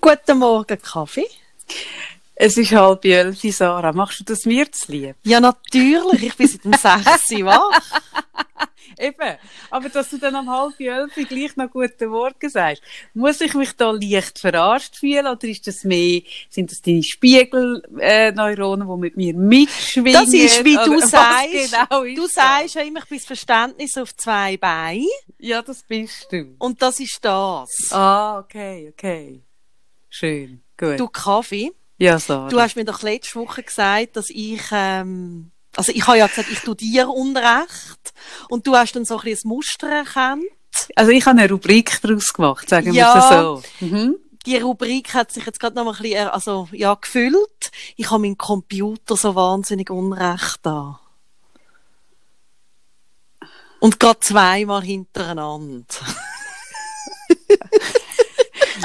[0.00, 1.28] Guten Morgen, Kaffee.
[2.34, 3.92] Es ist halb elf, Sarah.
[3.92, 5.14] Machst du das mir zu lieb?
[5.24, 6.22] Ja, natürlich.
[6.22, 7.82] Ich bin seit dem 6 Uhr wach.
[8.98, 9.36] Eben.
[9.70, 12.82] Aber dass du dann um halb elf gleich noch guten Morgen sagst,
[13.12, 18.88] muss ich mich da leicht verarscht fühlen oder ist das mehr, sind das deine Spiegelneuronen,
[18.88, 20.14] die mit mir mitschwingen?
[20.14, 21.52] Das ist, wie du sagst.
[21.52, 25.06] Genau du sagst ja immer, ich bin das Verständnis auf zwei Beinen.
[25.38, 26.54] Ja, das bist du.
[26.58, 27.68] Und das ist das.
[27.90, 29.42] Ah, okay, okay.
[30.10, 30.62] Schön.
[30.76, 30.98] Gut.
[30.98, 32.48] Du Kaffee, ja, Sarah.
[32.48, 36.50] du hast mir doch letzte Woche gesagt, dass ich, ähm, also ich habe ja gesagt,
[36.50, 38.12] ich tue dir Unrecht.
[38.48, 40.44] Und du hast dann so ein bisschen ein Muster erkannt.
[40.96, 43.62] also ich habe eine Rubrik daraus gemacht, sagen wir es so.
[43.86, 44.16] Mhm.
[44.46, 47.70] die Rubrik hat sich jetzt gerade noch mal ein bisschen, äh, also, ja, gefüllt.
[47.96, 51.00] Ich habe meinen Computer so wahnsinnig unrecht da.
[53.78, 55.84] Und gerade zweimal hintereinander.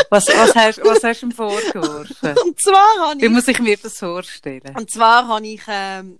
[0.10, 2.36] Was, was, hast, was hast du ihm vorgeworfen?
[2.46, 4.76] Und zwar habe Wie ich, muss ich mir das vorstellen?
[4.76, 6.20] und zwar habe ich, ähm,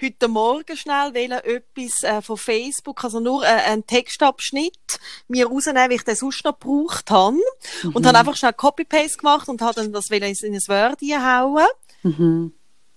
[0.00, 5.90] heute Morgen schnell wollen, etwas äh, von Facebook, also nur äh, einen Textabschnitt, mir rausnehmen,
[5.90, 7.38] wie ich den sonst noch gebraucht habe.
[7.92, 10.34] Und habe einfach schnell Copy-Paste gemacht und habe dann das in ein
[10.68, 11.66] Word einhauen.
[12.02, 12.52] Mhm.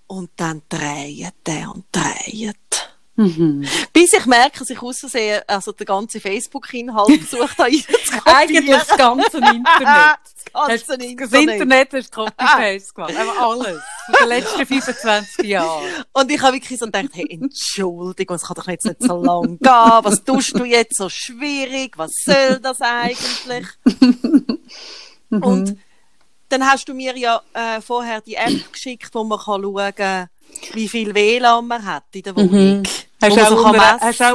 [0.08, 2.91] Und dann dreht der und dreht.
[3.22, 3.68] Mhm.
[3.94, 7.72] Bis ich merke, dass ich aussehen, also den ganzen Facebook-Inhalt versucht habe.
[8.26, 10.20] Eigentlich das ganze Internet.
[10.54, 11.20] Das ganze Internet.
[11.22, 13.16] Das Internet hast du Copy-Paste gemacht.
[13.16, 13.82] Einfach alles.
[14.06, 15.84] Von den letzten 25 Jahren.
[16.14, 19.58] Und ich habe wirklich so gedacht, hey, Entschuldigung, es kann doch jetzt nicht so lang
[19.60, 19.60] gehen.
[19.62, 21.98] Was tust du jetzt so schwierig?
[21.98, 23.68] Was soll das eigentlich?
[25.30, 25.78] Und
[26.50, 30.28] dann hast du mir ja äh, vorher die App geschickt, wo man kann schauen kann,
[30.74, 32.84] wie viel WLAN man hat in der Wohnung.
[33.22, 33.66] Hast du auch,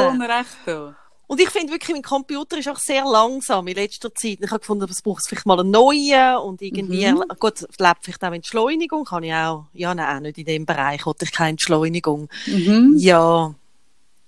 [0.00, 0.94] auch Unrecht da?
[1.28, 4.38] Und ich finde wirklich, mein Computer ist auch sehr langsam in letzter Zeit.
[4.40, 7.24] Ich habe gefunden, es braucht vielleicht mal einen neuen und irgendwie, Mhm.
[7.40, 11.04] gut, lebt vielleicht auch Entschleunigung, kann ich auch, ja, nein, auch nicht in dem Bereich,
[11.04, 12.28] hatte ich keine Entschleunigung.
[12.46, 12.94] Mhm.
[12.98, 13.52] Ja,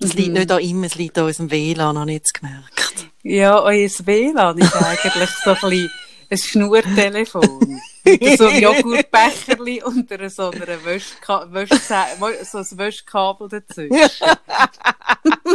[0.00, 3.06] es liegt nicht an ihm, es liegt an unserem WLAN, habe ich jetzt gemerkt.
[3.22, 5.90] Ja, euer WLAN ist eigentlich so ein bisschen
[6.30, 7.80] ein Schnurtelefon.
[8.08, 11.48] Mit so einem Joghurtbecherli und einer so einer Wäschka
[12.44, 14.26] so ein Wäschkabel dazwischen.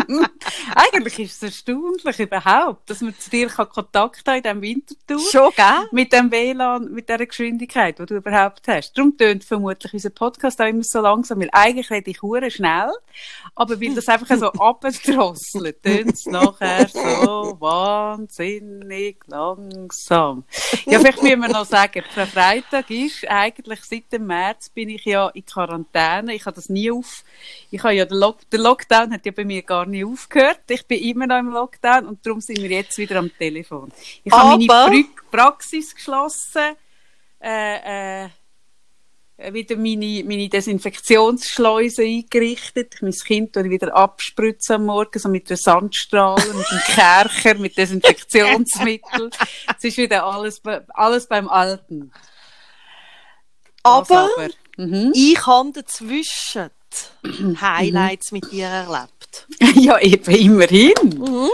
[0.75, 5.31] Eigentlich ist es erstaunlich überhaupt, dass man zu dir Kontakt haben in diesem Wintertour.
[5.31, 5.87] Schon, gell?
[5.91, 8.93] Mit dem WLAN, mit dieser Geschwindigkeit, die du überhaupt hast.
[8.97, 12.91] Darum tönt vermutlich unser Podcast auch immer so langsam, weil eigentlich rede ich hure schnell,
[13.55, 20.43] aber weil das einfach so abgedrosselt, tönt es nachher so wahnsinnig langsam.
[20.85, 25.05] Ja, vielleicht müssen wir noch sagen, der Freitag ist eigentlich seit dem März bin ich
[25.05, 26.33] ja in Quarantäne.
[26.35, 27.23] Ich habe das nie auf,
[27.71, 30.59] ich habe ja den, Lock, der Lockdown hat ja bei mir gar nie aufgehört.
[30.69, 33.91] Ich bin immer noch im Lockdown und darum sind wir jetzt wieder am Telefon.
[34.25, 36.75] Ich habe meine Aber- Pra- Praxis geschlossen,
[37.41, 38.29] äh, äh,
[39.51, 42.95] wieder meine, meine Desinfektionsschleuse eingerichtet.
[42.95, 46.79] Ich mein Kind tue ich wieder abspritzen am Morgen, so mit der Sandstrahlen, mit dem
[46.87, 49.29] Kercher, mit Desinfektionsmittel.
[49.77, 52.11] Es ist wieder alles, alles beim Alten.
[53.83, 54.29] Was Aber
[54.77, 55.11] Mhm.
[55.13, 56.69] ich habe dazwischen
[57.61, 59.47] Highlights mit dir erlebt.
[59.75, 60.93] ja, eben, immerhin.
[61.03, 61.49] Mhm.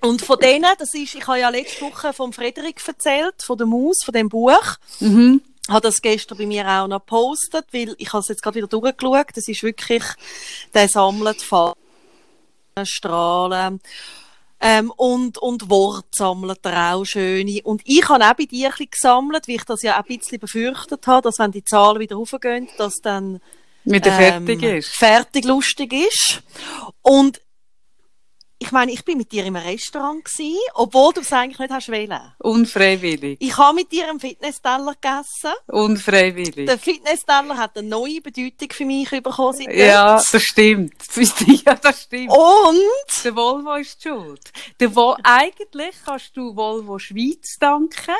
[0.00, 3.66] Und von denen, das ist, ich habe ja letzte Woche vom Frederik erzählt, von der
[3.66, 4.76] Maus, von dem Buch.
[5.00, 5.40] Mhm.
[5.68, 8.66] habe das gestern bei mir auch noch gepostet, weil ich habe es jetzt gerade wieder
[8.66, 9.28] durchgeschaut.
[9.34, 10.02] Das ist wirklich,
[10.74, 11.80] der sammelt Farben,
[12.82, 13.80] Strahlen,
[14.60, 17.60] ähm, und, und Wort sammelt er auch schöne.
[17.64, 20.16] Und ich habe auch bei dir ein bisschen gesammelt, wie ich das ja auch ein
[20.18, 23.40] bisschen befürchtet habe, dass wenn die Zahlen wieder raufgehen, dass dann
[23.84, 24.88] Mit der ähm, fertig ist.
[24.88, 26.42] fertig lustig ist.
[27.02, 27.40] Und
[28.64, 31.90] ich meine, ich bin mit dir im Restaurant gewesen, obwohl du es eigentlich nicht hast
[31.90, 32.32] wählen.
[32.38, 33.36] Unfreiwillig.
[33.40, 35.52] Ich habe mit dir einen Fitnessteller gegessen.
[35.66, 36.66] Unfreiwillig.
[36.66, 39.78] Der Fitnessteller hat eine neue Bedeutung für mich bekommen seitdem.
[39.78, 40.94] Ja, das stimmt.
[41.66, 42.30] Ja, das stimmt.
[42.30, 44.50] Und Der Volvo ist schuld.
[44.80, 48.14] Der Vol eigentlich kannst du Volvo Schweiz danken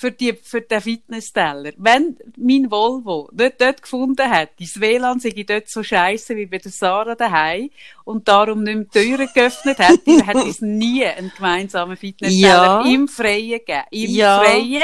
[0.00, 1.72] für, die, für den Fitnessteller.
[1.76, 6.56] Wenn mein Volvo nicht dort gefunden hat, das WLAN sei dort so scheiße wie bei
[6.56, 7.68] der Sarah daheim
[8.04, 12.82] und darum nicht mehr die Türen geöffnet hätte, hätte es nie einen gemeinsamen Fitnessteller Ja.
[12.86, 13.82] im Freien gegeben.
[13.90, 14.38] Im Ja.
[14.42, 14.82] Freien,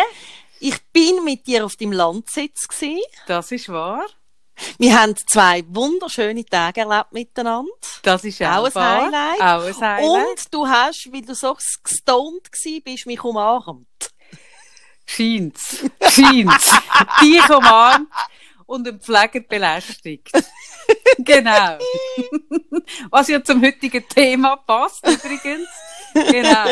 [0.61, 3.01] ich bin mit dir auf deinem Landsitz gewesen.
[3.27, 4.05] das ist wahr.
[4.79, 7.71] Wir haben zwei wunderschöne Tage erlebt miteinander.
[8.03, 9.13] Das ist auch, Auch ein.
[9.13, 9.41] Highlight.
[9.41, 10.27] Auch ein Highlight.
[10.29, 12.51] Und du hast, weil du so gestoned
[12.85, 13.87] bist, mich umarmt.
[15.07, 15.85] Scheint's.
[16.01, 16.71] Scheint's.
[17.23, 18.09] Dich umarmt
[18.67, 20.31] und den Pfleger belästigt.
[21.19, 21.79] genau.
[23.11, 25.69] Was ja zum heutigen Thema passt, übrigens.
[26.15, 26.67] Genau.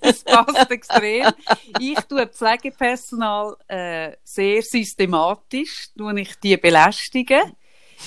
[0.00, 1.32] Es passt extrem.
[1.80, 7.56] Ich tue Pflegepersonal äh, sehr systematisch, tue ich die belästigen.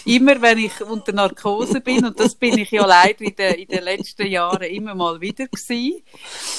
[0.06, 3.68] Immer wenn ich unter Narkose bin, und das bin ich ja leider in den, in
[3.68, 6.04] den letzten Jahren immer mal wieder gewesen.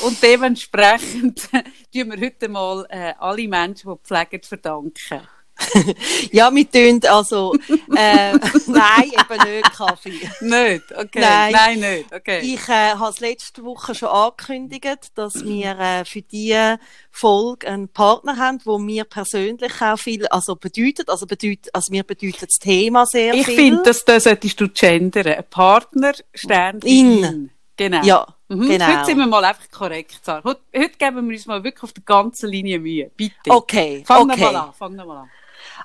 [0.03, 5.21] Und dementsprechend tun wir heute mal äh, alle Menschen, die pflegen, verdanken.
[6.33, 7.55] ja, wir tun also,
[7.97, 8.33] äh,
[8.67, 10.21] nein, eben nicht Kaffee.
[10.41, 10.85] Nicht?
[10.97, 11.21] Okay.
[11.21, 12.13] Nein, nein nicht.
[12.13, 12.41] Okay.
[12.41, 16.79] Ich äh, habe es letzte Woche schon angekündigt, dass wir äh, für diese
[17.11, 22.05] Folge einen Partner haben, wo mir persönlich auch viel, also bedeutet, also bedeutet, also mir
[22.05, 23.55] bedeutet das Thema sehr ich viel.
[23.55, 25.27] Ich finde, dass das solltest du gendern.
[25.27, 27.51] Ein Partner, Stern, in.
[27.77, 28.03] Genau.
[28.05, 28.27] Ja.
[28.49, 28.69] Mhm.
[28.69, 28.87] Genau.
[28.87, 30.43] Heute sind wir mal einfach korrekt, Sarah.
[30.45, 33.11] Heute, heute geben wir uns mal wirklich auf der ganzen Linie Mühe.
[33.17, 33.49] Bitte.
[33.49, 34.03] Okay.
[34.05, 34.41] Fang okay.
[34.41, 34.73] mal an.
[34.75, 35.31] Fang mal an.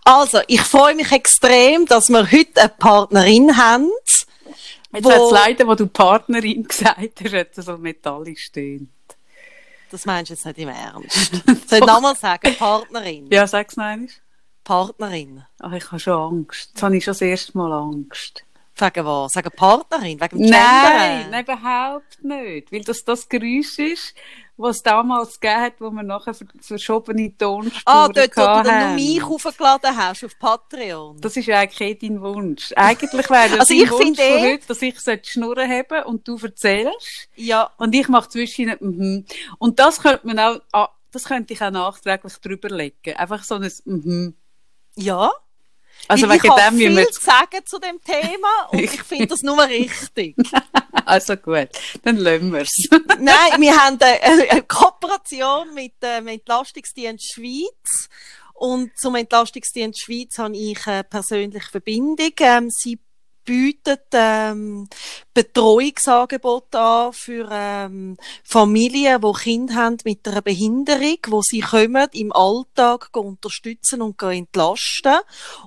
[0.06, 3.90] Also, ich freue mich extrem, dass wir heute eine Partnerin haben.
[4.94, 8.92] Jetzt hat es leider, wo du Partnerin gesagt hast, hat so metallisch stehen.
[9.90, 11.31] Das meinst du jetzt nicht im Ernst?
[11.68, 12.56] Soll ich nochmal sagen?
[12.56, 13.28] Partnerin?
[13.31, 14.10] Ja, sag's einmal.
[14.63, 15.44] Partnerin.
[15.60, 16.69] Ach, ich habe schon Angst.
[16.74, 18.45] Jetzt habe ich schon das erste Mal Angst.
[18.77, 19.31] Wegen was?
[19.31, 20.19] Sagen Partnerin?
[20.19, 22.72] Wegen dem Nein, nein, überhaupt nicht.
[22.72, 24.13] Weil das das Geräusch ist,
[24.57, 28.88] was es damals gegeben hat, wo wir nachher verschobene Tonspuren Ah, dort, wo du dann
[28.88, 31.19] nur mich aufgeladen hast, auf Patreon.
[31.22, 32.72] Das ist eigentlich eh dein Wunsch.
[32.75, 36.06] Eigentlich wäre das also dein ich Wunsch eh, von heute, dass ich die Schnurren habe
[36.06, 37.30] und du erzählst.
[37.36, 37.69] Ja.
[37.77, 39.25] Und ich mache zwischen mhm.
[39.57, 43.16] Und das könnte man auch, ah, das könnte ich auch nachträglich drüber legen.
[43.16, 44.36] Einfach so ein mhm.
[44.95, 45.31] Ja.
[46.08, 49.42] Also ich wegen dem viel wir zu sagen zu dem Thema und ich finde das
[49.42, 50.36] nur richtig.
[51.06, 51.70] also gut,
[52.04, 52.88] dann lassen wir es.
[53.20, 58.10] Nein, wir haben eine, eine Kooperation mit dem Entlastungsdienst Schweiz
[58.54, 62.34] und zum Entlastungsdienst Schweiz habe ich eine persönliche Verbindung.
[62.40, 63.00] Ähm, sie
[63.46, 64.90] bietet ähm,
[65.34, 72.34] Betreuungsangebote an für ähm, Familien, die Kinder haben mit einer Behinderung, wo sie kommen, im
[72.34, 75.20] Alltag unterstützen und entlasten.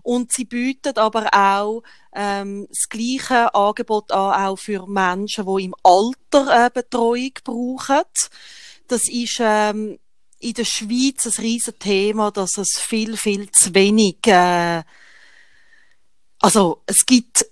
[0.03, 1.83] Und sie bietet aber auch
[2.13, 8.03] ähm, das gleiche Angebot an, auch für Menschen, die im Alter äh, Betreuung brauchen.
[8.89, 9.99] Das ist ähm,
[10.41, 14.83] in der Schweiz ein riesen Thema, dass es viel, viel zu wenig äh,
[16.41, 17.47] also es gibt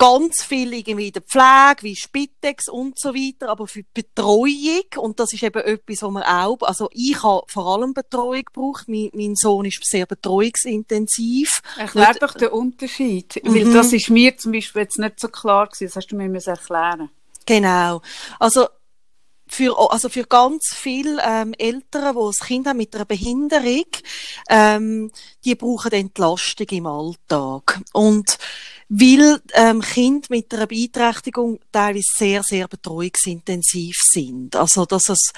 [0.00, 4.86] ganz viel irgendwie in der Pflege, wie Spitex und so weiter, aber für die Betreuung,
[4.96, 8.88] und das ist eben etwas, wo man auch, also ich habe vor allem Betreuung gebraucht,
[8.88, 11.60] mein, mein Sohn ist sehr betreuungsintensiv.
[11.76, 13.54] Erklär doch den Unterschied, mhm.
[13.54, 16.34] weil das ist mir zum Beispiel jetzt nicht so klar gewesen, das hast du mir
[16.46, 17.10] erklären.
[17.44, 18.00] Genau,
[18.38, 18.68] also
[19.50, 23.86] für, also für ganz viele ähm, Eltern, die ein Kind haben mit einer Behinderung,
[24.48, 25.10] ähm,
[25.44, 27.80] die brauchen Entlastung im Alltag.
[27.92, 28.38] Und
[28.88, 34.56] weil ähm, Kinder mit einer Beeinträchtigung teilweise sehr, sehr betreuungsintensiv sind.
[34.56, 35.32] Also, dass es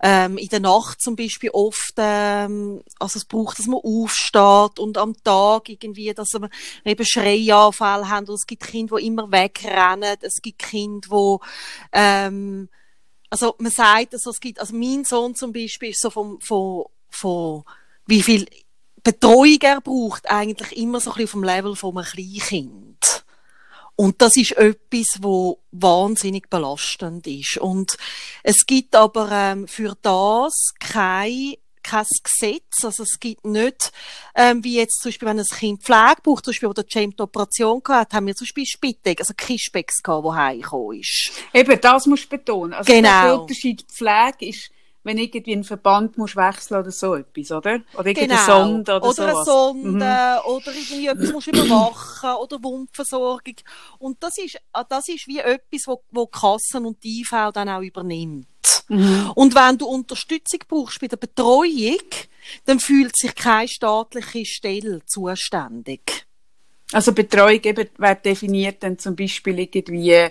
[0.00, 4.98] ähm, in der Nacht zum Beispiel oft, ähm, also es braucht, dass man aufsteht und
[4.98, 6.50] am Tag irgendwie, dass wir
[6.84, 11.46] eben Schreianfälle haben und es gibt Kinder, die immer wegrennen, es gibt Kinder, die
[11.92, 12.68] ähm,
[13.30, 16.84] also man sagt, also es gibt, also mein Sohn zum Beispiel ist so vom, von,
[17.08, 17.64] von
[18.06, 18.46] wie viel
[19.02, 23.24] Betreuung er braucht, eigentlich immer so ein bisschen vom Level von einem Kleinkind.
[23.94, 27.56] Und das ist etwas, wo wahnsinnig belastend ist.
[27.56, 27.96] Und
[28.42, 31.54] es gibt aber ähm, für das kein
[31.86, 32.84] kein Gesetz.
[32.84, 33.92] Also es gibt nicht,
[34.34, 37.16] ähm, wie jetzt zum Beispiel, wenn ein Kind Pflege braucht, zum Beispiel, wo der James
[37.16, 41.32] die Operation gehabt haben wir zum Beispiel Spiteg, also Kischbecks gehabt, wo heimgekommen ist.
[41.52, 42.74] Eben, das musst du betonen.
[42.74, 43.22] Also Genau.
[43.24, 44.70] Der Unterschied Pflege ist,
[45.04, 47.78] wenn irgendwie einen Verband musst wechseln oder so etwas, oder?
[47.96, 48.44] Oder Genau.
[48.44, 49.44] Sonde oder, oder eine sowas.
[49.46, 50.50] Sonde, Mhm.
[50.50, 53.54] oder irgendwie etwas musst du überwachen, oder Wundversorgung.
[54.00, 57.68] Und das ist, ah, das ist wie etwas, wo, wo Kassen und die IV dann
[57.68, 58.48] auch übernimmt.
[58.88, 59.32] Mhm.
[59.34, 61.98] Und wenn du Unterstützung brauchst bei der Betreuung,
[62.64, 66.26] dann fühlt sich keine staatliche Stelle zuständig.
[66.92, 70.28] Also Betreuung eben, wer definiert dann zum Beispiel irgendwie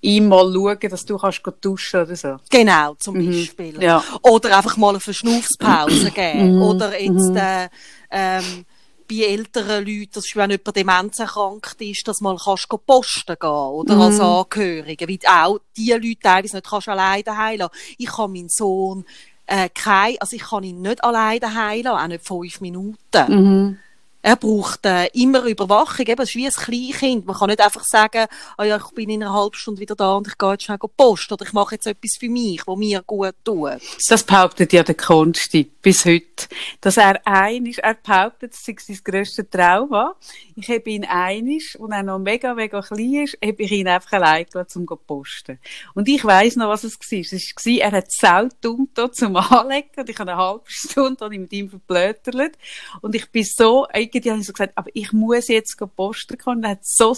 [0.00, 2.36] ihm mal schauen, dass du kannst duschen oder so.
[2.50, 3.30] Genau, zum Mhm.
[3.30, 3.82] Beispiel.
[3.82, 4.02] Ja.
[4.22, 6.56] Oder einfach mal eine Verschnaufspause geben.
[6.56, 6.62] Mhm.
[6.62, 7.36] Oder jetzt Mhm.
[7.36, 7.68] äh,
[8.10, 8.64] ähm,
[9.08, 13.96] bei älteren Leuten, dass wenn jemand demenzerkrankt ist, dass mal kannst du posten gehen oder
[13.96, 14.00] Mhm.
[14.02, 15.08] als Angehörige.
[15.08, 17.72] Weil auch die Leute teilweise nicht kannst alleine daheim lassen.
[17.98, 19.04] Ich kann meinen Sohn
[19.46, 22.96] äh, kein, also ich kann ihn nicht alleine daheim lassen, auch nicht fünf Minuten.
[23.28, 23.78] Mhm.
[24.22, 27.26] Er braucht äh, immer Überwachung, eben, es ist wie ein Kleinkind.
[27.26, 28.26] Man kann nicht einfach sagen,
[28.56, 30.78] ah ja, ich bin in einer halben Stunde wieder da und ich gehe jetzt schnell
[30.96, 33.80] Post oder ich mache jetzt etwas für mich, wo mir gut tut.
[34.08, 36.46] Das behauptet ja der Konsti bis heute,
[36.80, 40.14] dass er einig, er behauptet, es sei sein grösster Trauma.
[40.54, 44.12] Ich habe ihn einig, und er noch mega, mega klein ist, habe ich ihn einfach
[44.12, 45.58] allein gelassen, um zu posten.
[45.94, 47.18] Und ich weiss noch, was es war.
[47.18, 51.52] Es war, er hat sau dumm zum Anlegen und ich habe eine halbe Stunde mit
[51.52, 52.56] ihm verblötert
[53.00, 56.64] und ich bin so, irgendwie habe ich so gesagt, aber ich muss jetzt posten kommen.
[56.64, 57.14] Er hat so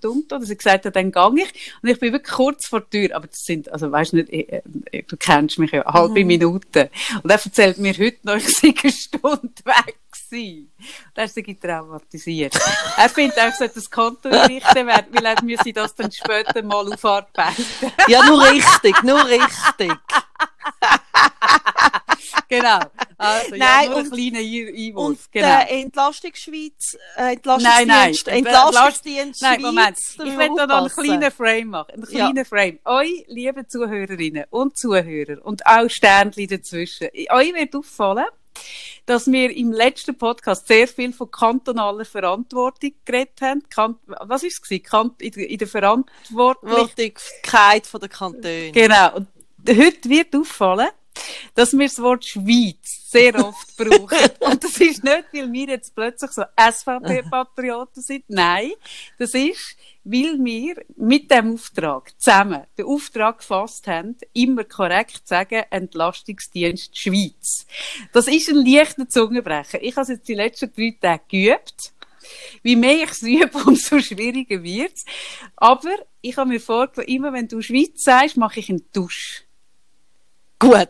[0.00, 1.72] dumm da, dass ich gesagt habe, dann gehe ich.
[1.82, 4.48] Und ich bin wirklich kurz vor der Tür, aber das sind, also weißt nicht, ich,
[4.90, 6.26] ich, du kennst mich ja, halbe mhm.
[6.26, 6.90] Minute.
[7.22, 9.98] Und er erzählt mir heute noch, ich sei eine Stunde weg
[10.30, 10.72] gewesen.
[11.14, 12.54] Da ist er traumatisiert.
[12.96, 16.92] er findet auch, dass das Konto einrichten werden, weil er müsse das dann später mal
[16.92, 17.64] aufarbeiten.
[18.08, 19.92] ja, nur richtig, nur richtig.
[22.48, 22.80] genau.
[23.16, 25.28] Also, nein, ja, nur und, ein kleiner Einwurf.
[25.30, 25.46] Genau.
[25.46, 28.14] der Entlastungsschweiz, äh, Entlastungsdienst, nein, nein.
[28.38, 29.98] Entlastungsdienst Nein, Moment.
[29.98, 31.94] Ich will da noch einen kleinen Frame machen.
[31.94, 32.44] Einen kleinen ja.
[32.44, 32.78] Frame.
[32.84, 37.08] Euch, liebe Zuhörerinnen und Zuhörer und auch Sternchen dazwischen.
[37.30, 38.26] Euch wird auffallen,
[39.06, 43.62] dass wir im letzten Podcast sehr viel von kantonaler Verantwortung geredet haben.
[43.70, 44.80] Kan was ist es
[45.20, 48.72] in der Verantwortlichkeit der Kantone.
[48.72, 49.16] Genau.
[49.16, 49.28] Und
[49.68, 50.88] heute wird auffallen,
[51.54, 54.18] dass wir das Wort Schweiz sehr oft brauchen.
[54.40, 58.24] Und das ist nicht, weil wir jetzt plötzlich so SVP-Patrioten sind.
[58.28, 58.72] Nein,
[59.18, 65.64] das ist, weil wir mit dem Auftrag zusammen den Auftrag gefasst haben, immer korrekt sagen,
[65.70, 67.66] Entlastungsdienst Schweiz.
[68.12, 69.82] Das ist ein leichter Zungenbrecher.
[69.82, 71.92] Ich habe jetzt die letzten drei Tage geübt.
[72.62, 75.04] Wie mehr ich es übe, umso schwieriger wird es.
[75.56, 79.44] Aber ich habe mir vorgestellt, immer wenn du Schweiz sagst, mache ich einen Dusch.
[80.58, 80.88] Gut.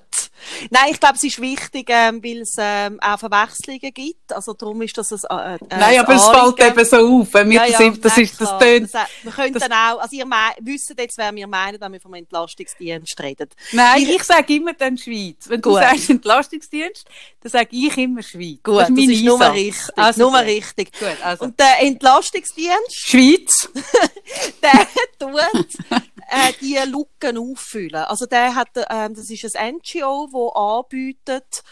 [0.70, 4.32] Nein, ich glaube, es ist wichtig, ähm, weil es ähm, auch Verwechslungen gibt.
[4.32, 7.34] Also darum ist das ein, äh, Nein, aber es fällt eben so auf.
[7.34, 8.94] Wenn wir ja, ja, das, das ist das tönt.
[8.94, 10.26] Das, wir könnten auch, also ihr
[10.60, 13.48] wisst jetzt, wer wir meinen, wenn wir vom Entlastungsdienst reden.
[13.72, 15.48] Nein, ich, ich sage immer dann Schweiz.
[15.48, 15.80] Wenn du Gut.
[15.80, 17.04] sagst Entlastungsdienst,
[17.42, 18.62] dann sage ich immer Schweiz.
[18.62, 19.98] Gut, das ist, das ist nur richtig.
[19.98, 20.92] Also, nur richtig.
[20.98, 21.44] Gut, also.
[21.44, 23.06] Und der Entlastungsdienst?
[23.06, 23.68] Schweiz.
[24.62, 24.86] der
[25.18, 28.04] tut äh, die Lücken auffüllen.
[28.04, 31.62] Also der hat, ähm, das ist ein NGO, wo anbietet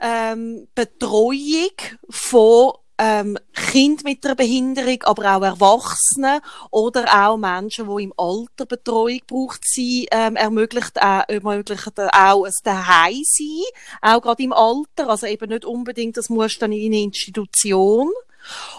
[0.00, 1.70] ähm, Betreuung
[2.10, 6.40] von ähm, Kind mit einer Behinderung, aber auch Erwachsene
[6.70, 12.52] oder auch Menschen, die im Alter Betreuung braucht, sie ähm, ermöglicht, äh, ermöglicht auch ein
[12.62, 13.64] Daheim sein,
[14.02, 18.10] auch gerade im Alter, also eben nicht unbedingt, das muss dann in eine Institution.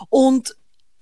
[0.09, 0.55] Und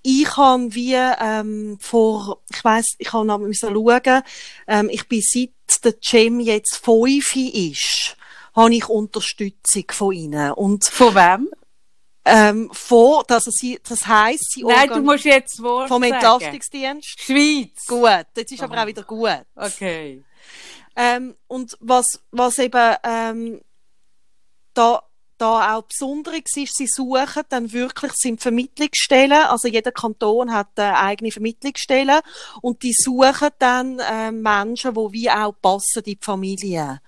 [0.03, 4.23] ich habe wie ähm, vor, ich weiß, ich habe noch müssen schauen,
[4.67, 5.51] ähm, ich bin seit
[5.83, 8.17] der Cem jetzt fünf ist,
[8.55, 10.51] habe ich Unterstützung von ihnen.
[10.53, 11.49] Und von wem?
[12.23, 17.19] Ähm, von, dass sie, das heisst, sie Nein, du musst jetzt Wort Vom Entlastungsdienst.
[17.19, 17.85] Schweiz.
[17.87, 19.41] Gut, jetzt ist aber auch wieder gut.
[19.55, 20.23] Okay.
[20.95, 23.61] Ähm, und was, was eben, ähm,
[24.73, 25.01] da
[25.41, 30.97] da auch Besonderes ist, sie suchen dann wirklich sind Vermittlungsstellen, also jeder Kanton hat eine
[30.97, 32.21] eigene Vermittlungsstelle
[32.61, 37.01] und die suchen dann äh, Menschen, die wie auch passen in die Familie.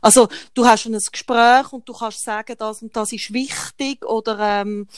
[0.00, 4.38] Also du hast ein Gespräch und du kannst sagen, das und das ist wichtig oder
[4.40, 4.88] ähm,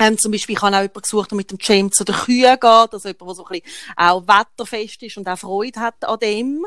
[0.00, 2.54] ähm, zum Beispiel, ich habe auch jemanden gesucht, der mit dem James zu den Kühen
[2.54, 6.18] geht, also jemand, der so ein bisschen auch wetterfest ist und auch Freude hat an
[6.20, 6.66] dem.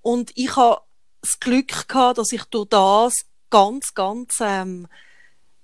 [0.00, 0.80] Und ich habe
[1.20, 3.14] das Glück gehabt, dass ich durch das
[3.52, 4.88] ganz, ganz, ähm,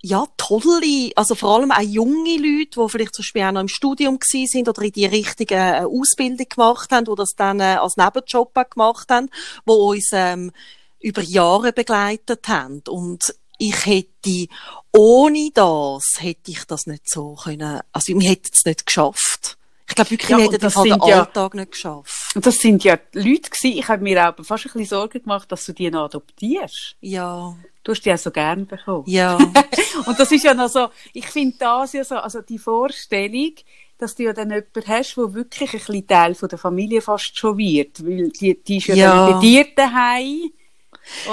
[0.00, 3.68] ja, tolle, also vor allem auch junge Leute, die vielleicht zum Beispiel auch noch im
[3.68, 7.78] Studium gewesen sind oder in die richtige äh, Ausbildung gemacht haben, die das dann äh,
[7.80, 9.28] als Nebenjob gemacht haben,
[9.66, 10.52] die uns ähm,
[11.00, 12.83] über Jahre begleitet haben.
[12.88, 14.47] Und ich hätte,
[14.92, 19.27] ohne das, hätte ich das nicht so können, also wir hätten es nicht geschafft.
[19.88, 22.35] Ich glaube wirklich, ja, wir hätten das halt den ja, Alltag nicht geschafft.
[22.35, 25.50] Und das sind ja Leute gewesen, ich habe mir auch fast ein bisschen Sorgen gemacht,
[25.50, 26.97] dass du die noch adoptierst.
[27.00, 27.57] Ja.
[27.83, 29.04] Du hast die auch so gern bekommen.
[29.07, 29.37] Ja.
[30.07, 33.54] und das ist ja noch so, ich finde das ja so, also die Vorstellung,
[33.97, 37.37] dass du ja dann jemanden hast, der wirklich ein bisschen Teil von der Familie fast
[37.37, 38.04] schon wird.
[38.04, 39.26] Weil die, die ist ja, ja.
[39.26, 40.50] dann bei dir daheim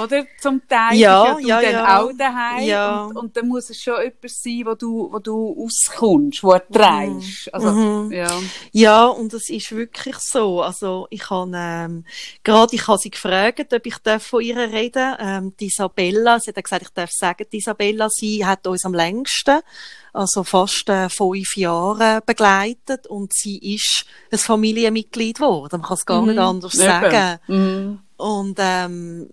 [0.02, 0.26] oder?
[0.40, 2.00] Zum Teil ja, ja, ja, ja.
[2.00, 2.64] auch daheim.
[2.64, 3.04] Ja.
[3.04, 6.60] Und, und dann muss es schon etwas sein, wo du, wo du auskommst, wo du
[6.72, 7.46] trägst.
[7.46, 7.52] Mhm.
[7.52, 8.12] Also, mhm.
[8.12, 8.40] ja.
[8.72, 10.62] ja, und es ist wirklich so.
[10.62, 12.04] Also, ich habe, ähm,
[12.42, 16.50] gerade, ich habe sie gefragt, ob ich darf von ihr reden ähm, die Isabella, sie
[16.50, 19.60] hat gesagt, ich darf sagen, die Isabella, sie hat uns am längsten,
[20.16, 25.80] also fast äh, fünf Jahre begleitet und sie ist ein Familienmitglied geworden.
[25.80, 26.28] Man kann es gar mhm.
[26.28, 27.38] nicht anders sagen.
[27.46, 27.98] Mhm.
[28.16, 29.28] Und ähm,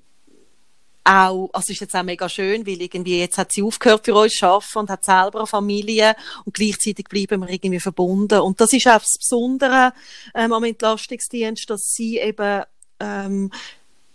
[1.03, 4.33] auch, also ist jetzt auch mega schön, weil irgendwie jetzt hat sie aufgehört für uns
[4.33, 8.39] zu arbeiten und hat selber eine Familie und gleichzeitig bleiben wir irgendwie verbunden.
[8.39, 9.93] Und das ist auch das Besondere
[10.33, 12.63] ähm, am Entlastungsdienst, dass sie eben
[12.99, 13.51] ähm,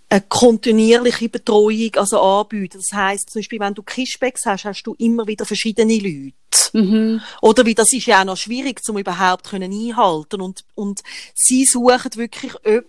[0.08, 2.78] eine kontinuierliche Betreuung also anbieten.
[2.78, 6.32] Das heißt zum Beispiel, wenn du Kischbecks hast, hast du immer wieder verschiedene Leute.
[6.72, 7.20] Mhm.
[7.42, 11.02] Oder wie das ist ja auch noch schwierig, zum überhaupt können einhalten und und
[11.34, 12.88] sie suchen wirklich jemanden,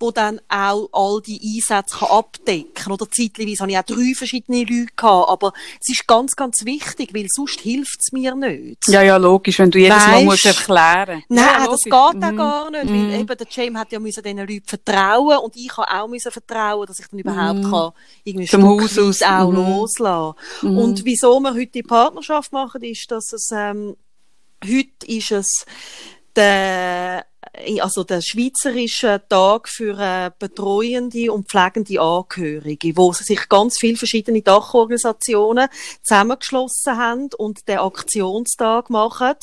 [0.00, 2.92] wo dann auch all die Einsätze kann abdecken kann.
[2.92, 7.14] Oder zeitweise habe ich auch drei verschiedene Leute gehabt, aber es ist ganz, ganz wichtig,
[7.14, 8.86] weil sonst hilft es mir nicht.
[8.88, 11.22] Ja, ja, logisch, wenn du jedes Mal Weisst- musst erklären.
[11.28, 12.36] Nein, ja, das geht auch Mhm.
[12.36, 13.10] gar nicht, Mhm.
[13.12, 16.30] weil eben der James hat ja müssen diesen Leuten vertrauen und ich habe auch müssen
[16.32, 17.70] vertrauen, dass ich dann überhaupt Mhm.
[17.70, 17.92] kann
[18.24, 19.22] irgendwie Zum Haus aus.
[19.22, 19.56] auch Mhm.
[19.56, 20.34] loslassen.
[20.62, 20.78] Mhm.
[20.78, 23.96] Und wieso wir heute die Partnerschaft machen, ist, dass es ähm,
[24.64, 25.66] heute ist es
[26.34, 27.24] der
[27.80, 34.42] also der schweizerische Tag für äh, betreuende und pflegende Angehörige, wo sich ganz viele verschiedene
[34.42, 35.68] Dachorganisationen
[36.02, 39.34] zusammengeschlossen haben und den Aktionstag machen,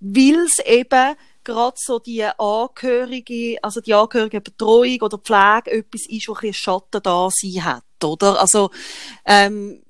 [0.00, 6.28] weil es eben gerade so die Angehörige, also die angehörige Betreuung oder Pflege etwas ist,
[6.28, 8.40] wo ein bisschen Schatten da sein hat, oder?
[8.40, 8.70] Also,
[9.24, 9.82] ähm,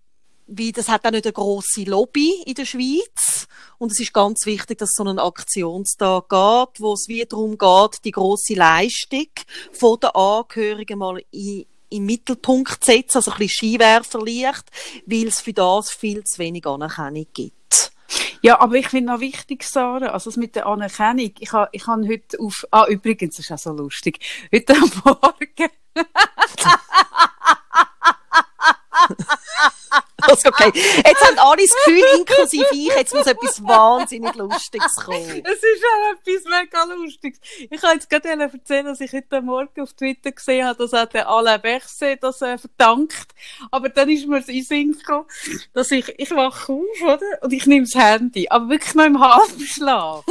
[0.47, 3.47] wie das hat auch nicht eine grosse Lobby in der Schweiz
[3.83, 7.59] und es ist ganz wichtig, dass es so einen Aktionstag geht, wo es wie darum
[7.59, 9.27] geht, die grosse Leistung
[9.73, 14.65] von den Angehörigen mal in im Mittelpunkt zu setzen, also ein bisschen Skiwerferlicht,
[15.05, 17.93] weil es für das viel zu wenig Anerkennung gibt.
[18.41, 21.33] Ja, aber ich finde noch wichtig, Sarah, also das mit der Anerkennung.
[21.39, 24.21] Ich habe ich han heute auf, ah, übrigens, das ist auch so lustig.
[24.51, 25.69] Heute am Morgen,
[30.23, 35.43] Also okay, jetzt haben alle das Gefühl, inklusive ich, jetzt muss etwas wahnsinnig Lustiges kommen.
[35.45, 37.41] es ist auch etwas mega Lustiges.
[37.71, 41.07] Ich kann jetzt gerade erzählen, dass ich heute Morgen auf Twitter gesehen habe, dass auch
[41.07, 43.29] der Alain Berset das äh, verdankt.
[43.71, 45.27] Aber dann ist mir in den Sinn gekommen,
[45.73, 47.43] dass ich, ich wache auf, oder?
[47.43, 50.25] Und ich nehme das Handy, aber wirklich noch im Halbschlaf.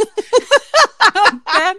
[1.46, 1.78] Dann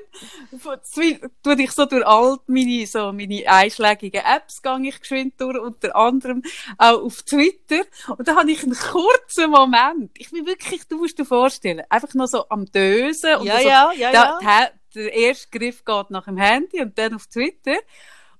[1.42, 5.96] tue ich so durch all meine, so meine einschlägigen Apps, gehe ich geschwind durch, unter
[5.96, 6.42] anderem
[6.78, 7.82] auch auf Twitter.
[8.16, 12.14] Und da habe ich einen kurzen Moment, ich bin wirklich, du musst dir vorstellen, einfach
[12.14, 14.68] noch so am Dösen und Ja, so, ja, ja, ja.
[14.94, 17.76] der erste Griff geht nach dem Handy und dann auf Twitter.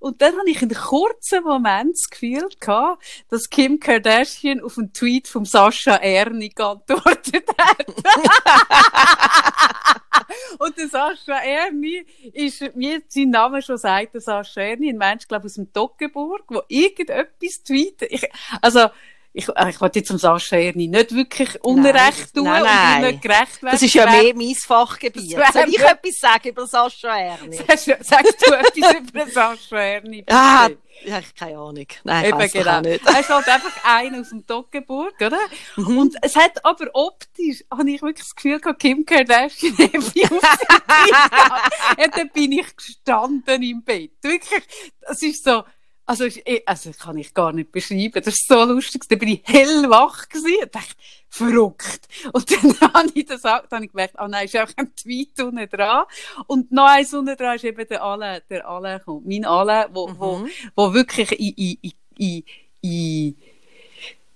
[0.03, 4.93] Und dann habe ich einen kurzen Moment das Gefühl gehabt, dass Kim Kardashian auf einen
[4.93, 7.87] Tweet vom Sascha Erni geantwortet hat.
[10.59, 15.29] Und der Sascha Erni ist, wie sein Name schon sagt, der Sascha Erni, ein Mensch,
[15.29, 18.11] glaube ich, aus dem Toggenburg, der irgendetwas tweetet.
[18.11, 18.29] Ich,
[18.61, 18.89] also,
[19.35, 23.03] ich, äh, ich wollte jetzt zum Sascha Erni nicht wirklich Unrecht tun nein, und nein.
[23.03, 23.73] ihm nicht gerecht werden.
[23.73, 25.31] Das ist ja mehr mein Fachgebiet.
[25.31, 27.57] Soll ich etwas sagen über Sascha Erni?
[27.57, 30.25] Sagst du sagst du etwas über Sascha Erni?
[30.29, 30.69] Ah,
[31.05, 31.87] ja, ich keine Ahnung.
[32.05, 32.79] Nein, ich doch genau.
[32.79, 33.07] auch nicht.
[33.07, 35.41] Er ist halt einfach einer aus dem Toggenburg, oder?
[35.77, 35.99] Mhm.
[35.99, 39.73] Und es hat aber optisch, habe ich wirklich das Gefühl gehabt, Kim Kardashian.
[39.73, 40.13] Und
[42.17, 44.13] dann bin ich gestanden im Bett.
[44.21, 44.63] Wirklich,
[45.01, 45.65] das ist so,
[46.07, 48.13] also, ich- also das kann ich gar nicht beschreiben.
[48.23, 49.03] Das ist so lustig.
[49.09, 50.95] Da bin ich hellwach gewesen und dachte,
[51.29, 52.09] verrückt.
[52.33, 54.95] Und dann habe ich das auch, dann habe ich gemerkt, ah nein, ist einfach ein
[54.97, 56.05] Tweet unten dran.
[56.47, 59.27] Und noch eins unten dran ist eben der Alain, der Alain kommt.
[59.27, 60.49] Mein Alain, wo, wo, Mhm.
[60.75, 62.45] wo wirklich in, in, in,
[62.83, 63.37] in,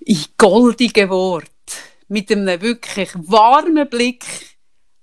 [0.01, 1.51] in, goldige Wort,
[2.09, 4.25] mit einem wirklich warmen Blick,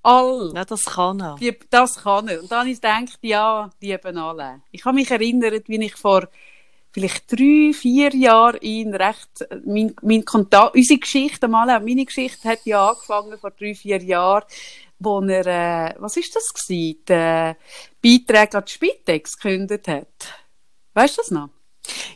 [0.02, 1.36] all, Ja, das kann er.
[1.40, 2.42] die, das kann er.
[2.42, 4.62] Und dann habe ich gedacht, ja, lieben alle.
[4.72, 6.28] Ich habe mich erinnert, wie ich vor
[6.94, 12.48] vielleicht drei, vier Jahren ihn recht, äh, mein, mein Kontakt, unsere Geschichte, mal, meine Geschichte
[12.48, 14.46] hat ja angefangen vor drei, vier Jahren,
[15.00, 17.56] wo er, äh, was ist das gewesen, den
[18.02, 20.08] Beitrag an die Spitex gekündigt hat.
[20.94, 21.50] Weißt du das noch?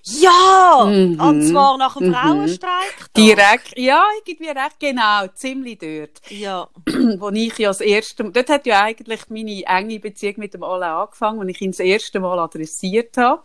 [0.03, 0.85] Ja!
[0.85, 1.19] Mhm.
[1.19, 2.13] Und zwar nach dem Mhm.
[2.13, 3.13] Frauenstreik.
[3.17, 6.21] Direkt, ja, irgendwie recht genau, ziemlich dort.
[6.29, 6.69] Ja.
[7.19, 10.91] wo ich ja das erste dort hat ja eigentlich meine enge Beziehung mit dem Alain
[10.91, 13.41] angefangen, wo ich ihn das erste Mal adressiert habe.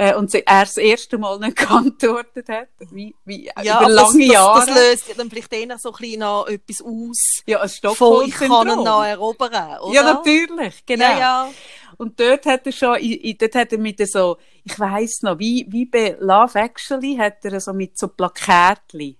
[0.00, 4.32] Äh, und er das erste Mal nicht geantwortet hat, wie, wie Ja, über lange das,
[4.32, 4.66] Jahre.
[4.66, 7.42] Das, das löst dann vielleicht eher so ein bisschen noch etwas aus.
[7.46, 9.02] ja, ein Von ich kann ihn noch Stockholm-Syndrom.
[9.04, 9.92] erobern, oder?
[9.94, 11.04] Ja, natürlich, genau.
[11.04, 11.50] Ja, ja.
[11.96, 12.96] Und dort hat er schon,
[13.40, 17.58] dort hat er mit so, ich weiss noch, wie, wie bei Love Actually hat er
[17.58, 19.17] so mit so Plakatli.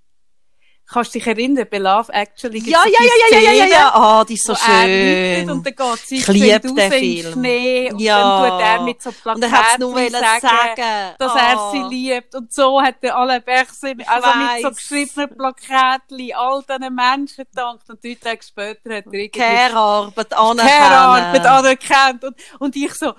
[0.90, 3.90] Kannst dich erinnern, bei Love Actually gibt's Ja, ja, ja, ja, ja, ja, Szene, ja.
[3.94, 5.50] Ah, die ist so er schön.
[5.50, 7.32] Und dann geht sie Ich raus den Film.
[7.34, 8.18] Schnee und Ja.
[8.40, 10.40] dann tut er mit so Und er nur Plakaten sagen,
[10.76, 11.14] sagen.
[11.18, 11.38] dass Ah.
[11.50, 12.34] er sie liebt.
[12.34, 17.90] Und so hat der Alain Berset, also mit so geschriebenen Plakatli, all diesen Menschen gedankt.
[17.90, 21.46] Und drei Tage später hat er irgendwie Care-Arbeit Care-Arbeit anerkennen.
[21.46, 22.24] anerkannt.
[22.24, 23.12] Und, und ich so,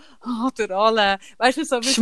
[0.46, 1.96] oder alle, weißt du, so, es ist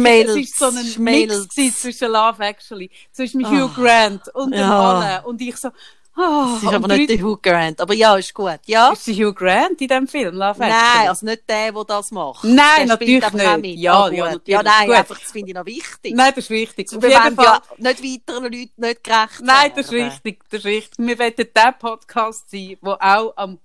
[0.57, 1.47] so ein Schmelz.
[1.55, 3.49] Mix zwischen Love Actually, zwischen Ah.
[3.51, 4.79] Hugh Grant und dem Ja.
[5.19, 5.27] alle.
[5.27, 5.67] Und ich so,
[6.15, 7.79] ah, Das ist aber nicht der Hugh Grant.
[7.79, 8.59] Aber ja, ist gut.
[8.65, 8.89] Ja?
[8.91, 10.69] Ist der Hugh Grant in dem Film, Love Actually?
[10.71, 12.43] Nein, also nicht der, der das macht.
[12.43, 13.79] Nein, der natürlich nicht.
[13.79, 14.47] Ja, Ah, ja, natürlich.
[14.47, 14.95] Ja, nein, Gut.
[14.95, 16.15] einfach, das finde ich noch wichtig.
[16.15, 16.87] Nein, das ist wichtig.
[16.95, 17.45] Auf Wir jeden wollen Fall.
[17.45, 20.09] ja nicht weiteren Leuten nicht gerecht Nein, das ist werden.
[20.09, 21.05] richtig, das ist richtig.
[21.07, 23.59] Wir wollen der Podcast sein, der auch am,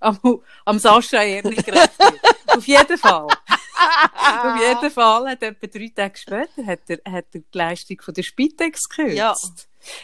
[0.00, 0.18] am,
[0.64, 2.20] am Sascha Erni gerecht wird.
[2.56, 3.28] Auf jeden Fall.
[4.44, 8.14] Auf jeden Fall hat etwa drei Tage später hat er, hat er die Leistung von
[8.14, 9.16] der Spitex gekürzt.
[9.16, 9.34] Ja,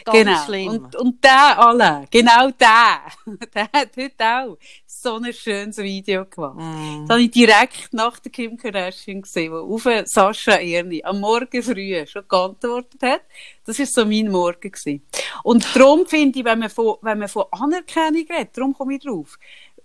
[0.03, 0.45] Ganz genau.
[0.45, 0.67] schlimm.
[0.67, 3.01] Und, und der alle, genau der,
[3.53, 6.57] der hat heute auch so ein schönes Video gemacht.
[6.57, 7.05] Mm.
[7.05, 11.63] Das habe ich direkt nach der Kim Kardashian gesehen, wo auf Sascha Erni am Morgen
[11.63, 13.21] früh schon geantwortet hat.
[13.65, 15.03] Das ist so mein Morgen gewesen.
[15.43, 19.03] Und darum finde ich, wenn man von, wenn man von Anerkennung redet, darum komme ich
[19.03, 19.37] drauf.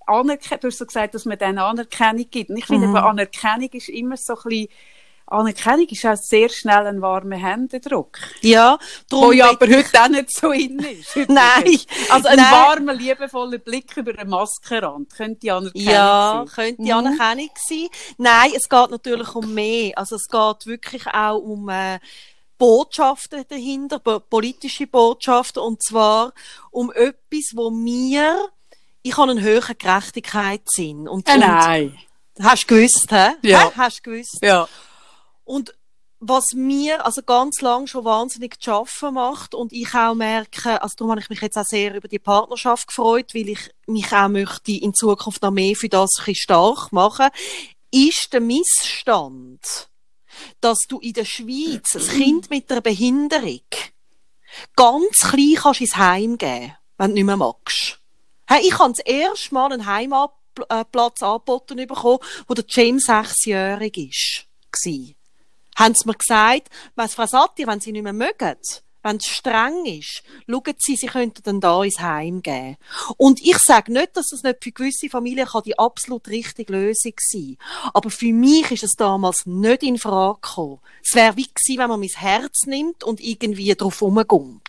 [0.06, 2.50] Anerken du hast so gesagt, dass man dann Anerkennung gibt.
[2.50, 2.96] Und ich finde, Mhm.
[2.96, 4.68] Anerkennung ist immer so ein bisschen,
[5.26, 8.18] Anerkennung ist auch sehr schnell ein warmer Händedruck.
[8.42, 11.16] Ja, darum Wo ja aber ich- heute auch nicht so in ist.
[11.28, 11.78] Nein,
[12.10, 12.52] Also ein nein.
[12.52, 16.54] warmer, liebevoller Blick über einen Maskenrand könnte Anerkennung Ja, sein.
[16.76, 16.90] könnte Mhm.
[16.92, 17.88] Anerkennung sein.
[18.18, 19.96] Nein, es geht natürlich um mehr.
[19.96, 21.98] Also es geht wirklich auch um äh,
[22.58, 26.32] Botschaften dahinter, politische Botschaften, und zwar
[26.70, 28.38] um etwas, wo mir,
[29.04, 31.06] ich habe einen höheren Gerechtigkeitssinn.
[31.08, 31.98] Und, Äh, und nein.
[32.42, 33.32] hast du gewusst, hä?
[33.42, 33.70] Ja.
[33.76, 34.38] Hast du gewusst?
[34.42, 34.66] Ja.
[35.44, 35.74] Und
[36.20, 40.94] was mir also ganz lang schon wahnsinnig zu schaffen macht und ich auch merke, also
[40.96, 44.28] darum habe ich mich jetzt auch sehr über die Partnerschaft gefreut, weil ich mich auch
[44.28, 47.28] möchte in Zukunft noch mehr für das ein stark machen,
[47.90, 49.90] ist der Missstand,
[50.62, 53.60] dass du in der Schweiz ein Kind mit einer Behinderung
[54.76, 58.00] ganz klein kannst ins Heim geben, wenn du nicht mehr magst.
[58.46, 64.46] Hey, ich habe das erste Mal einen Heimatplatz angeboten bekommen, wo der James sechsjährig ist.
[64.70, 65.16] Gsi.
[65.76, 68.56] Haben sie mir gesagt, weiss, Frau Satir, wenn Sie nicht mehr mögen,
[69.02, 72.76] wenn es streng ist, schauen Sie, Sie könnten dann da ins Heim geben.
[73.16, 77.12] Und ich sage nicht, dass das nicht für gewisse Familien kann die absolut richtige Lösung
[77.18, 77.56] sein.
[77.92, 80.80] Aber für mich ist es damals nicht in Frage gekommen.
[81.02, 84.63] Es wäre wie gewesen, wenn man mein Herz nimmt und irgendwie drauf rumgummt.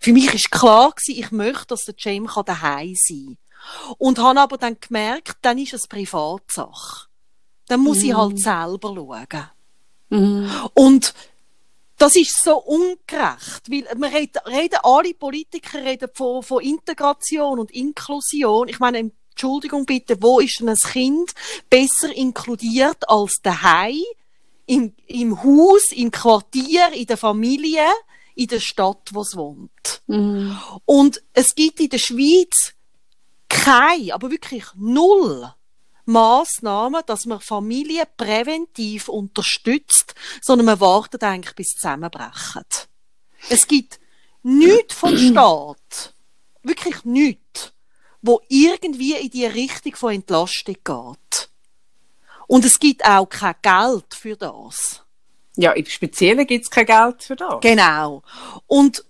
[0.00, 3.94] Für mich ist klar gewesen, ich möchte, dass der James daheim sein kann.
[3.98, 7.08] Und habe aber dann gemerkt, dann ist es Privatsache.
[7.68, 9.50] Dann muss ich halt selber schauen.
[10.08, 10.50] Mhm.
[10.74, 11.14] Und
[11.98, 17.70] das ist so ungerecht, weil wir reden, reden alle Politiker reden von, von Integration und
[17.70, 18.68] Inklusion.
[18.68, 21.34] Ich meine, Entschuldigung bitte, wo ist denn ein Kind
[21.68, 24.02] besser inkludiert als daheim,
[24.66, 27.86] im, im Haus, im Quartier, in der Familie,
[28.34, 30.02] in der Stadt, wo es wohnt?
[30.06, 30.58] Mhm.
[30.84, 32.74] Und es gibt in der Schweiz
[33.48, 35.52] keine, aber wirklich null
[36.04, 42.64] Massnahmen, dass man Familien präventiv unterstützt, sondern man wartet eigentlich bis zusammenbrechen.
[43.48, 44.00] Es gibt
[44.42, 46.14] nichts vom Staat,
[46.62, 47.72] wirklich nichts,
[48.22, 51.50] wo irgendwie in die Richtung von Entlastung geht.
[52.46, 55.02] Und es gibt auch kein Geld für das.
[55.56, 57.60] Ja, im Speziellen gibt es kein Geld für das.
[57.60, 58.22] Genau.
[58.66, 59.04] Und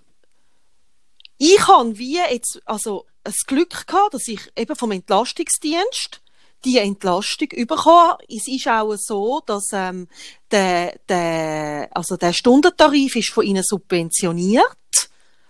[1.39, 6.21] ich habe wie jetzt, also, das Glück gehabt, dass ich eben vom Entlastungsdienst
[6.65, 8.17] die Entlastung bekommen.
[8.29, 10.09] Es ist auch so, dass ähm,
[10.51, 14.65] der, der, also der Stundentarif ist von ihnen subventioniert.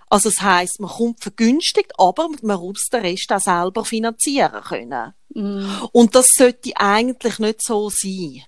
[0.09, 5.15] Also das heißt, man kommt vergünstigt, aber man muss den Rest auch selber finanzieren können.
[5.35, 5.89] Mhm.
[5.93, 8.43] Und das sollte eigentlich nicht so sein.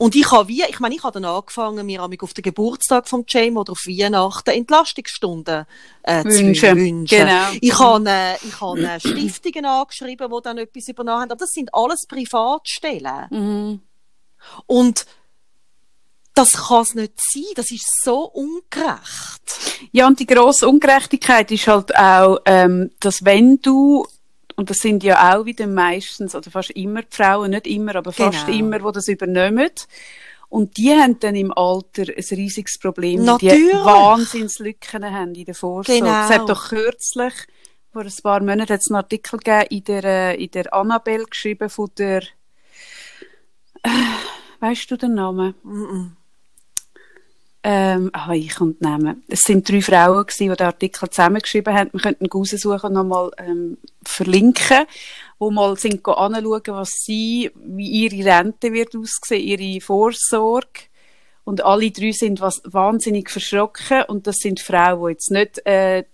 [0.00, 3.26] Und ich habe wie, ich meine, ich habe dann angefangen, mir auf den Geburtstag vom
[3.28, 5.66] James oder auf Weihnachten Entlastungsstunden
[6.04, 6.76] äh, zu Wünschen.
[6.78, 7.18] wünschen.
[7.18, 7.48] Genau.
[7.60, 11.30] Ich habe, äh, ich habe Stiftungen angeschrieben, die dann etwas übernommen haben.
[11.32, 13.26] Aber das sind alles Privatstellen.
[13.28, 13.80] Mhm.
[14.64, 15.04] Und
[16.32, 17.52] das kann es nicht sein.
[17.54, 19.90] Das ist so ungerecht.
[19.92, 24.06] Ja, und die grosse Ungerechtigkeit ist halt auch, ähm, dass wenn du,
[24.60, 28.12] und das sind ja auch wieder meistens oder fast immer die Frauen, nicht immer, aber
[28.12, 28.58] fast Genau.
[28.58, 29.70] immer, die das übernehmen.
[30.50, 33.72] Und die haben dann im Alter ein riesiges Problem, weil die Natürlich.
[33.86, 36.02] Wahnsinnslücken haben in der Vorsorge.
[36.02, 36.24] Genau.
[36.24, 37.32] Es hat doch kürzlich,
[37.90, 41.24] vor ein paar Monaten, hat es einen Artikel gegeben in der, äh, in der Annabelle
[41.24, 42.20] geschrieben von der,
[43.82, 43.88] äh,
[44.60, 45.54] weißt du den Namen?
[45.62, 46.16] Mhm.
[47.62, 49.22] Ähm, ah, ich den Namen.
[49.28, 51.90] Es sind drei Frauen gewesen, die den Artikel zusammengeschrieben haben.
[51.92, 54.86] Wir könnten raussuchen und nochmal ähm, verlinken,
[55.38, 60.88] wo mal sind anschauen, was sie, wie ihre Rente wird aussehen, ihre Vorsorge.
[61.44, 64.04] Und alle drei sind was wahnsinnig verschrocken.
[64.08, 66.04] Und das sind Frauen, die jetzt nicht äh,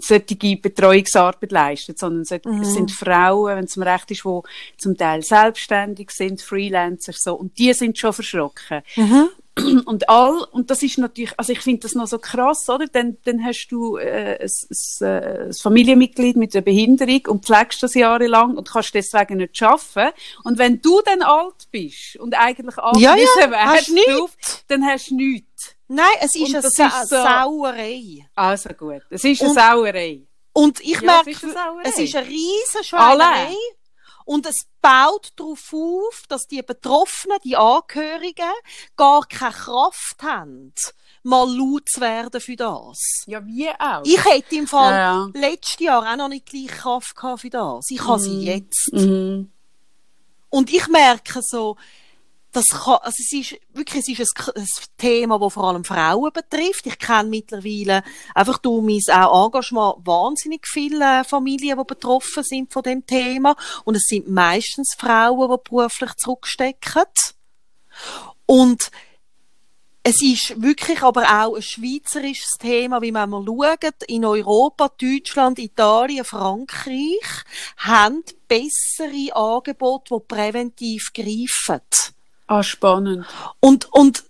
[0.00, 2.64] solche Betreuungsarbeit leisten, sondern es Mhm.
[2.64, 4.40] sind Frauen, wenn es mir recht ist, die
[4.78, 8.82] zum Teil selbstständig sind, Freelancer so, und die sind schon verschrocken.
[8.96, 9.28] Mhm.
[9.86, 12.86] Und all, und das ist natürlich, also ich finde das noch so krass, oder?
[12.88, 14.50] Dann, dann hast du äh, ein,
[15.00, 20.14] ein, ein Familienmitglied mit einer Behinderung und pflegst das jahrelang und kannst deswegen nicht arbeiten.
[20.44, 24.36] Und wenn du dann alt bist und eigentlich Ja, ja, angewiesen wärst drauf,
[24.68, 25.74] dann hast du nichts.
[25.88, 28.26] Nein, es ist Und eine Sa ist so- Sauerei.
[28.34, 30.20] Also gut, es ist eine Und- Sauerei.
[30.52, 33.46] Und ich Ja, merke, es ist eine es ist eine riesen Schweinerei.
[33.46, 33.56] Alle.
[34.26, 38.50] Und es baut darauf auf, dass die Betroffenen, die Angehörigen,
[38.96, 40.74] gar keine Kraft haben,
[41.22, 42.98] mal laut zu werden für das.
[43.26, 44.02] Ja, wie auch.
[44.04, 47.86] Ich hätte im Fall Ja, letztes Jahr auch noch nicht gleich Kraft gehabt für das.
[47.88, 48.42] Ich habe sie Mhm.
[48.42, 48.88] jetzt.
[48.92, 49.52] Mhm.
[50.50, 51.76] Und ich merke so,
[52.56, 54.66] das kann, also es ist wirklich, es ist ein, ein
[54.96, 56.86] Thema, das vor allem Frauen betrifft.
[56.86, 58.02] Ich kenne mittlerweile
[58.34, 63.54] einfach durch mein Engagement wahnsinnig viele Familien, die betroffen sind von dem Thema.
[63.84, 67.04] Und es sind meistens Frauen, die beruflich zurückstecken.
[68.46, 68.90] Und
[70.02, 74.02] es ist wirklich aber auch ein schweizerisches Thema, wie man mal schaut.
[74.06, 77.44] In Europa, Deutschland, Italien, Frankreich
[77.76, 82.15] haben bessere Angebote, die präventiv greifen.
[82.46, 83.26] Ah, spannend.
[83.60, 84.24] Und, und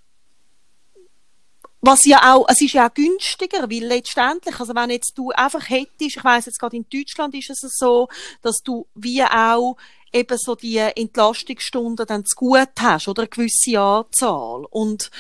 [1.81, 5.69] was ja auch, es ist ja auch günstiger, weil letztendlich, also wenn jetzt du einfach
[5.69, 8.09] hättest, ich weiss jetzt gerade in Deutschland ist es so,
[8.43, 9.77] dass du wie auch
[10.13, 14.65] eben so die Entlastungsstunden dann zu gut hast, oder eine gewisse Anzahl.
[14.71, 15.11] Und,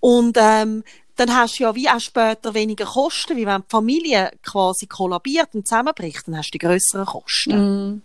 [0.00, 0.84] und, ähm,
[1.16, 5.54] dann hast du ja wie auch später weniger Kosten, wie wenn die Familie quasi kollabiert
[5.54, 7.56] und zusammenbricht, dann hast du die grösseren Kosten.
[7.90, 8.02] Mhm.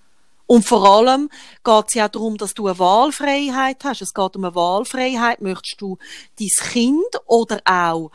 [0.52, 1.30] Und vor allem
[1.64, 4.02] geht es ja darum, dass du eine Wahlfreiheit hast.
[4.02, 5.40] Es geht um eine Wahlfreiheit.
[5.40, 5.98] Möchtest du
[6.38, 8.12] dein Kind oder auch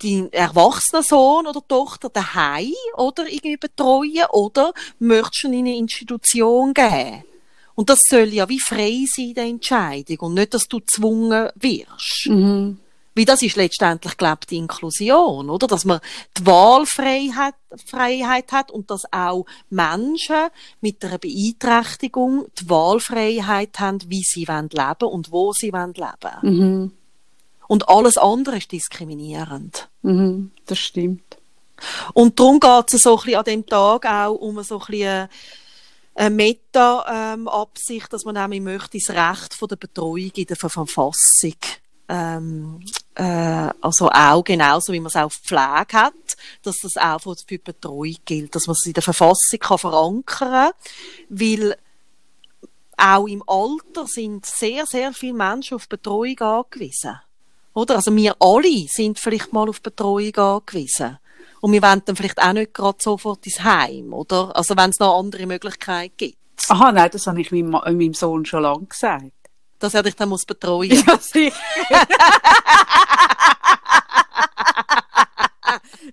[0.00, 6.74] deinen erwachsenen Sohn oder Tochter daheim oder irgendwie betreuen oder möchtest du in eine Institution
[6.74, 7.24] geben?
[7.74, 10.18] Und das soll ja wie frei sein, die Entscheidung.
[10.20, 12.26] Und nicht, dass du gezwungen wirst.
[12.26, 12.78] Mhm.
[13.14, 15.66] Weil das ist letztendlich, glaube ich, die Inklusion, oder?
[15.66, 16.00] Dass man
[16.38, 17.54] die Wahlfreiheit
[17.86, 20.48] Freiheit hat und dass auch Menschen
[20.80, 26.38] mit einer Beeinträchtigung die Wahlfreiheit haben, wie sie wollen leben und wo sie wollen leben.
[26.42, 26.92] Mhm.
[27.68, 29.88] Und alles andere ist diskriminierend.
[30.02, 30.50] Mhm.
[30.66, 31.36] Das stimmt.
[32.12, 35.28] Und darum geht es so ein bisschen an dem Tag auch um so ein bisschen
[36.14, 41.54] eine Meta-Absicht, dass man nämlich möchte das Recht von der Betreuung in der Verfassung
[42.10, 42.80] ähm,
[43.14, 47.58] äh, also auch genauso wie man es auch Pflege hat, dass das auch für die
[47.58, 50.72] Betreuung gilt, dass man es in der Verfassung kann verankern,
[51.28, 51.76] weil
[52.96, 57.20] auch im Alter sind sehr, sehr viele Menschen auf Betreuung angewiesen.
[57.74, 57.96] Oder?
[57.96, 61.18] Also wir alle sind vielleicht mal auf Betreuung angewiesen.
[61.60, 64.54] Und wir wollen dann vielleicht auch nicht gerade sofort ins Heim, oder?
[64.56, 66.36] Also wenn es noch andere Möglichkeiten gibt.
[66.68, 69.32] Aha, nein, das habe ich meinem, Ma- meinem Sohn schon lange gesagt.
[69.80, 71.56] Dass er dich dann muss betreuen Ja, sicher.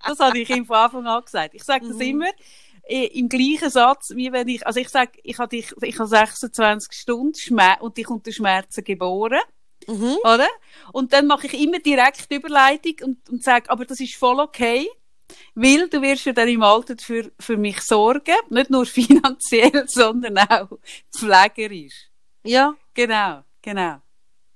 [0.06, 1.54] das habe ich ihm von Anfang an gesagt.
[1.54, 2.02] Ich sage das Mhm.
[2.02, 2.28] immer
[2.90, 6.08] äh, im gleichen Satz, wie wenn ich, also ich sage, ich habe dich, ich habe
[6.08, 9.40] 26 Stunden Schmer und dich unter Schmerzen geboren,
[9.86, 10.16] Mhm.
[10.22, 10.48] oder?
[10.92, 14.40] Und dann mache ich immer direkt die Überleitung und, und sage, aber das ist voll
[14.40, 14.88] okay.
[15.54, 20.38] Weil du wirst ja dann im Alter für, für mich sorgen, nicht nur finanziell, sondern
[20.38, 20.68] auch
[21.14, 22.08] pflegerisch.
[22.44, 22.74] Ja.
[22.94, 23.96] Genau, genau.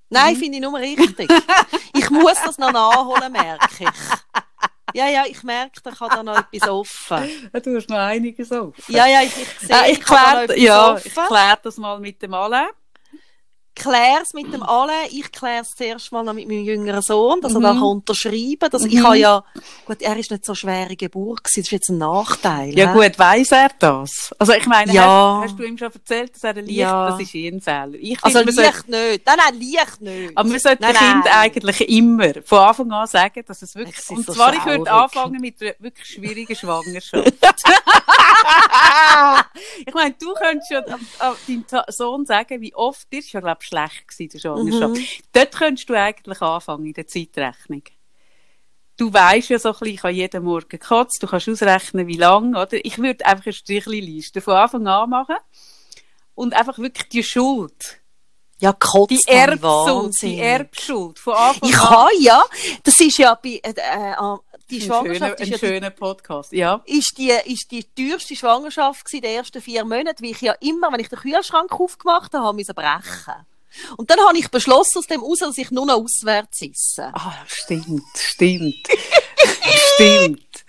[0.08, 1.28] Nein, finde ich nur richtig.
[1.94, 3.88] ich muss das noch nachholen, merke ich.
[4.94, 7.50] Ja, ja, ich merke, da kann da noch etwas offen.
[7.62, 8.74] Du hast noch einiges auf.
[8.88, 11.26] Ja, ja, ich, ich sehe, Ah, ich kann da noch klär, ja, ich offen.
[11.28, 12.68] klär das mal mit dem Alain.
[13.74, 14.92] Klär's mit dem alle.
[15.10, 17.64] Ich klär's zuerst mal noch mit meinem jüngeren Sohn, dass Mhm.
[17.64, 18.86] er da kann unterschreiben kann.
[18.86, 19.04] Ich Mhm.
[19.06, 19.44] habe ja,
[19.86, 22.76] gut, er ist nicht so schwere Geburt gewesen, das ist jetzt ein Nachteil.
[22.78, 22.94] Ja hä?
[23.08, 24.34] gut, weiss er das?
[24.38, 25.40] Also ich meine, Ja.
[25.42, 27.10] hast, hast du ihm schon erzählt, dass er ein Licht, Ja.
[27.10, 27.94] das ist ein Fehler.
[27.94, 29.26] Ich Also finde, man Licht nicht.
[29.26, 30.36] Nein, nein, Licht nicht.
[30.38, 31.34] Aber man sollte Nein, dem Kind nein.
[31.34, 34.64] eigentlich immer von Anfang an sagen, dass es wirklich, Es ist und so zwar, ich
[34.66, 37.32] würde anfangen mit einer wirklich schwierigen Schwangerschaft.
[39.86, 43.68] ich meine, du könntest ja deinem Sohn sagen, wie oft, dir ist ja, glaube ich,
[43.68, 44.94] schlecht gewesen, die Schwangerschaft.
[44.96, 45.06] Mhm.
[45.32, 47.82] Dort könntest du eigentlich anfangen, in der Zeitrechnung.
[48.96, 52.16] Du weisst ja so ein bisschen, ich habe jeden Morgen gekotzt, du kannst ausrechnen, wie
[52.18, 52.84] lang, oder?
[52.84, 55.36] Ich würde einfach eine Strichliste von Anfang an machen.
[56.34, 58.00] Und einfach wirklich die Schuld,
[58.58, 61.88] Ja, kotzt die Erbschuld, die Erbschuld von Anfang Ich an.
[61.88, 62.44] kann ja,
[62.84, 64.36] das ist ja bei, äh, äh,
[64.70, 66.82] die Ein Schwangerschaft schöner, ist ein ja die schöner Podcast, ja.
[66.86, 70.92] ist die, ist die teuerste Schwangerschaft gewesen, die ersten vier Monate, weil ich ja immer,
[70.92, 73.46] wenn ich den Kühlschrank aufgemacht habe, habe müssen brechen.
[73.96, 77.10] Und dann habe ich beschlossen aus dem raus, dass ich nur noch auswärts esse.
[77.14, 78.88] Ah, stimmt, stimmt.
[79.94, 80.64] stimmt.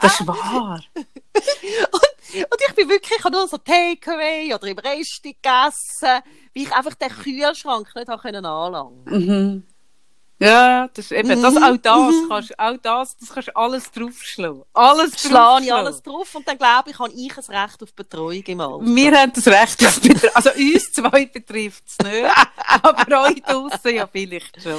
[0.00, 0.82] Das ist wahr.
[0.94, 6.64] und, und ich bin wirklich, ich habe nur so Takeaway oder im Rest gegessen, wie
[6.64, 9.04] ich einfach den Kühlschrank nicht anlangen.
[9.06, 9.66] Mhm.
[10.40, 12.28] Ja, das ist eben, das, Mhm, auch das mhm.
[12.28, 14.62] kannst, auch das, das kannst du alles draufschlagen.
[14.72, 18.42] Alles Schlage ich alles drauf und dann glaube ich, habe ich ein Recht auf Betreuung
[18.46, 18.84] im Alter.
[18.86, 20.30] Wir haben das Recht auf Betreuung.
[20.34, 22.24] Also uns zwei betrifft es nicht,
[22.82, 24.78] aber euch draussen ja vielleicht schon.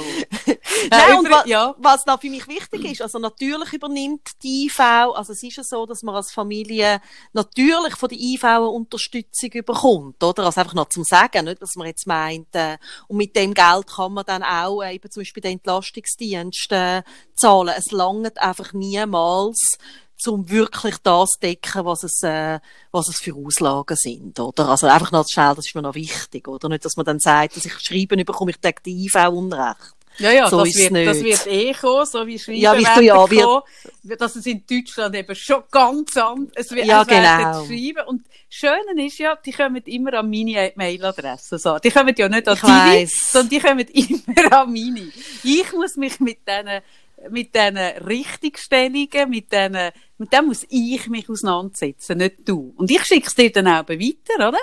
[0.90, 1.74] Nein, Äh, und über- wa ja.
[1.76, 5.62] was da für mich wichtig ist, also natürlich übernimmt die IV, also es ist ja
[5.64, 7.02] so, dass man als Familie
[7.34, 10.44] natürlich von der IV eine Unterstützung überkommt, oder?
[10.46, 13.86] Also einfach noch zum Sagen, nicht, dass man jetzt meint, äh, und mit dem Geld
[13.88, 17.02] kann man dann auch äh, eben zum Beispiel den Entlastungsdienst äh,
[17.36, 17.74] zahlen.
[17.76, 19.78] Es langt einfach niemals,
[20.26, 22.60] um wirklich das zu decken, was es, äh,
[22.90, 24.68] was es für Auslagen sind, oder?
[24.68, 26.68] Also einfach noch schnell, das ist mir noch wichtig, oder?
[26.68, 29.96] Nicht, dass man dann sagt, dass ich schreiben bekomme, ich denke die IV Unrecht.
[30.18, 32.98] Ja, ja, So das, wird, das wird eh kommen, so wie Schreiben Ja, wie werden
[32.98, 36.86] du ja, kommen, dass es in Deutschland eben schon ganz anders es wird.
[36.86, 37.64] Ja, es genau.
[37.64, 38.06] Schreiben.
[38.06, 41.58] Und das Schöne ist ja, die kommen immer an meine Mailadresse.
[41.58, 41.78] So.
[41.78, 43.30] Die kommen ja nicht an Ich die, weiss.
[43.30, 45.10] sondern die kommen immer an meine.
[45.42, 46.82] Ich muss mich mit diesen
[47.28, 52.72] mit diesen Richtigstellungen, mit diesen, mit dem muss ich mich auseinandersetzen, nicht du.
[52.76, 54.58] Und ich schicke es dir dann auch weiter, oder?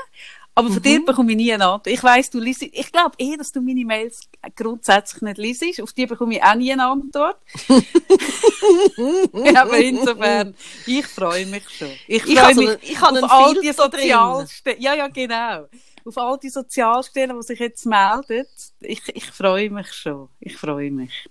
[0.58, 0.82] Aber von Mhm.
[0.84, 1.86] dir bekomme ich nie eine Antwort.
[1.88, 4.22] Ich weiss, du liest, ich glaube eh, dass du meine Mails
[4.56, 5.82] grundsätzlich nicht liest.
[5.82, 7.38] Auf die bekomme ich auch nie eine Antwort.
[9.56, 11.92] Aber insofern, ich freue mich schon.
[12.08, 13.72] Ich Ich freue mich ich habe auf all die.
[13.72, 14.82] Sozialstellen.
[14.82, 15.68] Ja, ja, genau.
[16.06, 18.46] Auf all die Sozialstellen, die sich jetzt melden.
[18.80, 20.30] Ich, ich freue mich schon.
[20.40, 21.30] Ich freue mich.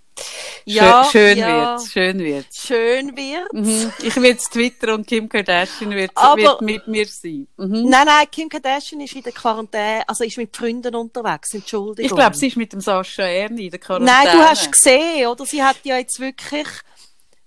[0.65, 1.71] Ja, schön schön ja.
[1.73, 2.67] wird's, schön wird's.
[2.67, 3.53] Schön wird.
[3.53, 3.93] Mhm.
[4.03, 7.47] Ich will Twitter und Kim Kardashian wird, Aber- wird mit mir sein.
[7.57, 7.85] Mhm.
[7.89, 12.11] Nein, nein, Kim Kardashian ist in der Quarantäne, also ist mit Freunden unterwegs, Entschuldigung.
[12.11, 14.11] Ich glaube, sie ist mit dem Sascha Erni in der Quarantäne.
[14.25, 15.45] Nein, du hast gesehen, oder?
[15.47, 16.67] Sie hat ja jetzt wirklich,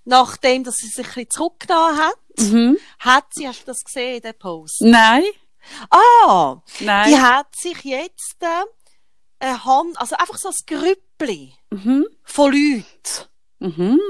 [0.04, 2.78] nachdem, dass sie sich ein bisschen zurückgenommen hat, Mhm.
[3.00, 4.80] hat sie, hast du das gesehen, den Post?
[4.80, 5.24] Nein,
[5.90, 6.56] Ah!
[6.80, 7.10] nein.
[7.10, 8.46] Die hat sich jetzt, äh,
[9.40, 10.54] eine Hand, also einfach so ein
[11.20, 12.06] Grüppli Mhm.
[12.24, 13.28] von Leuten.
[13.60, 14.00] Mhm.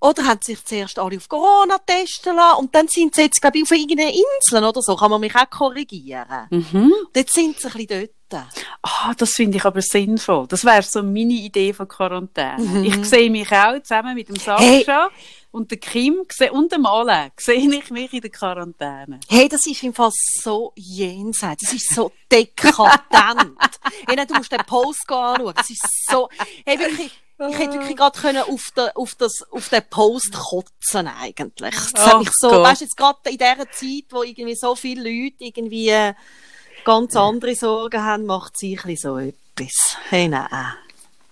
[0.00, 3.58] Oder haben sich zuerst alle auf Corona testen lassen und dann sind sie jetzt, glaube
[3.58, 4.96] ich, auf irgendeiner Insel oder so.
[4.96, 6.46] Kann man mich auch korrigieren.
[6.50, 6.92] Mhm.
[7.06, 8.44] Und jetzt sind sie ein bisschen dort.
[8.82, 10.46] Ah, das finde ich aber sinnvoll.
[10.48, 12.58] Das wäre so meine Idee von Quarantäne.
[12.58, 12.84] Mhm.
[12.84, 15.10] Ich sehe mich auch zusammen mit dem Sascha
[15.52, 19.20] und der Kim und dem Ale, sehe ich mich in der Quarantäne.
[19.28, 20.10] Hey, das ist im Fall
[20.42, 21.62] so jenseits.
[21.62, 23.54] Das ist so dekadent.
[24.06, 25.54] hey, nein, du musst den Post anschauen.
[25.54, 26.28] Das ist so,
[26.64, 27.12] hey, wirklich,
[27.50, 31.74] ich hätte wirklich gerade können auf, den, auf, das, auf den Post kotzen eigentlich.
[31.92, 32.64] Das hat mich so, Gott.
[32.64, 36.14] weißt du, jetzt gerade in dieser Zeit, wo irgendwie so viele Leute irgendwie äh,
[36.84, 39.98] ganz andere Sorgen haben, macht sie ein bisschen so etwas.
[40.08, 40.48] Hey, nein.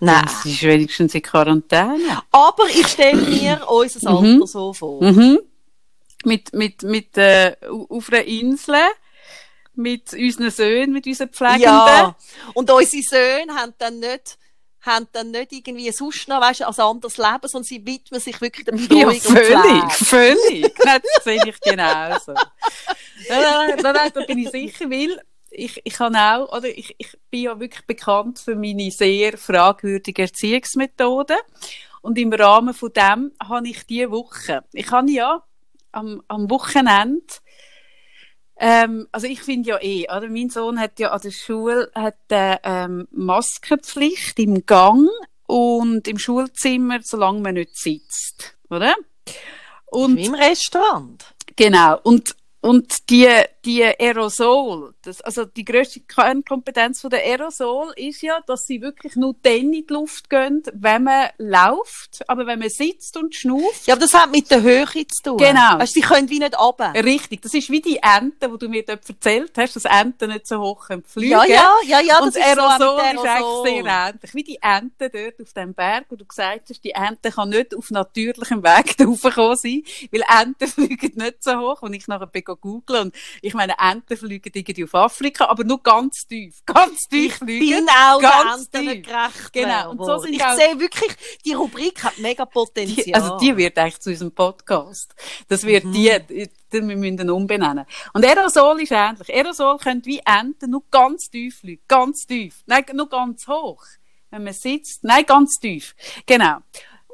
[0.03, 0.23] Nein.
[0.25, 2.21] Das ist wenigstens in Quarantäne.
[2.31, 5.01] Aber ich stelle mir unser Alter so vor.
[5.03, 5.39] Mhm.
[6.25, 8.75] Mit, mit, mit, äh, au- auf einer Insel,
[9.75, 11.63] mit unseren Söhnen, mit unseren Pflegenden.
[11.63, 12.15] Ja.
[12.53, 14.37] Und unsere Söhne haben dann nicht,
[14.81, 18.39] haben dann nicht irgendwie sonst noch, weißt du, ein anderes Leben, sondern sie widmen sich
[18.41, 20.35] wirklich der Betreuung Ja, und völlig, Pflege.
[20.43, 20.73] völlig.
[20.83, 22.33] Nein, das sehe ich genauso.
[22.33, 27.17] Nein, nein, nein, da bin ich sicher, weil ich, ich kann auch, oder ich, ich
[27.29, 31.37] bin ja wirklich bekannt für meine sehr fragwürdigen Erziehungsmethoden.
[32.01, 35.43] Und im Rahmen von dem habe ich diese Woche, ich habe ja
[35.91, 37.21] am, am Wochenende,
[38.57, 40.29] ähm, also ich finde ja eh, oder?
[40.29, 45.09] Mein Sohn hat ja an der Schule hat, äh, ähm, Maskenpflicht im Gang
[45.47, 48.95] und im Schulzimmer, solange man nicht sitzt, oder?
[49.87, 51.25] Und Wie im Restaurant.
[51.55, 51.99] Genau.
[52.03, 53.27] Und, und die,
[53.65, 59.15] die Aerosol, das, also die grösste Kernkompetenz von der Aerosol ist ja, dass sie wirklich
[59.15, 63.85] nur dann in die Luft gehen, wenn man läuft, aber wenn man sitzt und schnauft.
[63.85, 65.37] Ja, aber das hat mit der Höhe zu tun.
[65.37, 65.77] Genau.
[65.77, 66.93] Du, sie können wie nicht runter.
[66.95, 67.41] Richtig.
[67.41, 70.59] Das ist wie die Enten, die du mir dort erzählt hast, dass Enten nicht so
[70.59, 71.31] hoch fliegen.
[71.31, 73.67] Ja, ja, ja, ja, das und ist so auch Aerosol ist Aerosol.
[73.67, 74.33] eigentlich sehr ähnlich.
[74.33, 77.75] Wie die Ente dort auf dem Berg, wo du gesagt hast, die Ente kann nicht
[77.75, 81.81] auf natürlichem Weg da raufgekommen sein, weil Enten fliegen nicht so hoch.
[81.83, 85.81] Und ich nachher bin googeln und ich meine, Enten fliegen irgendwie auf Afrika, aber nur
[85.81, 86.59] ganz tief.
[86.65, 87.85] Ganz tief Ich fliegen.
[87.85, 89.53] bin auch ganz Enten gerecht.
[89.53, 89.91] Genau.
[89.91, 91.11] Und so sind ich auch- sehe wirklich,
[91.45, 93.03] die Rubrik hat mega Potenzial.
[93.05, 95.13] Die, also die wird eigentlich zu unserem Podcast.
[95.47, 95.93] Das wird Mhm.
[95.93, 97.85] die, wir müssen umbenennen.
[98.13, 99.29] Und Aerosol ist ähnlich.
[99.33, 101.81] Aerosol können wie Enten nur ganz tief fliegen.
[101.87, 102.61] Ganz tief.
[102.65, 103.83] Nein, nur ganz hoch.
[104.29, 105.03] Wenn man sitzt.
[105.03, 105.93] Nein, ganz tief.
[106.25, 106.57] Genau.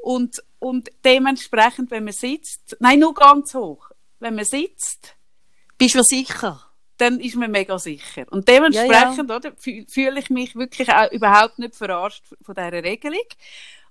[0.04, 3.89] Und, und dementsprechend, wenn man sitzt, nein, nur ganz hoch.
[4.19, 5.15] Wenn man sitzt,
[5.78, 6.62] Bist du sicher?
[7.00, 8.26] dann ist man mega sicher.
[8.32, 13.19] Und dementsprechend, oder, fü- fühle ich mich wirklich auch überhaupt nicht verarscht von dieser Regelung.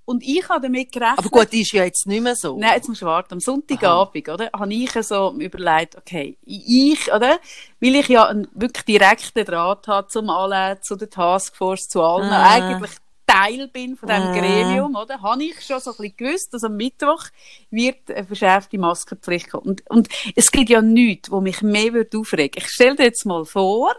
[0.05, 1.18] Und ich habe damit gerechnet.
[1.20, 2.59] Aber gut, ist ja jetzt nicht mehr so.
[2.59, 3.34] Nein, jetzt musst du warten.
[3.34, 4.51] Am Sonntagabend, oder?
[4.53, 7.39] Habe ich so überlegt, okay, ich, oder?
[7.80, 12.28] Weil ich ja einen wirklich direkten Draht habe zum alle, zu der Taskforce, zu allen,
[12.30, 12.55] Ah.
[12.55, 12.91] eigentlich
[13.37, 14.32] Teil bin von diesem Ah.
[14.39, 15.20] Gremium, oder?
[15.20, 17.24] Habe ich schon so ein bisschen gewusst, dass am Mittwoch
[17.70, 19.64] wird eine verschärfte Maskenpflicht kommen.
[19.66, 22.62] Und, und es gibt ja nichts, wo mich mehr würde aufregen.
[22.62, 23.95] Ich stell dir jetzt mal vor,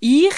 [0.00, 0.34] ich,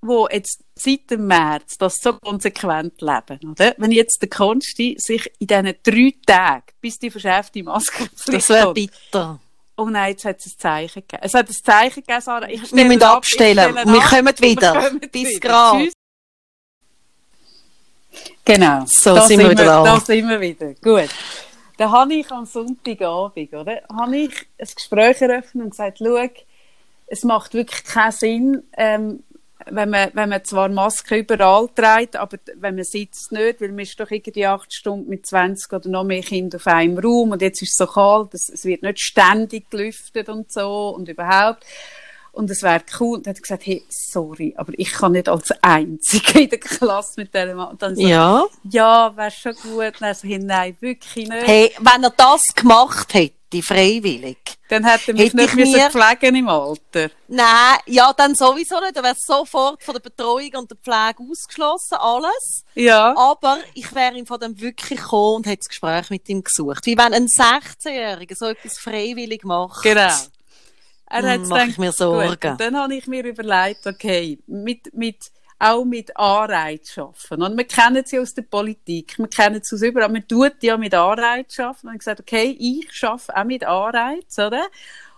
[0.00, 3.74] wo jetzt seit dem März das so konsequent leben, oder?
[3.78, 8.64] Wenn jetzt der Konsti sich in diesen drei Tagen, bis die verschärfte Maskenpflicht das wäre
[8.64, 9.40] kommt, bitter.
[9.76, 11.22] Oh nein, jetzt hat es ein Zeichen gegeben.
[11.24, 12.48] Es hat ein Zeichen gegeben, Sarah.
[12.48, 13.74] Ich Wir müssen ab, abstellen.
[13.74, 14.10] Wir ab.
[14.10, 14.74] kommen wieder.
[14.74, 15.86] Wir kommen Bis wieder.
[18.44, 18.84] Genau.
[18.86, 19.82] So, sind wir wieder da.
[19.82, 20.74] Da sind wir wieder.
[20.82, 21.10] Gut.
[21.78, 23.82] Dann habe ich am Sonntagabend, oder?
[23.92, 26.28] Habe ich ein Gespräch eröffnet und gesagt, schau,
[27.06, 29.22] es macht wirklich keinen Sinn, ähm,
[29.70, 33.80] wenn man, wenn man zwar Maske überall trägt, aber wenn man sitzt nicht, weil man
[33.80, 37.42] ist doch irgendwie acht Stunden mit 20 oder noch mehr Kindern auf einem Raum und
[37.42, 41.64] jetzt ist es so kalt, es, es wird nicht ständig gelüftet und so und überhaupt.
[42.32, 43.18] Und es wäre cool.
[43.18, 46.58] Und dann hat er gesagt, hey, sorry, aber ich kann nicht als Einzige in der
[46.60, 47.68] Klasse mit dieser Mann.
[47.72, 48.44] Und dann so, Ja.
[48.70, 49.74] ja, wäre schon gut.
[49.84, 51.46] Und dann so, hey, nein, wirklich nicht.
[51.46, 54.38] Hey, wenn er das gemacht hätte, freiwillig.
[54.70, 57.10] Dann hätte er mich hätte nicht mir- pflegen im Alter.
[57.28, 58.96] Nein, ja, dann sowieso nicht.
[58.96, 62.64] Er wäre sofort von der Betreuung und der Pflege ausgeschlossen, alles.
[62.74, 63.14] Ja.
[63.14, 66.86] Aber ich wäre ihm von dem wirklich gekommen und hätte das Gespräch mit ihm gesucht.
[66.86, 69.82] Wie wenn ein 16-Jähriger so etwas freiwillig macht.
[69.82, 70.08] Genau.
[71.12, 72.28] Er hat mach ich gedacht, mir Sorgen.
[72.30, 72.44] Gut.
[72.44, 77.42] Und dann habe ich mir überlegt, okay, mit, mit, auch mit Anreiz schaffen.
[77.42, 80.76] Und wir kennen sie aus der Politik, wir kennen sie aus überall, man tut ja
[80.76, 81.88] mit Anreiz schaffen.
[81.88, 84.62] Und ich habe gesagt, okay, ich schaffe auch mit Anreiz, oder?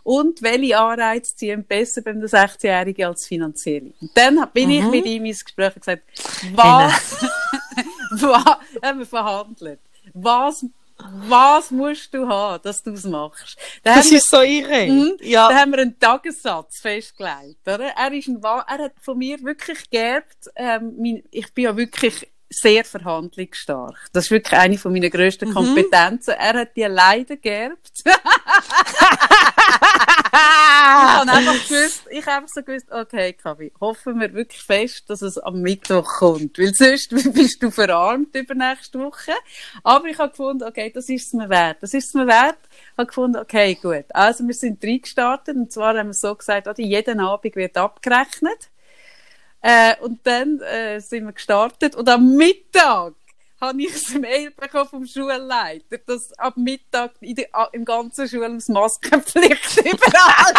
[0.03, 3.93] Und welche Anreize ziehen besser beim 16-Jährigen als finanzielle?
[4.03, 4.91] Und dann bin ich Mhm.
[4.91, 6.03] mit ihm ins Gespräch und gesagt,
[6.55, 7.25] was,
[8.11, 9.81] was, haben wir verhandelt.
[10.13, 10.67] Was,
[10.99, 13.57] was musst du haben, dass du es machst?
[13.83, 14.87] Dann haben wir- so irre.
[14.87, 15.17] Mhm.
[15.21, 15.49] Ja.
[15.49, 17.61] da haben wir einen Tagessatz festgelegt.
[17.67, 17.89] Oder?
[17.97, 20.51] Er, ist ein, er hat von mir wirklich geerbt.
[20.57, 23.97] Ähm, mein, ich bin ja wirklich sehr verhandlungsstark.
[24.13, 25.55] Das ist wirklich eine von meiner grössten Mhm.
[25.55, 26.35] Kompetenzen.
[26.35, 28.05] Er hat die leider geerbt.
[30.35, 35.23] Ich habe einfach gewusst, ich habe so gewusst, okay, Kavi, hoffen wir wirklich fest, dass
[35.23, 36.59] es am Mittwoch kommt.
[36.59, 39.33] Weil sonst bist du verarmt über nächste Woche.
[39.85, 41.79] Aber ich habe gefunden, okay, das ist es mir wert.
[41.83, 42.59] Das ist es mir wert.
[42.71, 44.07] Ich habe gefunden, okay, gut.
[44.11, 48.71] Also wir sind reingestartet und zwar haben wir so gesagt, oder, jeden Abend wird abgerechnet.
[49.61, 53.15] Äh, und dann äh, sind wir gestartet und am Mittag
[53.69, 58.69] habe ich ein Mail bekommen vom Schulleiter, dass ab Mittag in der, im ganzen Schulhaus
[58.69, 60.55] Maskenpflicht überall.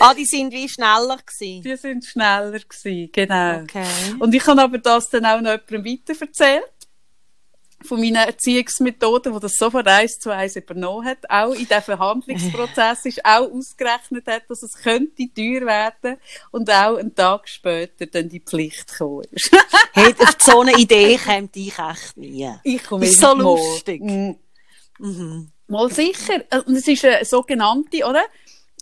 [0.00, 1.62] Ah, die sind wie schneller gewesen.
[1.62, 3.62] Die sind schneller gewesen, genau.
[3.62, 3.86] Okay.
[4.18, 6.64] Und ich habe aber das dann auch noch jemandem weiterverzählt.
[7.84, 11.18] Von meinen Erziehungsmethoden, die das sofort eins zu eins übernommen hat.
[11.28, 16.18] Auch in diesem Verhandlungsprozess ist auch ausgerechnet hat, dass es könnte teuer werden
[16.50, 18.90] und auch einen Tag später dann die Pflicht
[19.30, 19.50] ist.
[19.94, 22.50] Hey, auf so eine Idee kommt ich echt nie.
[22.62, 24.00] Ich komme ist so lustig.
[24.00, 24.36] Mm.
[24.98, 25.52] Mhm.
[25.68, 26.44] Mal sicher.
[26.66, 28.22] Und es ist eine sogenannte, oder?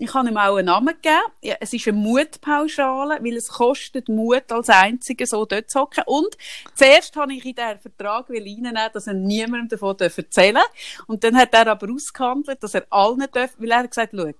[0.02, 1.20] Ich habe ihm auch einen Namen gegeben.
[1.42, 6.04] Ja, es ist eine Mutpauschale, weil es kostet Mut als Einzige, so dort zu hocken.
[6.06, 6.38] Und
[6.74, 10.70] zuerst habe ich in den Vertrag reinnehmen, dass er niemandem davon erzählen darf.
[11.06, 14.32] Und dann hat er aber ausgehandelt, dass er allen darf, weil er hat gesagt, schau,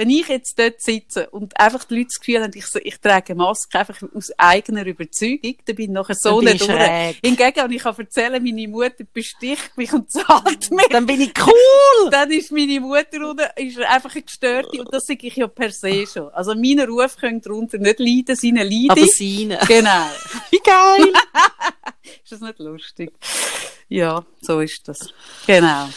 [0.00, 3.34] wenn ich jetzt dort sitze und einfach die Leute das Gefühl haben, ich, ich trage
[3.34, 6.72] Maske einfach aus eigener Überzeugung, dann bin ich nachher so nicht ich durch.
[6.72, 7.16] schräg.
[7.22, 11.34] Hingegen, wenn ich kann erzählen, meine Mutter besticht mich und zahlt mich Dann bin ich
[11.46, 12.08] cool.
[12.10, 15.70] dann ist meine Mutter unten, ist einfach eine Gestörte und das sage ich ja per
[15.70, 16.30] se schon.
[16.30, 18.92] Also mein Ruf könnte darunter nicht leiden, seine Leide.
[18.92, 19.58] Aber seine.
[19.68, 20.06] Genau.
[20.50, 21.12] Wie geil.
[22.24, 23.12] Ist das nicht lustig?
[23.90, 25.12] Ja, so ist das.
[25.46, 25.90] Genau.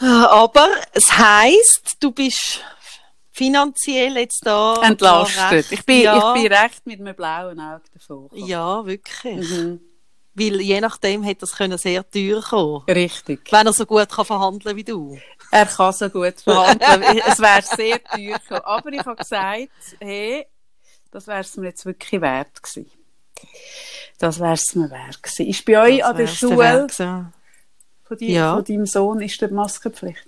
[0.00, 2.60] Aber es heisst, du bist
[3.36, 4.80] finanziell jetzt da.
[4.82, 5.66] Entlastet.
[5.70, 8.24] da Ich bin, ja, ich bin recht mit einem blauen Auge davon.
[8.28, 8.46] gekommen.
[8.46, 9.50] Ja, wirklich.
[9.50, 9.80] Mhm.
[10.38, 12.82] Weil je nachdem hätte das können sehr teuer kommen.
[12.88, 13.50] Richtig.
[13.50, 15.18] Wenn er so gut kann verhandeln wie du.
[15.50, 17.02] Er kann so gut verhandeln.
[17.26, 18.60] es wäre sehr teuer gekommen.
[18.64, 19.70] Aber ich habe gesagt,
[20.00, 20.46] hey,
[21.10, 22.90] das wäre es mir jetzt wirklich wert gewesen.
[24.18, 25.46] Das wäre es mir wert gewesen.
[25.46, 26.56] Ist bei euch Das an der der Schule
[26.86, 27.32] gewesen.
[28.04, 28.54] von, die, Ja.
[28.56, 30.24] von deinem Sohn ist die Maskenpflicht?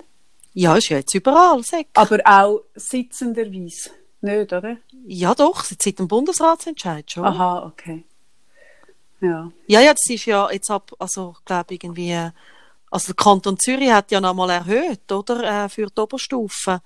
[0.61, 1.87] Ja, ist ja jetzt überall, sag.
[1.95, 3.91] Aber auch sitzenderweise.
[4.21, 4.77] Nicht, oder?
[5.07, 7.25] Ja, doch, seit dem Bundesratsentscheid schon.
[7.25, 8.03] Aha, okay.
[9.21, 9.53] Ja.
[9.69, 12.13] Ja, ja, das ist ja jetzt ab, also, glaube irgendwie,
[12.91, 16.81] also der Kanton Zürich hat ja nochmal erhöht, oder, äh, für die Oberstufe.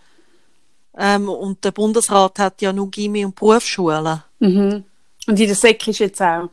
[0.99, 4.23] Ähm, und der Bundesrat hat ja nur Gimmi und Berufsschulen.
[4.41, 4.85] Mhm.
[5.27, 6.51] Und in der Säck ist jetzt auch.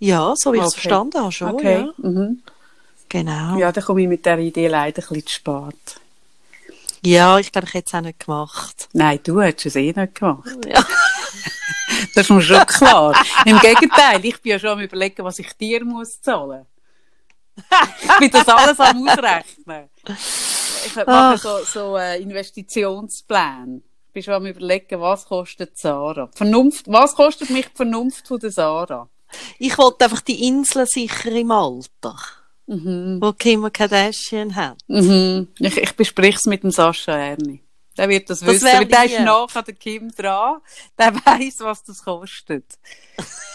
[0.00, 0.80] Ja, so wie ich es Okay.
[0.82, 1.54] verstanden habe schon.
[1.54, 1.80] Okay.
[1.80, 1.94] Ja.
[1.96, 2.42] Mhm.
[3.08, 3.56] Genau.
[3.56, 6.00] Ja, dann komme ich mit dieser Idee leider ein bisschen zu spät.
[7.04, 8.88] Ja, ich glaube, ich hätte es auch nicht gemacht.
[8.92, 10.48] Nein, du hättest es eh nicht gemacht.
[10.66, 10.84] Ja.
[12.14, 13.24] Das ist mir schon klar.
[13.44, 16.66] Im Gegenteil, ich bin ja schon am überlegen, was ich dir muss zahlen.
[18.02, 19.88] Ich bin das alles am ausrechnen.
[20.86, 21.38] Ich mache Ach.
[21.38, 23.82] so, so einen Investitionsplan.
[24.06, 26.28] Ich bin schon am überlegen, was kostet Sarah.
[26.34, 29.08] Vernunft, was kostet mich die Vernunft von der Sarah?
[29.58, 32.16] Ich wollte einfach die Insel sicher im Alter,
[32.68, 33.18] Mhm.
[33.20, 34.76] wo Kim Kardashian hat.
[34.88, 35.48] Mhm.
[35.58, 37.62] Ich, ich besprich es mit dem Sascha Erni.
[37.96, 40.58] Der wird das, Das wissen, weil der ist nach an der Kim dran.
[40.96, 42.64] Der weiss, was das kostet.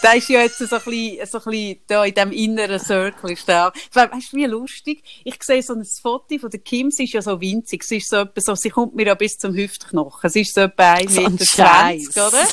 [0.03, 3.31] der ist ja jetzt so ein bisschen, so ein bisschen da in diesem inneren Circle.
[3.31, 3.71] Ist der.
[3.93, 5.01] Weißt du, wie lustig?
[5.23, 6.91] Ich sehe so ein Foto von der Kim.
[6.91, 7.83] Sie ist ja so winzig.
[7.85, 10.29] Sie ist so etwa so, sie kommt mir ja bis zum Hüftknochen.
[10.29, 12.17] Sie ist so etwa 1,20 So ein Meter, Scheiß.
[12.17, 12.47] oder?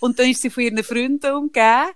[0.00, 1.88] Und dann ist sie von ihren Freunden umgeben.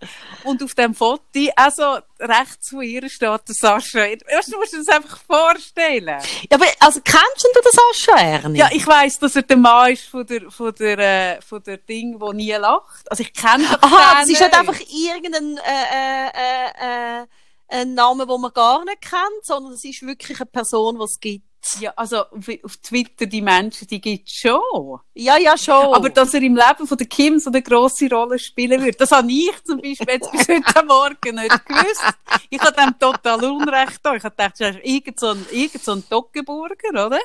[0.45, 1.23] Und auf dem Foto,
[1.57, 4.01] also rechts von ihr steht der Sascha.
[4.01, 6.19] Weißt du, musst dir das einfach vorstellen.
[6.51, 8.59] Ja, aber, also, kennst du das auch schon, Ernie?
[8.59, 11.79] Ja, ich weiss, dass er der Mann ist von der, von der, äh, von der
[11.79, 13.11] Ding, wo nie lacht.
[13.11, 14.61] Also ich kenne doch Aha, den es ist halt nicht.
[14.61, 17.27] einfach irgendein, äh, äh, äh,
[17.69, 21.19] ein Name, den man gar nicht kennt, sondern es ist wirklich eine Person, die es
[21.21, 21.47] gibt.
[21.79, 24.99] Ja, also auf, auf Twitter, die Menschen, die gibt's schon.
[25.15, 25.95] Ja, ja, schon.
[25.95, 29.13] Aber dass er im Leben von der Kim so eine grosse Rolle spielen würde, das
[29.13, 32.05] habe ich zum Beispiel jetzt bis heute Morgen nicht gewusst.
[32.51, 34.15] Ich habe dem total Unrecht da.
[34.15, 37.21] Ich habe gedacht, das ist irgend so ein, irgend so ein Toggenburger, oder?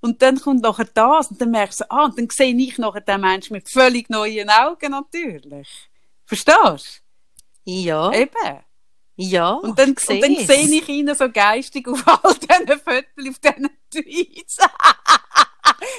[0.00, 3.00] Und dann kommt nachher das und dann merkst du, ah, und dann sehe ich nachher
[3.00, 5.88] den Menschen mit völlig neuen Augen natürlich.
[6.26, 7.02] Verstehst
[7.64, 8.18] ja, du?
[8.18, 8.64] Eben.
[9.16, 9.50] Ja.
[9.52, 13.70] Und dann, und dann sehe ich ihn so geistig auf all diesen Fotos, auf diesen
[13.90, 14.58] Tweets.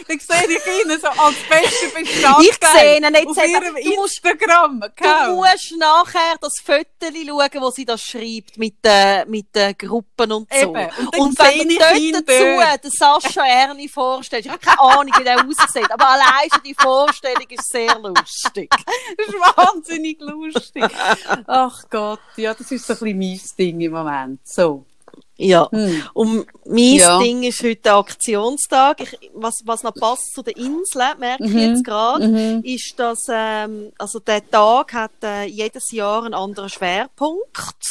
[0.08, 3.96] dann sehe ich ihn so als besten Bestandteil Ich sehe ihn jetzt auf ihrem Du
[3.96, 4.84] musst- Instagram.
[4.98, 10.32] Du musst nachher das Foto schauen, wo sie das schreibt, mit den, mit den Gruppen
[10.32, 10.58] und so.
[10.60, 10.90] Eben.
[10.98, 15.14] Und Und wenn ich du dort dazu den Sascha Erni vorstellst, ich habe keine Ahnung,
[15.18, 18.70] wie der aussieht, aber allein schon die Vorstellung ist sehr lustig.
[19.18, 20.84] Das ist wahnsinnig lustig.
[21.48, 24.40] Ach Gott, ja, das ist so ein bisschen mein Ding im Moment.
[24.48, 24.86] So.
[25.38, 25.68] Ja.
[25.72, 26.04] Hm.
[26.14, 27.20] Und mein Ja.
[27.20, 29.02] Ding ist heute der Aktionstag.
[29.02, 31.60] Ich, was, was noch passt zu den Inseln, merke ich Mhm.
[31.60, 32.62] jetzt gerade, Mhm.
[32.64, 37.84] ist, dass ähm, also der Tag hat äh, jedes Jahr einen anderen Schwerpunkt.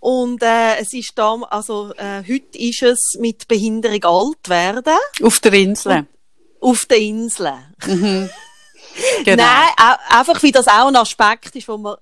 [0.00, 5.40] Und äh, es ist da, also äh, heute ist es mit Behinderung alt werden Auf
[5.40, 6.06] der Insel.
[6.60, 7.74] auf den Inseln.
[7.86, 8.30] Mhm.
[9.24, 9.44] Genau.
[9.44, 11.96] Nein, einfach wie das auch ein Aspekt ist, wo man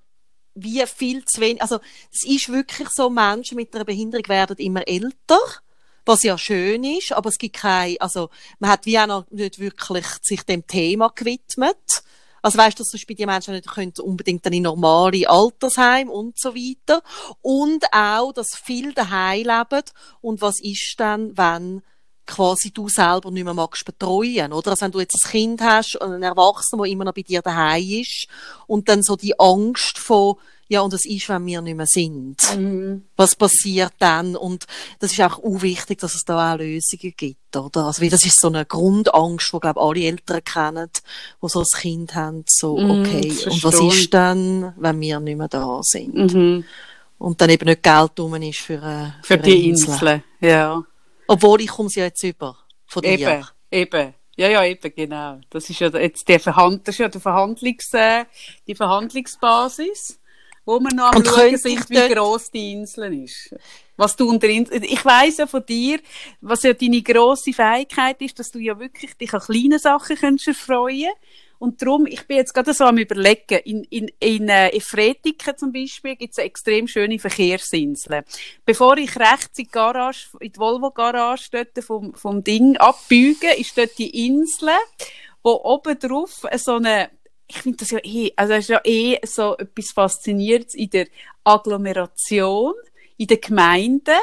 [0.57, 1.79] wie viel zu wenig, also
[2.13, 5.39] es ist wirklich so, Menschen mit einer Behinderung werden immer älter,
[6.05, 9.59] was ja schön ist, aber es gibt kein, also man hat wie auch noch nicht
[9.59, 12.03] wirklich sich dem Thema gewidmet.
[12.43, 16.39] Also weißt du, dass zum Beispiel die Menschen nicht können unbedingt in normale Altersheim und
[16.39, 17.03] so weiter.
[17.43, 19.83] Und auch, dass viele daheim leben.
[20.21, 21.83] Und was ist dann, wenn
[22.27, 24.73] quasi du selber nicht mehr magst betreuen, oder?
[24.73, 27.43] Also wenn du jetzt ein Kind hast und einen Erwachsenen, der immer noch bei dir
[27.43, 28.27] daheim ist
[28.67, 30.37] und dann so die Angst von,
[30.69, 32.37] ja, und es ist, wenn wir nicht mehr sind.
[32.57, 33.05] Mhm.
[33.15, 34.35] Was passiert dann?
[34.35, 34.67] Und
[34.99, 37.85] das ist auch wichtig, dass es da auch Lösungen gibt, oder?
[37.87, 40.91] Also, weil das ist so eine Grundangst, die, glaube alle Eltern kennen,
[41.41, 45.21] die so ein Kind haben, so, Mhm, okay, das und was ist dann, wenn wir
[45.21, 46.35] nicht mehr da sind?
[46.35, 46.65] Mhm.
[47.19, 50.23] Und dann eben nicht Geld rum ist für, äh, Für eine die Insel.
[50.41, 50.85] Ja.
[51.27, 52.57] Obwohl ich komme sie ja jetzt über.
[52.87, 53.13] Von dir.
[53.13, 54.15] Eben, eben.
[54.37, 55.41] Ja, ja, eben, genau.
[55.49, 58.27] Das ist ja jetzt der Verhand, das ist ja der Verhandlungs, äh,
[58.67, 60.21] die Verhandlungsbasis,
[60.67, 63.55] wo wir noch am Und schauen sind, wie gross die Insel ist.
[63.97, 66.01] Was du unter Insel, ich weiss ja von dir,
[66.43, 70.49] was ja deine grosse Fähigkeit ist, dass du ja wirklich dich an kleinen Sachen kannst
[70.49, 71.13] erfreuen
[71.59, 75.73] und darum, ich bin jetzt gerade so am überlegen, in, in, in äh, Efretiken zum
[75.73, 78.25] Beispiel gibt es extrem schöne Verkehrsinsel.
[78.65, 83.77] Bevor ich rechts in die Garage, in die Volvo-Garage dort vom, vom Ding abbiege, ist
[83.79, 84.71] dort die Insel,
[85.43, 87.11] wo oben drauf so eine,
[87.47, 91.07] ich finde das ja eh, also das ist ja eh so etwas Faszinierendes in der
[91.45, 92.75] Agglomeration,
[93.17, 94.19] in den Gemeinden.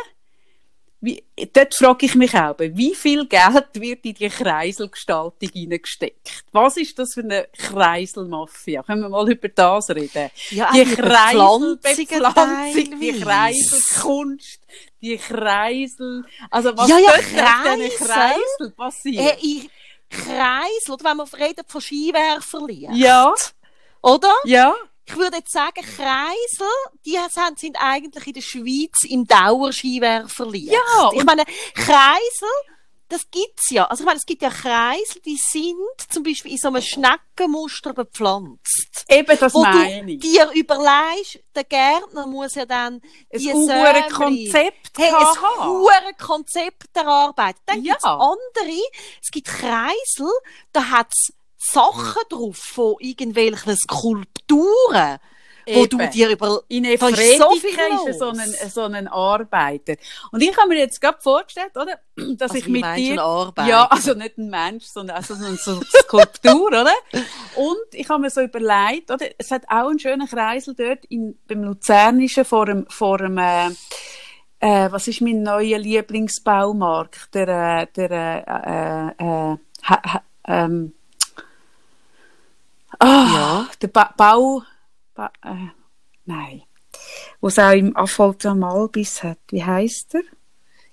[1.04, 6.45] Wie, dort frage ich mich auch, wie viel Geld wird in die Kreiselgestaltung hineingesteckt?
[6.54, 8.84] Was ist das für eine Kreiselmafia?
[8.84, 10.32] Können wir mal über das reden?
[10.51, 13.20] Ja, die Kreiselbepflanzung, die.
[13.20, 14.62] Kreiselkunst,
[15.01, 17.89] die Kreisel, also was Ja, ja, Kreisel.
[17.97, 19.43] Kreisel passiert.
[19.43, 19.68] Äh,
[20.10, 22.91] Kreisel, oder wenn wir reden von Skiwerferlicht.
[22.93, 23.34] ja,
[24.01, 24.34] Oder?
[24.45, 24.74] ja.
[25.06, 26.68] Ich würde jetzt sagen, Kreisel,
[27.06, 27.18] die
[27.60, 30.72] sind, eigentlich in der Schweiz im Dauerskiwerferlicht.
[30.72, 31.43] Ja, Ich meine,
[31.76, 32.49] Kreisel,
[33.10, 33.86] das gibt's ja.
[33.86, 35.76] Also ich meine, es gibt ja Kreisel, die sind
[36.10, 39.06] zum Beispiel in so einem Schneckenmuster bepflanzt.
[39.10, 40.20] Eben, das wo meine du ich.
[40.20, 46.95] dir überlegst, der Gärtner muss ja dann Ein die Sämli- Konzept Hey, ein hure Konzept
[46.95, 47.62] erarbeitet.
[47.66, 47.93] Dann Ja.
[47.93, 48.82] gibt's andere,
[49.22, 50.32] es gibt Kreisel,
[50.72, 51.34] da hat's
[51.72, 55.18] Sachen drauf von irgendwelchen Skulpturen,
[55.66, 56.11] wo du Eben.
[56.11, 56.61] dir über...
[56.68, 57.07] In ist so
[57.51, 58.38] viel ist er so los.
[58.39, 59.95] ein, so ein Arbeiter.
[60.32, 61.99] Und ich habe mir jetzt gerade vorgestellt, oder?
[62.36, 63.16] Dass Also, ich mit dir.
[63.16, 66.93] Ja, also nicht ein Mensch, sondern also so eine Skulptur, oder?
[67.55, 69.26] Und ich habe mir so überlegt, oder?
[69.38, 73.70] Es hat auch einen schönen Kreisel dort in, beim Luzernischen vor dem, vor dem, äh,
[74.59, 77.34] äh, was ist mein neuer Lieblingsbaumarkt?
[77.36, 80.93] Der, äh, der, äh, äh, äh, ha, ha, ähm,
[83.04, 83.68] ah, Ja.
[83.82, 84.64] der ba Bau,
[85.14, 85.68] ba äh,
[86.26, 86.64] nein,
[87.41, 89.39] wo es auch im Affolter am Albis hat.
[89.49, 90.22] Wie heisst er?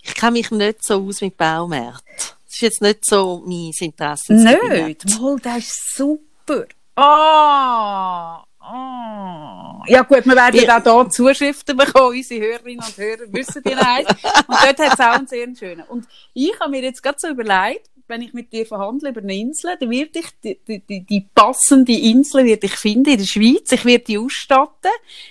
[0.03, 2.03] Ich kenne mich nicht so aus mit Baumärkten.
[2.17, 5.05] Das ist jetzt nicht so mein Interessensgebiet.
[5.05, 5.21] Nicht.
[5.21, 6.65] Mal, der ist super.
[6.97, 8.45] Ah!
[8.63, 9.83] Ah.
[9.87, 13.75] Ja gut, wir werden Wir- auch hier Zuschriften bekommen, unsere Hörerinnen und Hörer wissen die
[13.75, 14.09] eins.
[14.11, 15.83] Und dort hat es auch einen sehr schönen.
[15.89, 19.35] Und ich habe mir jetzt gerade so überlegt, wenn ich mit dir verhandle über eine
[19.35, 23.73] Insel, dann werde ich die, die, die, passende Insel werde ich finden in der Schweiz.
[23.73, 24.91] Ich werde die ausstatten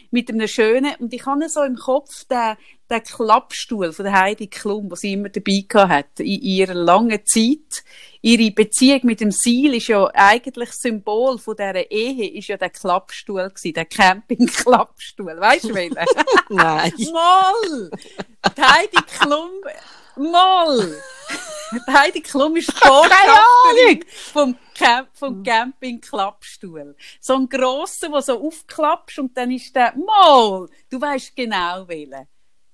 [0.10, 2.56] mit einem schönen, und ich habe so im Kopf den,
[2.90, 7.84] den Klappstuhl von der Heidi Klum, was sie immer dabei hat, in ihrer langen Zeit.
[8.22, 12.58] Ihre Beziehung mit dem Seil ist ja eigentlich das Symbol von dieser Ehe, ist ja
[12.58, 15.38] der Klappstuhl gewesen, der Camping-Klappstuhl.
[15.40, 15.96] Weißt du, welchen?
[16.50, 16.94] Nein.
[17.14, 17.92] Mal!
[18.58, 19.52] Die Heidi Klum,
[20.18, 20.96] mal!
[21.72, 26.96] Die Heidi Klum ist Botschafterin vom, Camp, vom Camping-Klappstuhl.
[27.20, 30.68] So ein grosser, der so aufklappst und dann ist der, mal!
[30.90, 32.28] Du weißt genau welchen.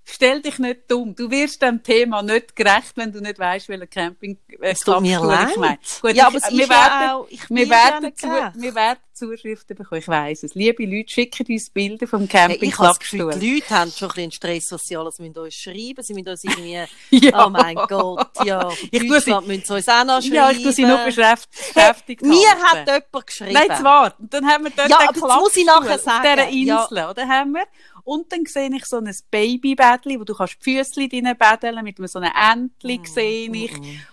[0.08, 1.16] Stell dich nicht dumm.
[1.16, 5.02] Du wirst dem Thema nicht gerecht, wenn du nicht weißt, welchen camping äh, Es tut
[5.02, 5.72] mir Klappstuhl ich meine.
[5.72, 5.80] leid.
[6.02, 7.28] Gut, ja, ich- aber es wir werden, ja auch...
[7.30, 10.54] Ich wir werden, ja zu, wir werden Zuschriften bekommen, ich weiss es.
[10.56, 13.34] Liebe Leute, schickt uns Bilder vom Hey, ich Camping-Klappstuhl.
[13.40, 16.28] die Leute haben schon ein bisschen Stress, was sie alles müssen uns schreiben Sie müssen
[16.30, 16.84] uns irgendwie...
[17.10, 17.46] Ja.
[17.48, 18.70] Oh mein Gott, ja.
[18.92, 20.34] Ich Ich sie- Deutschland müssen sie uns auch noch schreiben.
[20.36, 22.92] Ja, ich tue sie nur beschäft- beschäftigt Mir halten.
[22.92, 23.54] hat jemand geschrieben.
[23.54, 24.16] Nein, warte.
[24.22, 26.36] Und dann haben wir dort Ja, den aber das muss ich nachher Klappstuhl auf sagen.
[26.36, 27.28] dieser Insel, oder?
[27.28, 27.64] Haben wir.
[28.06, 32.08] Und dann sehe ich so ein Babybädli, wo du kannst die Füßchen reinbädeln, mit einem
[32.08, 33.72] so einem Entli Mm, sehe ich.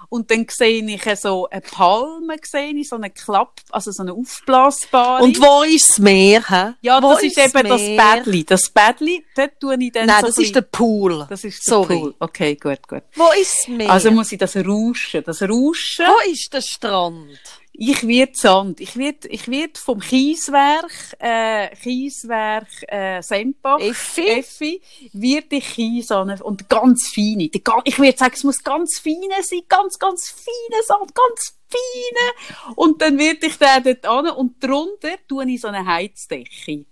[0.08, 4.14] Und dann sehe ich so eine Palme, sehe ich, so eine Klapp, also so eine
[4.14, 5.22] aufblasbare.
[5.22, 6.42] Und wo ist das Meer?
[6.48, 6.74] Hä?
[6.80, 7.80] ja, wo das ist eben das?
[7.80, 8.44] Bädli.
[8.44, 11.26] Das Bädli, dort tue ich dann Nein, so das ist der Pool.
[11.28, 11.98] das ist der Sorry.
[11.98, 12.14] Pool.
[12.18, 13.02] Okay, gut, gut.
[13.14, 13.90] Wo ist das Meer?
[13.90, 15.22] Also muss ich das rauschen.
[15.24, 16.06] Das Rauschen.
[16.06, 17.38] wo ist der Strand?
[17.84, 18.80] Ich werde Sand.
[18.80, 23.76] Ich werde, ich werde vom Kieswerk, äh, Kieswerk, äh, Sempa.
[23.78, 24.28] Effi?
[24.28, 27.48] Effi, wird ich Kies an, und ganz feine.
[27.48, 32.76] Die Ich würde sagen, es muss ganz feine sein, ganz, ganz feine Sand, ganz feine.
[32.76, 36.84] Und dann werde ich den dort an, und drunter tue ich so eine Heizdecke.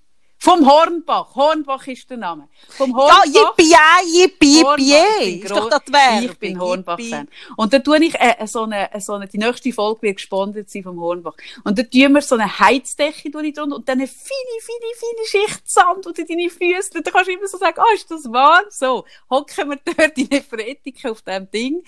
[0.43, 1.35] Vom Hornbach.
[1.35, 2.49] Hornbach ist der Name.
[2.71, 3.25] Vom Ja, Hornbach.
[3.59, 3.75] yippie,
[4.23, 4.79] yippie, Hornbach.
[4.79, 5.35] yippie.
[5.35, 6.25] Ich bin Ist doch das Werbung.
[6.31, 7.25] Ich bin Hornbach-Fan.
[7.27, 7.53] Yippie.
[7.59, 10.83] Und dann tue ich äh, so eine, so eine, die nächste Folge wird gesponsert sein
[10.83, 11.35] vom Hornbach.
[11.65, 15.71] Und dann tun wir so eine Heizdecke drunter und dann eine feine, feine, feine Schicht
[15.71, 16.91] Sand unter deine Füße.
[16.95, 18.65] Dann kannst du immer so sagen, ah, ist das warm?
[18.71, 21.83] So, hocken wir dort in der Fretika auf dem Ding.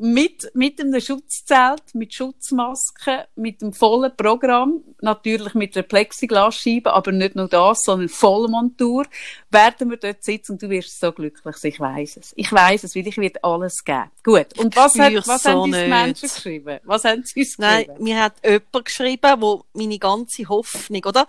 [0.00, 4.84] Mit, mit einem Schutzzelt, mit Schutzmasken, mit dem vollen Programm.
[5.00, 9.06] Natürlich mit einer Plexiglasscheibe, aber nicht nur das, sondern Vollmontur.
[9.50, 11.72] Werden wir dort sitzen und du wirst so glücklich sein.
[11.72, 12.32] Ich weiss es.
[12.36, 14.10] Ich weiss es, weil ich wird alles geben.
[14.22, 14.56] Gut.
[14.56, 15.88] Und was, hat, was so haben die nicht.
[15.88, 16.78] Menschen geschrieben?
[16.84, 18.04] Was haben sie uns Nein, geschrieben?
[18.04, 21.26] mir hat jemand geschrieben, wo meine ganze Hoffnung, oder?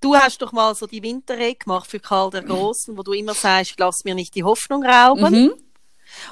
[0.00, 3.34] Du hast doch mal so die Winterrede gemacht für Karl der Großen, wo du immer
[3.34, 5.44] sagst, lass mir nicht die Hoffnung rauben.
[5.44, 5.52] Mhm.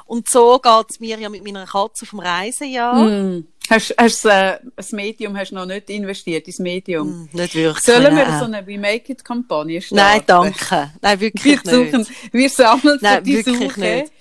[0.07, 2.95] Und so geht's mir ja mit meiner Katze vom Reisejahr.
[2.95, 3.47] Mhm.
[3.71, 7.07] Hast, hast, äh, das Medium hast noch nicht investiert, ins Medium.
[7.07, 7.85] Hm, Nicht wirklich.
[7.85, 8.39] Sollen wir nein.
[8.39, 9.97] so eine We Make It Kampagne starten?
[9.97, 10.91] Nein, danke.
[11.03, 12.33] Nein, Wir wirklich suchen, nicht.
[12.33, 13.81] wir sammeln Nein, die wirklich Suche.
[13.81, 14.13] nicht.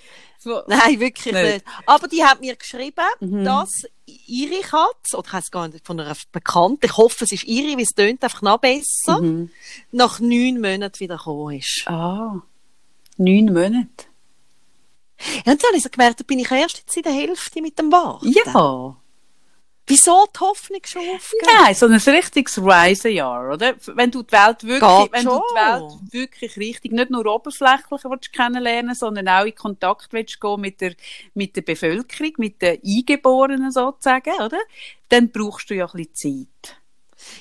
[0.66, 1.44] Nein, wirklich Nicht.
[1.44, 1.64] nicht.
[1.86, 3.44] Aber die hat mir geschrieben, Mhm.
[3.44, 3.70] dass
[4.26, 7.74] ihre Katze, oder ich weiss gar nicht, von einer Bekannten, ich hoffe, es ist ihre,
[7.76, 9.50] weil es tönt einfach noch besser, Mhm.
[9.92, 11.84] nach neun Monaten wieder gekommen ist.
[11.86, 12.36] Ah,
[13.16, 14.04] neun Monate.
[15.44, 17.60] Ja, und dann habe ich so gemerkt, da bin ich erst jetzt in der Hälfte
[17.60, 18.32] mit dem Warten.
[18.32, 18.96] Ja.
[19.88, 21.46] Wieso die Hoffnung schon aufgeben?
[21.46, 23.74] Nein, so ein richtiges Reisejahr, oder?
[23.94, 28.04] Wenn du die Welt wirklich, Geht wenn du die Welt wirklich richtig, nicht nur oberflächlich
[28.04, 30.94] willst kennenlernen, sondern auch in Kontakt willst gehen mit der,
[31.32, 34.58] mit der Bevölkerung, mit den Eingeborenen sozusagen, oder?
[35.08, 36.76] Dann brauchst du ja ein bisschen Zeit.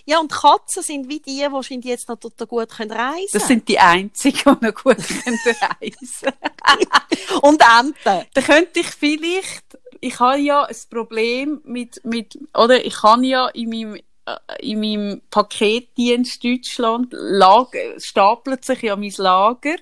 [0.05, 3.47] Ja, und Katzen sind wie die, die wahrscheinlich jetzt noch dort gut können reisen Das
[3.47, 6.31] sind die einzigen, die noch gut können reisen
[7.41, 8.27] Und Enten.
[8.33, 13.47] Dann könnte ich vielleicht ich habe ja ein Problem mit, mit, oder ich kann ja
[13.49, 19.75] in meinem, äh, in meinem Paketdienst Deutschland, Lager, stapelt sich ja mein Lager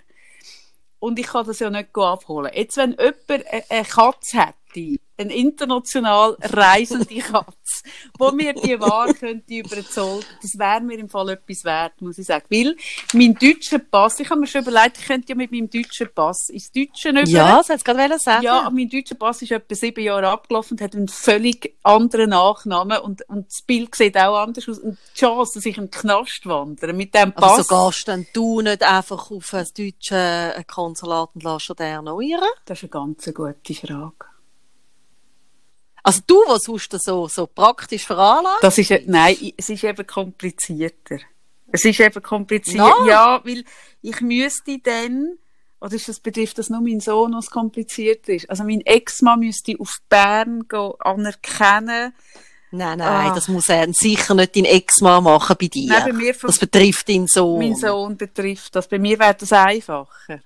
[1.00, 2.52] und ich kann das ja nicht abholen.
[2.54, 7.84] Jetzt, wenn jemand eine Katze hätte, eine international reisende Katze,
[8.18, 12.02] wo mir die Ware könnte über den Zoll, das wäre mir im Fall etwas wert,
[12.02, 12.46] muss ich sagen.
[12.50, 12.76] Weil
[13.14, 16.50] mein deutscher Pass, ich habe mir schon überlegt, ich könnte ja mit meinem deutschen Pass
[16.50, 17.24] ins Deutsche über.
[17.26, 18.44] Ja, das hätte ich gerade sagen.
[18.44, 23.00] Ja, mein deutscher Pass ist etwa sieben Jahre abgelaufen und hat einen völlig anderen Nachnamen
[23.00, 24.80] und, und das Bild sieht auch anders aus.
[24.80, 27.60] Und die Chance, dass ich den Knast wandere mit dem Pass.
[27.60, 31.88] Also so gehst dann du nicht einfach auf ein deutsches Konsulat und lässt dir den
[31.88, 32.44] erneuern?
[32.66, 34.35] Das ist eine ganz gute Frage.
[36.08, 41.18] Also du, was sonst so, so praktisch veranlagt Das ist, nein, es ist eben komplizierter.
[41.72, 42.78] Es ist eben kompliziert.
[42.78, 43.08] No.
[43.08, 43.64] Ja, weil
[44.04, 45.38] ich müsste dann,
[45.82, 48.48] oder ist das, betrifft das nur meinen Sohn, was kompliziert ist?
[48.50, 52.14] Also mein Ex-Mann müsste auf Bern gehen, anerkennen.
[52.72, 53.34] Nein, nein, Ah.
[53.34, 55.90] das muss er sicher nicht dein Ex-Mann machen bei dir.
[55.90, 57.58] Nein, bei mir das betrifft ihn so.
[57.58, 58.88] Mein Sohn betrifft das.
[58.88, 60.42] Bei mir wäre das einfacher.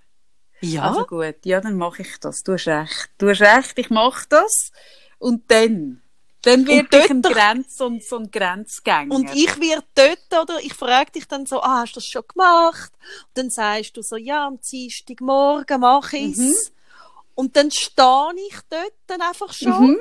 [0.61, 2.43] Ja, Also gut, ja, dann mache ich das.
[2.43, 3.09] Du hast recht.
[3.17, 4.71] Du hast recht, ich mache das.
[5.19, 6.01] Und dann,
[6.41, 9.13] dann wird ich ein Grenz, so, ein- so ein Grenzgänger.
[9.13, 10.59] Und ich werde dort, oder?
[10.61, 12.91] Ich frage dich dann so, ah, hast du das schon gemacht?
[13.27, 16.37] Und dann sagst du so, ja, am Dienstagmorgen mache ich's.
[16.39, 16.55] Mhm.
[17.35, 19.91] Und dann stehe ich dort dann einfach schon.
[19.91, 19.99] Mhm.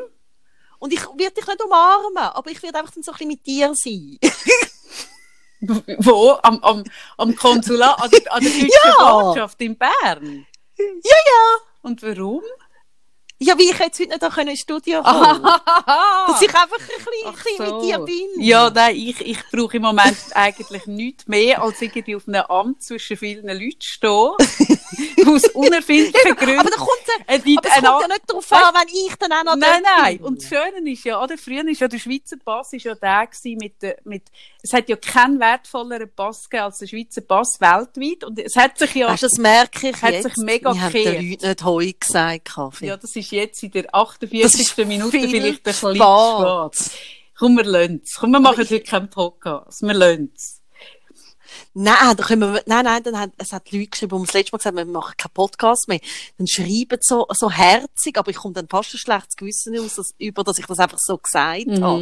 [0.80, 3.44] Und ich werde dich nicht umarmen, aber ich werde einfach dann so ein bisschen mit
[3.46, 4.18] dir sein.
[5.98, 6.38] Wo?
[6.42, 6.84] Am, am,
[7.16, 9.20] am Konsulat, an der, an der deutschen Ja.
[9.22, 10.46] Botschaft in Bern?
[10.78, 11.56] ja, ja.
[11.82, 12.42] Und warum?
[13.40, 15.42] Ja, wie ich jetzt heute nicht auch ins Studio kommen
[16.26, 17.74] Dass ich einfach ein bisschen, so.
[17.76, 18.42] mit dir bin.
[18.42, 22.82] Ja, nein, ich, ich brauche im Moment eigentlich nichts mehr, als irgendwie auf einem Amt
[22.82, 24.32] zwischen vielen Leuten stehen.
[25.26, 26.60] aus unerfindlichen Gründen.
[26.60, 29.32] Aber da kommt ja, Äh, aber es kommt ja nicht darauf an, wenn ich dann
[29.32, 30.16] auch noch Nein, nein.
[30.18, 30.26] bin.
[30.26, 31.36] Und das Schöne ist ja, oder?
[31.36, 33.74] Früher ist ja der Schweizer Pass ist ja der gewesen mit,
[34.04, 34.22] mit,
[34.62, 38.24] es hat ja keinen wertvolleren Pass gegeben als der Schweizer Pass weltweit.
[38.24, 40.24] Und es hat sich ja, Weißt, das merke ich Hat jetzt.
[40.24, 41.16] sich mega haben gekehrt.
[41.20, 42.86] den Leuten nicht Heu gesagt, Kaffee.
[42.86, 44.42] ja, das ist jetzt in der 48.
[44.42, 46.74] Das ist Minute viel vielleicht ein bisschen spät.
[46.74, 46.98] spät.
[47.38, 48.16] Komm, wir lösen's.
[48.18, 49.80] Komm, wir machen heute keinen Podcast.
[49.82, 50.57] Wir lösen's.
[51.80, 54.52] Nein, da können wir, nein, nein, dann hat, es hat Leute geschrieben, die das letzte
[54.52, 56.00] Mal gesagt haben, wir machen keinen Podcast mehr.
[56.36, 59.94] Dann schreiben sie so, so herzig, aber ich komme dann fast ein schlechtes Gewissen aus,
[59.94, 61.84] dass, über, dass ich das einfach so gesagt Mhm.
[61.84, 62.00] habe.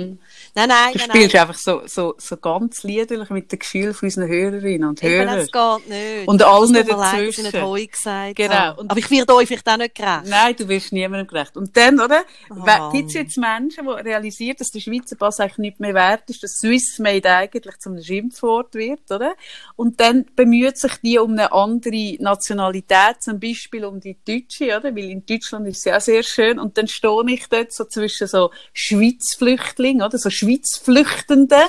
[0.54, 1.42] Nein, nein, Du nein, spielst nein.
[1.42, 5.38] einfach so, so, so ganz liederlich mit dem Gefühl von unseren Hörerinnen und Eben, Hörern.
[5.40, 6.28] es geht nicht.
[6.28, 7.42] Und allen leid, dass ich dazwischen.
[7.44, 8.76] nicht Heu gesagt Genau.
[8.78, 10.22] Und- Aber ich werde euch vielleicht auch nicht gerecht.
[10.24, 11.56] Nein, du wirst niemandem gerecht.
[11.56, 12.24] Und dann, oder?
[12.50, 12.90] Oh.
[12.92, 16.42] Gibt es jetzt Menschen, die realisieren, dass der Schweizer Pass eigentlich nicht mehr wert ist,
[16.42, 19.34] dass Swissmade eigentlich zum Schimpfwort wird, oder?
[19.74, 24.94] Und dann bemüht sich die um eine andere Nationalität, zum Beispiel um die Deutsche, oder?
[24.94, 26.58] Weil in Deutschland ist sie auch sehr schön.
[26.58, 30.18] Und dann stehe ich dort so zwischen so Schweizflüchtlingen, oder?
[30.18, 31.64] So Schweizflüchtenden.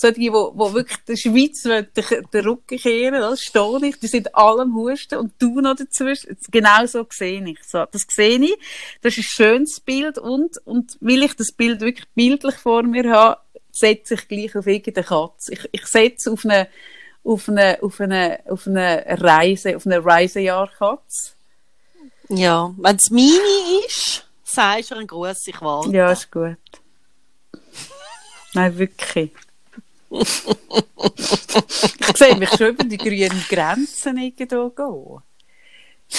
[0.00, 4.74] So die, wo wirklich der Schweiz den, Rücken kehren, das stehe ich, die sind allem
[4.74, 6.38] Husten und du noch dazwischen.
[6.50, 7.58] Genau so sehe ich.
[7.64, 8.56] So, das sehe ich.
[9.02, 13.10] Das ist ein schönes Bild und, und weil ich das Bild wirklich bildlich vor mir
[13.10, 13.40] habe,
[13.72, 15.52] setze ich gleich auf irgendeine Katze.
[15.52, 16.68] Ich, ich setze auf eine,
[17.24, 21.32] auf eine, auf eine, auf eine Reise, auf eine Reisejahrkatze.
[22.28, 25.90] Ja, wenn es meine ist, sagst du einen Gruß, ich warte.
[25.90, 26.56] Ja, ist gut.
[28.54, 29.32] Nein, wirklich.
[30.10, 30.28] ich
[32.16, 35.22] sehe mich schon über die grünen Grenzen irgendwo gehen.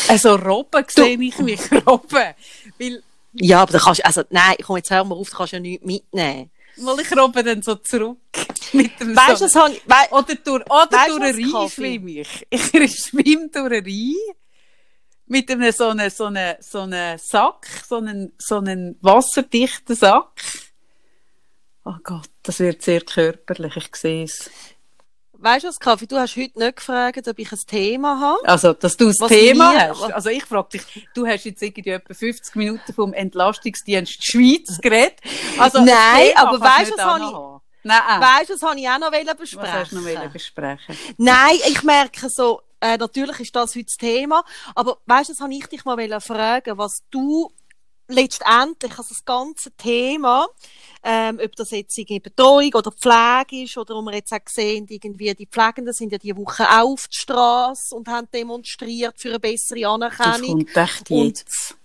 [0.08, 2.34] Also Robben sehe ich mich, Robben.
[2.80, 5.54] Weil, Ja, aber da kannst du, also, nein, komm, jetzt hör mal auf, du kannst
[5.54, 6.49] ja nichts mitnehmen.
[6.78, 8.19] Weil ich Robben dann so zurück
[8.74, 11.53] mit dem Weißt du, so das habe ich, Oder durch, oder Weißt durch du, einen
[11.53, 12.47] was, Rhein schwimme ich.
[12.49, 14.15] Ich schwimme durch einen Rhein
[15.28, 20.41] mit einem so einem, so einem, so einem Sack, so einem, so einem wasserdichten Sack.
[21.86, 24.51] Oh Gott, das wird sehr körperlich, ich sehe es.
[25.41, 28.47] Weißt du was, Kaffee, du hast heute nicht gefragt, ob ich ein Thema habe.
[28.47, 30.01] Also, dass du das Was Thema wir- hast.
[30.13, 35.19] Also, ich frage dich, du hast jetzt irgendwie etwa 50 Minuten vom Entlastungsdienst Schweiz geredet.
[35.59, 37.61] Also, ein Nein, aber weißt du, was habe ich-.
[37.83, 39.17] Nein, Weißt du, das habe ich auch noch was
[39.71, 40.31] hast du noch besprechen.
[40.31, 40.97] besprechen?
[41.17, 44.43] Nein, ich merke so, äh, natürlich ist das heute das Thema,
[44.75, 47.51] aber weißt du, das habe ich dich mal fragen, was du
[48.12, 50.47] letztendlich, also das ganze Thema,
[51.03, 54.86] ähm, ob das jetzt irgendwie Betreuung oder Pflege ist, oder wo wir jetzt auch gesehen,
[54.89, 59.30] irgendwie die Pflegenden sind ja die Woche auch auf die Straße und haben demonstriert für
[59.30, 60.66] eine bessere Das Anerkennung.
[60.66, 61.76] kommt echt Und jetzt.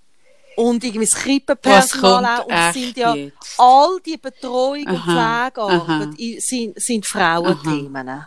[0.57, 2.47] Und irgendwie das Krippenpersonal auch.
[2.47, 3.55] Und es sind ja jetzt?
[3.59, 6.15] all die Betreuung und Aha, Pflegearbeit aha.
[6.39, 8.27] sind, sind Frauenthemen.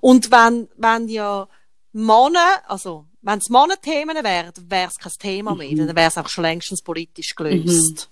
[0.00, 1.48] Und wenn, wenn ja
[1.92, 5.70] Männer, also, wenn es Männerthemen wären, wäre es kein Thema mehr.
[5.70, 5.86] Mhm.
[5.88, 8.10] Dann wäre es auch schon längstens politisch gelöst.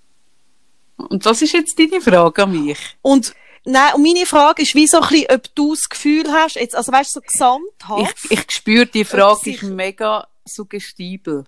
[0.97, 2.79] Und das ist jetzt deine Frage an mich.
[3.03, 3.35] Und
[3.69, 6.77] Nein, und meine Frage ist, wie so ein bisschen, ob du das Gefühl hast, jetzt,
[6.77, 8.17] also weißt du, so gesamthaft.
[8.31, 11.45] Ich, ich spüre, die Frage sich, ist mega suggestibel.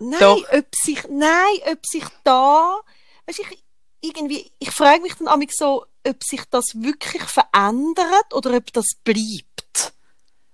[0.00, 0.42] Nein, Doch.
[0.52, 2.80] ob sich, nein, ob sich da,
[3.26, 3.64] weißt du, ich,
[4.00, 8.86] irgendwie, ich frage mich dann auch so, ob sich das wirklich verändert oder ob das
[9.04, 9.51] bleibt.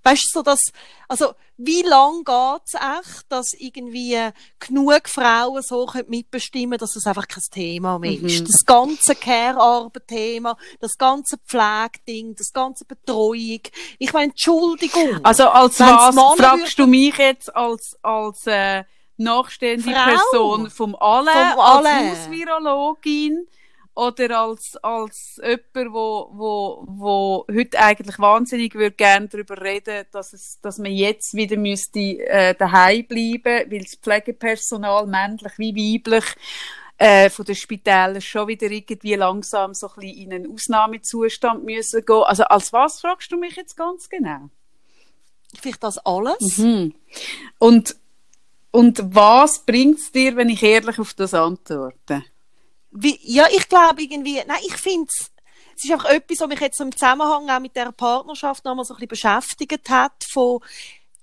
[0.09, 0.61] Weißt du, so dass,
[1.09, 4.18] also, wie lang geht's echt, dass irgendwie
[4.59, 8.40] genug Frauen so mitbestimmen dass es einfach kein Thema mehr ist?
[8.40, 8.46] Mhm.
[8.46, 13.61] Das ganze Care-Arbeit-Thema, das ganze Pflegeding, das ganze Betreuung.
[13.98, 15.20] Ich meine, Entschuldigung.
[15.24, 18.84] Also, als was fragst du mich jetzt als, als, äh,
[19.18, 20.11] nachstehende Frau.
[20.11, 21.88] Person vom Alle, vom Alle.
[21.88, 23.46] als Hausvirologin?
[23.99, 30.32] Oder als, als jemand, wo, wo, wo heute eigentlich wahnsinnig würde gerne darüber reden, dass
[30.32, 36.24] es, dass man jetzt wieder müsste, äh, daheim bleiben, weil das Pflegepersonal, männlich wie weiblich,
[36.96, 42.05] äh, von den Spitälern schon wieder irgendwie langsam so ein bisschen in einen Ausnahmezustand müssen
[42.05, 42.22] gehen.
[42.22, 44.49] Also als was fragst du mich jetzt ganz genau?
[45.61, 46.59] Vielleicht das alles.
[46.59, 46.94] Mhm.
[47.59, 47.96] Und,
[48.70, 52.22] und was bringt es dir, wenn ich ehrlich auf das antworte?
[53.01, 55.09] Wie, ja, ich glaube irgendwie, nein, ich finde
[55.76, 58.94] es ist einfach etwas, was mich jetzt im Zusammenhang auch mit der Partnerschaft nochmal so
[58.94, 60.61] ein bisschen beschäftigt hat, von,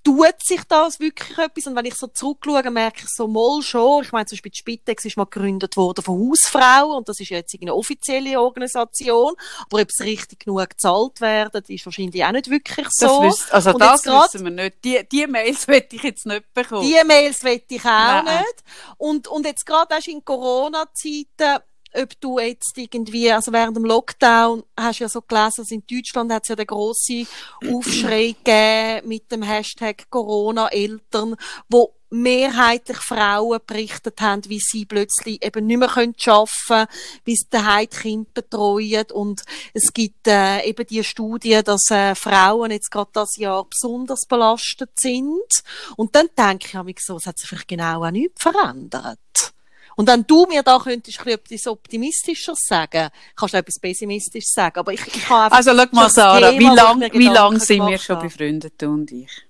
[0.05, 1.67] tut sich das wirklich etwas?
[1.67, 4.57] Und wenn ich so zurückschaue, merke ich so mal schon, ich meine, zum Beispiel die
[4.59, 9.33] Spitex ist mal gegründet worden von Hausfrauen und das ist jetzt eine offizielle Organisation,
[9.65, 13.07] aber ob es richtig genug gezahlt werden, ist wahrscheinlich auch nicht wirklich so.
[13.07, 14.83] Das wüsst, also und das grad, wissen wir nicht.
[14.83, 16.87] Die, die Mails wette ich jetzt nicht bekommen.
[16.87, 18.25] Die Mails wette ich auch Nein.
[18.25, 18.63] nicht.
[18.97, 21.63] Und, und jetzt gerade in Corona-Zeiten,
[21.95, 25.83] ob du jetzt irgendwie, also während dem Lockdown, hast du ja so gelesen, dass in
[25.89, 27.27] Deutschland hat es ja den grossen
[27.71, 31.35] Aufschrei gegeben mit dem Hashtag Corona-Eltern,
[31.69, 36.87] wo mehrheitlich Frauen berichtet haben, wie sie plötzlich eben nicht mehr arbeiten können,
[37.25, 39.05] wie sie daheim die Kinder betreuen.
[39.11, 39.43] Und
[39.73, 44.91] es gibt äh, eben die Studie, dass äh, Frauen jetzt gerade das Jahr besonders belastet
[44.99, 45.63] sind.
[45.97, 49.54] Und dann denke ich mir so, es hat sich vielleicht genau auch nichts verändert.
[49.95, 54.93] Und wenn du mir da könntest etwas Optimistisches sagen, kannst du etwas Pessimistisches sagen, aber
[54.93, 55.51] ich, ich einfach...
[55.51, 59.11] Also, schau mal, Sarah, Thema, wie lange wie lang sind wir schon befreundet, du und
[59.11, 59.45] ich?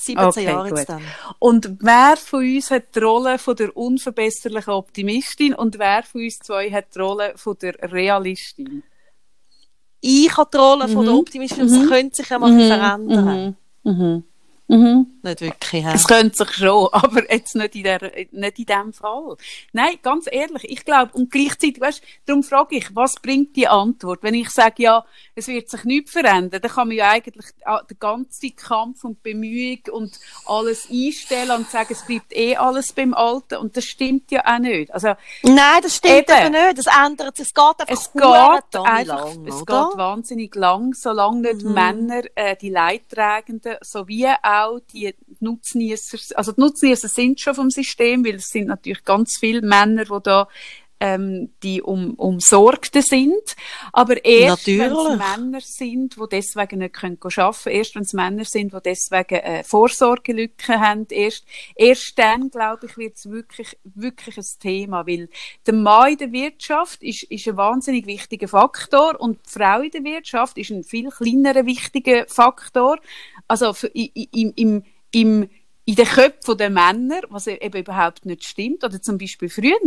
[0.00, 1.02] 17 okay, Jahre jetzt dann.
[1.40, 6.38] Und wer von uns hat die Rolle von der unverbesserlichen Optimistin und wer von uns
[6.38, 8.84] zwei hat die Rolle von der Realistin?
[10.00, 10.92] Ich habe die Rolle mhm.
[10.92, 11.18] von der mhm.
[11.18, 11.80] Optimistin, mhm.
[11.80, 12.68] das könnte sich ja mal mhm.
[12.68, 13.56] verändern.
[13.82, 14.24] Mhm.
[14.68, 15.06] Mhm.
[15.22, 15.84] Nicht wirklich.
[15.84, 15.94] Ja.
[15.94, 18.00] Es könnte sich schon, aber jetzt nicht in, der,
[18.30, 19.36] nicht in dem Fall.
[19.72, 24.22] Nein, ganz ehrlich, ich glaube, und gleichzeitig, weißt, darum frage ich, was bringt die Antwort?
[24.22, 25.04] Wenn ich sage, ja,
[25.38, 29.80] es wird sich nichts verändern, dann kann man ja eigentlich den ganzen Kampf und Bemühung
[29.90, 33.56] und alles einstellen und sagen, es bleibt eh alles beim Alten.
[33.56, 34.92] Und das stimmt ja auch nicht.
[34.92, 36.78] Also, Nein, das stimmt eben, nicht.
[36.78, 37.48] Das ändert sich.
[37.48, 41.74] Es geht einfach es geht einfach, lang, Es geht wahnsinnig lang, solange nicht mhm.
[41.74, 47.70] Männer, äh, die Leidtragenden, sowie auch auch die Nutznießer, also die Nutznießer sind schon vom
[47.70, 50.48] System, weil es sind natürlich ganz viele Männer, die da
[51.00, 53.56] ähm, die um, umsorgte sind.
[53.92, 58.12] Aber erst wenn es Männer sind, die deswegen nicht können arbeiten können, erst wenn es
[58.12, 61.44] Männer sind, die deswegen äh, Vorsorgelücken haben, erst,
[61.74, 65.06] erst dann, glaube ich, wird es wirklich, wirklich ein Thema.
[65.06, 65.28] Weil
[65.66, 69.90] der Mann in der Wirtschaft ist, ist ein wahnsinnig wichtiger Faktor und die Frau in
[69.90, 72.98] der Wirtschaft ist ein viel kleinerer wichtiger Faktor.
[73.46, 74.82] Also für, im, im,
[75.12, 75.48] im,
[75.84, 78.84] in den Köpfen der Männer, was eben überhaupt nicht stimmt.
[78.84, 79.78] Oder zum Beispiel früher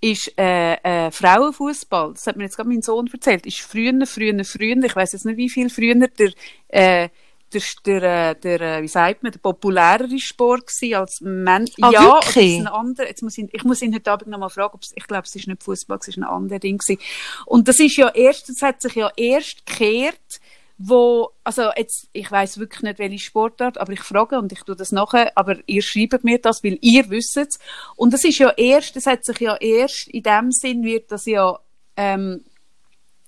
[0.00, 4.44] ist äh, äh, Frauenfußball, das hat mir jetzt gerade mein Sohn erzählt, ist früher, früher,
[4.44, 6.32] früher, ich weiß jetzt nicht wie viel früher, der,
[6.68, 7.08] äh,
[7.52, 11.66] der, der, äh, der, äh, wie sagt man, der populärere Sport gewesen als Männer.
[11.80, 12.58] Ah, ja, wirklich?
[12.58, 15.06] ein anderer, jetzt muss ich, ich muss ihn heute Abend noch mal fragen, ob ich
[15.06, 17.00] glaube, es ist nicht Fußball, es ist ein anderer Ding gewesen.
[17.46, 20.40] Und das ist ja erst, das hat sich ja erst gekehrt,
[20.78, 24.76] wo, also jetzt, ich weiß wirklich nicht, welche Sportart, aber ich frage und ich tue
[24.76, 27.58] das nachher, aber ihr schreibt mir das, weil ihr wisst.
[27.96, 31.26] Und das ist ja erst, das hat sich ja erst in dem Sinn wird das
[31.26, 31.58] ja
[31.96, 32.44] ähm,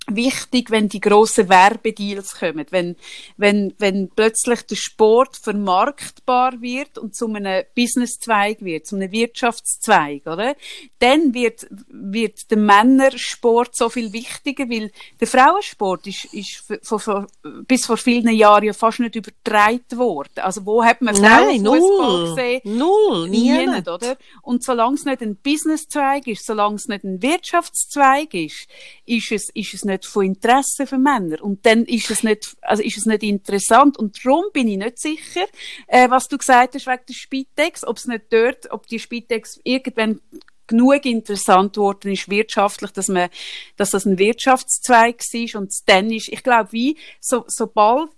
[0.08, 2.96] wichtig, wenn die grossen Werbedeals kommen, wenn,
[3.36, 10.26] wenn, wenn plötzlich der Sport vermarktbar wird und zu einem Businesszweig wird, zu einem Wirtschaftszweig,
[10.26, 10.56] oder?
[10.98, 14.90] Dann wird, wird der Männersport so viel wichtiger, weil
[15.20, 17.26] der Frauensport ist, ist vor, vor,
[17.66, 20.40] bis vor vielen Jahren ja fast nicht übertragen worden.
[20.40, 22.60] Also wo hat man Frauenfußball gesehen?
[22.64, 24.16] Null, nie, nicht, oder?
[24.42, 28.66] Und solange es nicht ein Businesszweig ist, solange es nicht ein Wirtschaftszweig ist,
[29.10, 31.42] ist es, ist es nicht von Interesse für Männer.
[31.42, 33.98] Und dann ist es nicht, also ist es nicht interessant.
[33.98, 35.46] Und darum bin ich nicht sicher,
[35.88, 39.60] äh, was du gesagt hast wegen der Spitex, ob es nicht dort, ob die Spitex
[39.64, 40.20] irgendwann
[40.68, 43.28] genug interessant geworden ist wirtschaftlich, dass man,
[43.76, 48.12] dass das ein Wirtschaftszweig war und dann ist, ich glaube, wie, so, sobald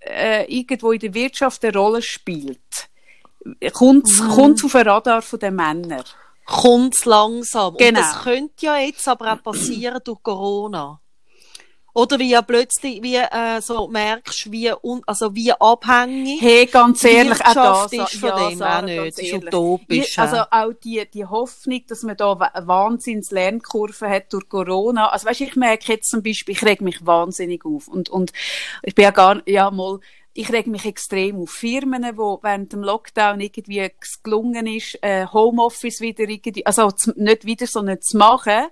[0.00, 2.58] äh, irgendwo in der Wirtschaft eine Rolle spielt,
[3.72, 4.30] kommt es Mhm.
[4.30, 5.54] auf den Radar von den
[6.46, 7.76] Kommt langsam.
[7.76, 7.88] Genau.
[7.88, 11.00] Und das könnte ja jetzt aber auch passieren durch Corona.
[11.96, 17.02] Oder wie ja plötzlich, wie, äh, so merkst, wie, un, also wie abhängig Hey, ganz
[17.04, 18.98] ehrlich, auch das, ist von ja, dem Sarah, auch nicht.
[18.98, 20.16] Das ist utopisch.
[20.18, 25.08] Ja, also auch die, die Hoffnung, dass man da eine wahnsinns Lernkurve hat durch Corona.
[25.08, 28.30] Also weißt, ich merke jetzt zum Beispiel, ich reg mich wahnsinnig auf und und
[28.82, 29.98] ich bin ja gar ja mal
[30.36, 33.90] ich reg mich extrem auf Firmen, wo während dem Lockdown irgendwie
[34.22, 38.66] gelungen ist, äh, Homeoffice wieder irgendwie, also nicht wieder, sondern zu machen,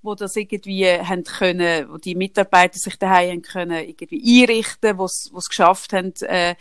[0.00, 5.04] wo das irgendwie haben können, wo die Mitarbeiter sich daheim haben können irgendwie einrichten, wo
[5.06, 6.54] es geschafft haben, äh,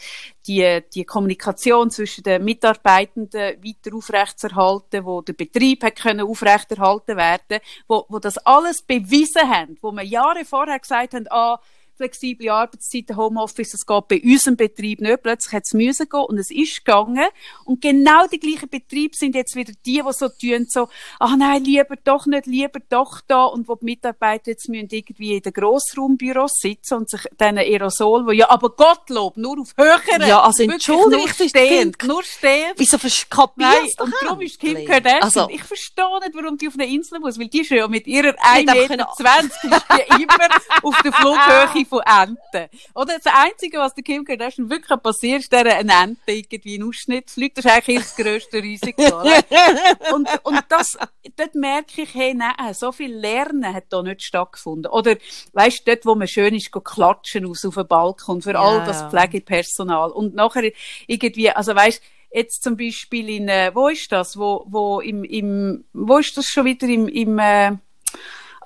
[0.48, 7.60] die die Kommunikation zwischen den Mitarbeitenden weiter aufrechtzuerhalten, wo der Betrieb hat können aufrechterhalten werden,
[7.88, 11.60] wo wo das alles bewiesen haben, wo man Jahre vorher gesagt haben, ah
[11.98, 15.24] flexible Arbeitszeiten, Homeoffice, das geht bei unserem Betrieb nicht.
[15.24, 17.26] Plötzlich hat es müssen gehen und es ist gegangen.
[17.66, 20.88] Und genau die gleichen Betriebe sind jetzt wieder die, die so tun, so,
[21.20, 23.46] ach nein, lieber doch nicht, lieber doch da.
[23.46, 28.26] Und wo die Mitarbeiter jetzt müssen irgendwie in den Grossraumbüros sitzen und sich dann Aerosol,
[28.26, 32.74] wo ja, aber Gottlob, nur auf höheren, Ja, also wirklich Entschuldigung, nur stehend, nur stehend.
[32.78, 34.86] Wieso kapierst Nein, du und darum ist Kim?
[34.86, 37.88] Kardashian, Also, ich verstehe nicht, warum die auf eine Insel muss, weil die ist ja
[37.88, 40.48] mit ihrer hätte 1,20 einfach Meter ist die immer
[40.84, 42.70] auf der Flughöhe von Enten.
[42.94, 46.84] Oder das Einzige, was der Kim Kardashian wirklich passiert, ist, der eine Ente irgendwie in
[46.84, 47.58] Ausschnitt fliegt.
[47.58, 49.04] Das ist eigentlich das grösste Risiko.
[50.14, 50.98] Und, und das,
[51.36, 54.92] dort merke ich, hey, nein, so viel Lernen hat da nicht stattgefunden.
[54.92, 55.16] Oder,
[55.54, 58.80] weißt du, dort, wo man schön ist, go klatschen aus auf den Balkon für all
[58.80, 59.10] Ja, das ja.
[59.10, 60.12] Pflegepersonal.
[60.12, 60.72] Und nachher
[61.08, 64.38] irgendwie, also weißt jetzt zum Beispiel in, äh, wo ist das?
[64.38, 67.78] Wo, wo im, im, wo ist das schon wieder im, im, äh,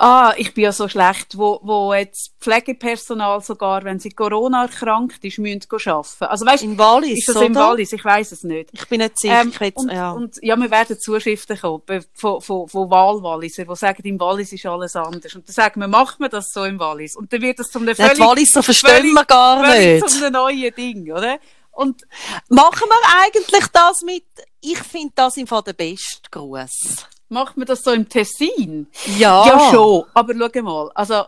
[0.03, 5.23] Ah, ich bin ja so schlecht, wo, wo jetzt Pflegepersonal sogar, wenn sie Corona erkrankt
[5.23, 6.23] ist, müssen arbeiten.
[6.25, 7.45] Also weißt, in Wallis, ist das oder?
[7.45, 7.93] im Wallis?
[7.93, 8.69] Ich weiß es nicht.
[8.73, 9.41] Ich bin nicht sicher.
[9.41, 10.09] Ähm, jetzt, und, ja.
[10.09, 14.65] und ja, wir werden Zuschriften kommen von, von, von Wahlwalliser, die sagen, im Wallis ist
[14.65, 15.35] alles anders.
[15.35, 17.15] Und dann sagen wir, macht man das so im Wallis?
[17.15, 20.09] Und dann wird das zum einem Nein, die Walliser verstehen wir gar völlig nicht.
[20.09, 21.37] zum einem neuen Ding, oder?
[21.73, 22.01] Und
[22.49, 24.25] Machen wir eigentlich das mit,
[24.61, 27.05] ich finde das im Fall der beste Gruß.
[27.31, 28.87] Macht man das so im Tessin?
[29.17, 29.47] Ja.
[29.47, 30.05] Ja, schon.
[30.13, 31.23] Aber schau mal, also,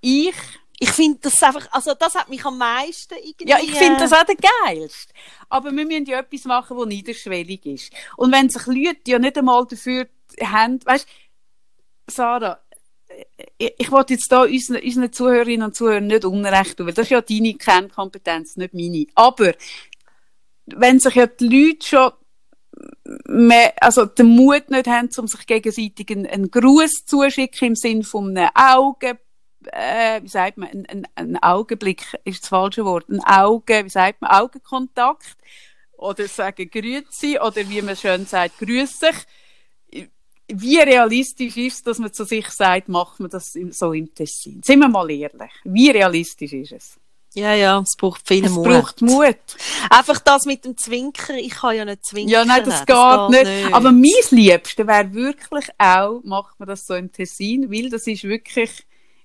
[0.00, 0.34] ich
[0.80, 3.48] Ich finde das einfach, also das hat mich am meisten irgendwie...
[3.48, 5.12] Ja, ich finde das äh, auch der geilste.
[5.48, 7.92] Aber wir müssen ja etwas machen, das niederschwellig ist.
[8.16, 10.06] Und wenn sich Leute ja nicht einmal dafür
[10.40, 11.06] haben, weißt
[12.06, 12.60] Sarah,
[13.58, 17.06] ich, ich wollte jetzt da unseren, unseren Zuhörerinnen und Zuhörern nicht unrecht tun, weil das
[17.06, 19.06] ist ja deine Kernkompetenz, nicht meine.
[19.16, 19.54] Aber
[20.66, 22.12] wenn sich ja die Leute schon
[23.26, 28.02] mehr, also den Mut nicht haben, um sich gegenseitig einen, einen Gruß zuschicken im Sinn
[28.02, 29.18] von einem Augen,
[29.72, 33.90] äh, wie sagt man, ein, ein, ein Augenblick ist das falsche Wort, ein Auge, wie
[33.90, 35.36] sagt man, Augenkontakt
[35.96, 39.00] oder sagen Grüezi oder wie man schön sagt, grüß.
[40.50, 44.62] Wie realistisch ist es, dass man zu sich sagt, macht man das so im Tessin?
[44.62, 45.52] Sind wir mal ehrlich.
[45.64, 47.00] Wie realistisch ist es?
[47.38, 48.64] Ja, ja, es braucht viel Es Mut.
[48.66, 49.36] braucht Mut.
[49.90, 52.30] Einfach das mit dem Zwinkern, ich kann ja nicht zwinkern.
[52.32, 53.74] Ja, nein, das, geht, nicht.
[53.74, 58.24] Aber mein Liebste wäre wirklich auch, macht man das so im Tessin, weil das ist
[58.24, 58.70] wirklich,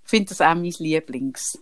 [0.04, 1.60] ich finde das auch mein Lieblings.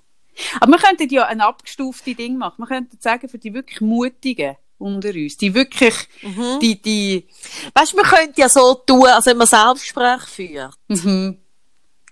[0.59, 2.55] Aber wir könnten ja ein abgestufte Ding machen.
[2.59, 5.93] Wir könnten sagen, für die wirklich Mutigen unter uns, die wirklich,
[6.23, 6.59] Mhm.
[6.59, 7.27] die, die,
[7.75, 10.73] Weißt du, man könnte ja so tun, als wenn man Selbstgespräch führt.
[10.87, 11.37] mhm.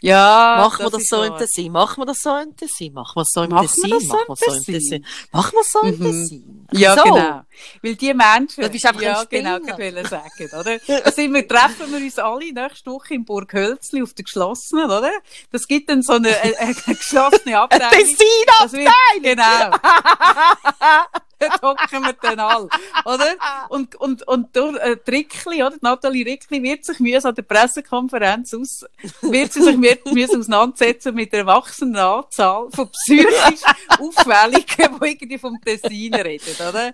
[0.02, 1.38] Ja, Machen wir das ist so im.
[1.38, 1.72] Tessin?
[1.72, 2.94] Machen wir das so im Tessin?
[2.94, 3.90] Machen wir so im Tessin?
[3.90, 4.74] das Machen im wir so im Tessin?
[4.74, 5.06] Tessin?
[5.32, 6.04] Machen wir so im Mhm.
[6.04, 6.68] Tessin?
[6.72, 7.42] Ja, genau.
[7.82, 10.78] Weil die Menschen, Du bist einfach ja, genau, wollte sagen, oder?
[11.04, 14.86] Da sind wir, treffen wir uns alle nächste Woche in Burg Hölzli auf der geschlossenen,
[14.86, 15.12] oder?
[15.52, 17.90] Das gibt dann so eine, eine, eine geschlossene Abteilung.
[17.92, 18.28] Tessin
[18.60, 18.90] Das wird,
[19.22, 19.78] genau.
[21.50, 22.70] Dort hocken wir dann alle,
[23.06, 23.36] oder?
[23.70, 25.72] Und, und, und durch, äh, die Rickli, oder?
[25.72, 28.86] Die Nathalie Rickli wird sich müssen an der Pressekonferenz aus,
[29.22, 33.62] wird sie sich müssen auseinandersetzen mit der wachsenden Anzahl von psychisch
[34.00, 36.92] Auffälligen, die irgendwie vom Tessin reden, oder?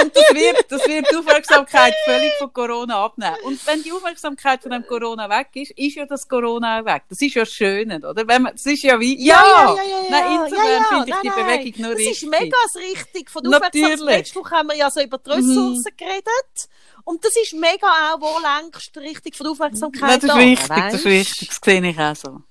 [0.00, 3.36] Und das wird, das wird die Aufmerksamkeit völlig von Corona abnehmen.
[3.44, 7.04] Und wenn die Aufmerksamkeit von dem Corona weg ist, ist ja das Corona weg.
[7.08, 8.26] Das ist ja das Schöne, oder?
[8.26, 9.42] Wenn man, das ist ja wie, ja!
[9.42, 10.84] ja, ja, ja, Nein, ja, insofern ja, ja.
[10.88, 11.46] finde ich Nein, die nein.
[11.46, 12.22] Bewegung nur Das richtig.
[12.22, 13.30] ist mega das richtig.
[13.30, 14.16] Von der Aufmerksamkeit.
[14.18, 16.68] Letzte Woche haben wir ja so über die Ressourcen geredet.
[17.04, 20.68] Und das ist mega auch, wo längst richtig von Aufmerksamkeit Nein, das ist da, wichtig,
[20.76, 21.48] das ist wichtig.
[21.48, 22.42] Das sehe ich auch so.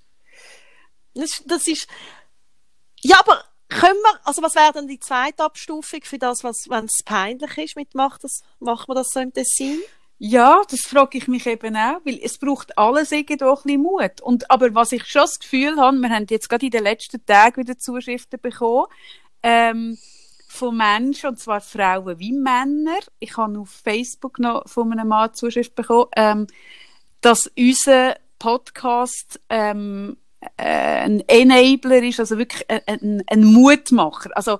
[1.13, 1.87] Das, das ist,
[3.01, 6.85] ja, aber können wir, also was wäre denn die zweite Abstufung für das, was, wenn
[6.85, 9.81] es peinlich ist mit macht das, macht man das so im Tessin?
[10.17, 14.21] Ja, das frage ich mich eben auch, weil es braucht alles irgendwo ein bisschen Mut.
[14.21, 17.25] Und, aber was ich schon das Gefühl habe, wir haben jetzt gerade in den letzten
[17.25, 18.87] Tagen wieder Zuschriften bekommen,
[19.43, 19.97] ähm,
[20.47, 22.99] von Menschen, und zwar Frauen wie Männer.
[23.19, 26.47] Ich habe auf Facebook noch von einem Mann Zuschrift bekommen, ähm,
[27.21, 30.17] dass unser Podcast ähm,
[30.57, 34.29] äh, ein Enabler ist, also wirklich ein, ein, ein Mutmacher.
[34.35, 34.59] Also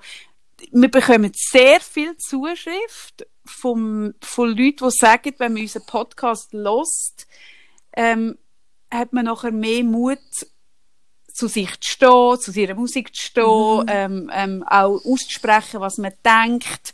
[0.71, 7.27] wir bekommen sehr viel Zuschrift vom, von Leuten, die sagen, wenn man unseren Podcast lost,
[7.95, 8.37] ähm,
[8.91, 10.19] hat man nachher mehr Mut,
[11.35, 13.85] zu sich zu stehen, zu ihrer Musik zu stehen, mhm.
[13.87, 16.93] ähm, ähm, auch auszusprechen, was man denkt,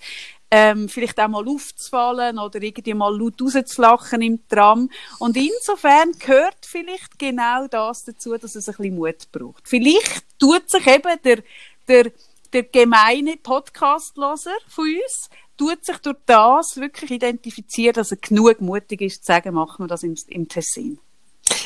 [0.53, 4.89] ähm, vielleicht auch mal aufzufallen oder irgendwie mal laut rauszulachen im Tram.
[5.19, 9.67] Und insofern gehört vielleicht genau das dazu, dass es ein bisschen Mut braucht.
[9.67, 11.43] Vielleicht tut sich eben der,
[11.87, 12.11] der,
[12.51, 19.01] der gemeine Podcast-Loser von uns, tut sich durch das wirklich identifizieren, dass er genug mutig
[19.01, 20.99] ist, zu sagen, machen wir das im, im Tessin.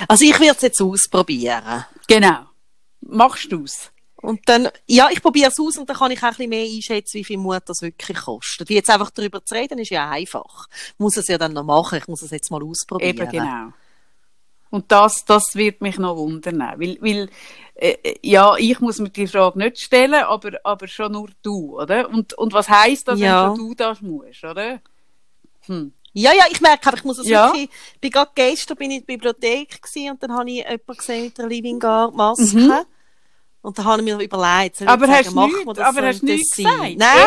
[0.08, 1.86] Also ich werde es jetzt ausprobieren.
[2.08, 2.46] Genau.
[3.06, 3.92] Machst du es?
[4.26, 6.66] Und dann, ja, ich probiere es aus und dann kann ich auch ein bisschen mehr
[6.66, 8.70] einschätzen, wie viel Mut das wirklich kostet.
[8.70, 10.68] Wie jetzt einfach darüber zu reden, ist ja einfach.
[10.88, 13.18] Ich muss es ja dann noch machen, ich muss es jetzt mal ausprobieren.
[13.18, 13.74] Eben, genau.
[14.72, 16.60] Und das, das wird mich noch wundern.
[16.60, 17.30] Weil, weil
[17.76, 22.10] äh, ja, ich muss mir die Frage nicht stellen, aber, aber schon nur du, oder?
[22.10, 23.50] Und, und was heisst das, ja.
[23.50, 24.82] wenn schon du das musst, oder?
[25.68, 25.94] Hm.
[26.14, 27.48] Ja, ja, ich merke einfach, ich muss es ja.
[27.48, 30.58] wirklich, ich bin gerade gestern bin ich in der Bibliothek gewesen und dann habe ich
[30.58, 32.56] jemanden gesehen mit der Living Guard Maske.
[32.56, 32.86] Mhm.
[33.66, 36.56] Und da habe ich mir überlegt, soll aber hast sagen, nicht, aber hast du nichts
[36.56, 36.98] gesagt?
[36.98, 37.26] Nein!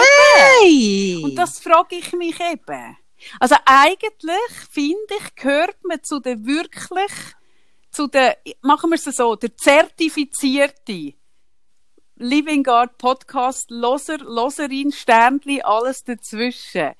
[0.63, 1.25] Eben.
[1.25, 2.97] Und das frage ich mich eben.
[3.41, 7.11] Also eigentlich, finde ich, gehört man zu der wirklich,
[7.91, 11.15] zu der, machen wir es so, der zertifizierte
[12.15, 16.93] Living Guard Podcast, Loser, Loserin, Sternli, alles dazwischen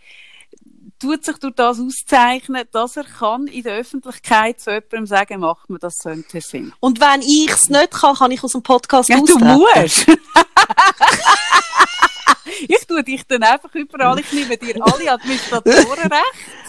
[0.99, 5.71] tut sich durch das auszeichnen, dass er kann in der Öffentlichkeit zu jemandem sagen, macht
[5.71, 6.73] man das so im Tessin.
[6.81, 9.41] Und wenn ich es nicht kann, kann ich aus dem Podcast ja, austreten.
[9.41, 10.07] du musst.
[12.69, 16.68] ich tue dich dann einfach überall, ich nehme dir alle Administratoren recht.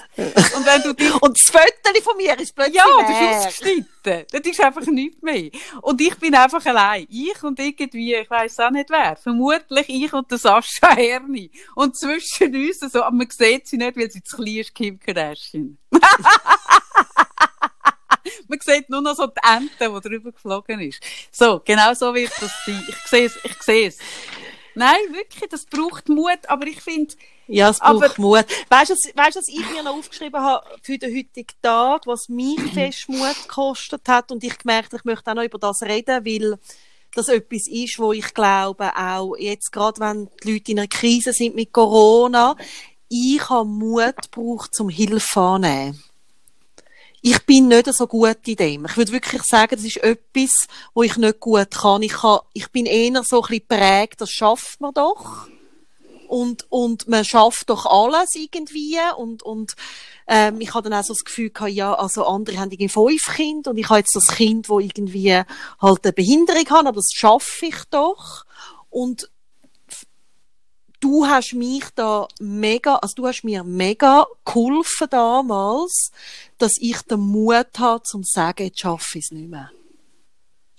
[0.56, 1.22] Und wenn du dich...
[1.22, 4.26] Und das Foto von mir ist plötzlich Ja, das ist ausgeschnitten.
[4.32, 5.50] Das ist einfach nichts mehr.
[5.82, 7.06] Und ich bin einfach allein.
[7.10, 9.16] Ich und irgendwie, ich weiss auch nicht wer.
[9.16, 11.52] Vermutlich ich und der Sascha Herni.
[11.76, 15.00] Und zwischen uns so, aber man sieht sie nicht, weil sie zu klein ist, Kim
[15.00, 15.78] Kardashian.
[18.48, 21.02] man sieht nur noch so die Ente, die drüber geflogen ist.
[21.32, 22.84] So, genau so wird das sein.
[22.88, 23.98] Ich sehe es, ich sehe es.
[24.76, 27.14] Nein, wirklich, das braucht Mut, aber ich finde,
[27.50, 28.46] ja, es braucht aber, Mut.
[28.70, 32.60] Weißt du, weißt, was ich mir noch aufgeschrieben habe für den heutigen Tag, was mich
[32.74, 36.60] fest Mut gekostet hat und ich gemerkt, ich möchte auch noch über das reden, weil
[37.16, 41.34] das etwas ist, wo ich glaube, auch jetzt gerade, wenn die Leute in einer Krise
[41.34, 42.56] sind mit Corona,
[43.10, 46.04] ich habe Mut gebraucht, zum Hilfe annehmen
[47.22, 48.86] ich bin nicht so gut in dem.
[48.86, 52.02] Ich würde wirklich sagen, das ist etwas, wo ich nicht gut kann.
[52.02, 55.48] Ich, kann, ich bin eher so ein bisschen prägt, das schafft man doch.
[56.30, 59.00] Und, und man schafft doch alles irgendwie.
[59.18, 59.76] Und, und
[60.28, 63.36] ähm, ich hatte dann auch so das Gefühl gehabt, ja, also andere haben irgendwie fünf
[63.36, 65.42] Kinder und ich habe jetzt das Kind, wo irgendwie
[65.82, 68.46] halt eine Behinderung hat, aber das schaffe ich doch.
[68.92, 69.28] Und
[71.00, 76.12] du hast mich da mega, also du hast mir mega geholfen damals,
[76.60, 79.72] dass ich den Mut habe, zum zu sagen, jetzt schaffe ich es nicht mehr.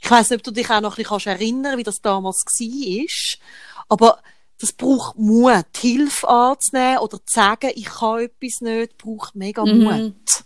[0.00, 2.44] Ich weiss nicht, ob du dich auch noch ein bisschen erinnern kannst, wie das damals
[2.46, 3.06] war,
[3.88, 4.22] aber
[4.60, 9.84] das braucht Mut, Hilfe anzunehmen oder zu sagen, ich kann etwas nicht, braucht mega mhm.
[9.84, 10.44] Mut.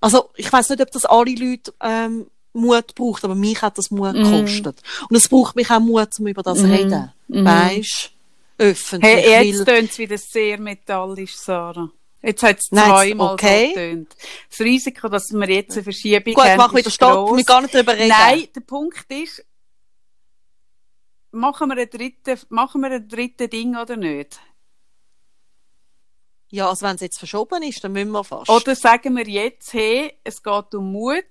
[0.00, 3.90] Also, ich weiss nicht, ob das alle Leute ähm, Mut braucht, aber mich hat das
[3.90, 4.24] Mut mhm.
[4.24, 4.82] gekostet.
[5.08, 6.72] Und es braucht mich auch Mut, um über das zu mhm.
[6.72, 7.12] reden.
[7.28, 7.44] Mhm.
[7.44, 8.10] Weißt
[8.58, 9.12] öffentlich.
[9.12, 11.90] Hey, jetzt tönt es wieder sehr metallisch, Sarah.
[12.22, 13.68] Jetzt hat es zweimal okay.
[13.68, 14.16] so getönt.
[14.48, 17.74] Das Risiko, dass wir jetzt eine Verschiebung Gut, haben, mach wieder Stopp, wir gar nicht
[17.74, 18.08] darüber reden.
[18.08, 19.44] Nein, der Punkt ist,
[21.36, 24.40] machen wir ein drittes, machen wir ein drittes Ding oder nicht?
[26.50, 28.48] Ja, also wenn es jetzt verschoben ist, dann müssen wir fast.
[28.48, 31.24] Oder sagen wir jetzt, hey, es geht um Mut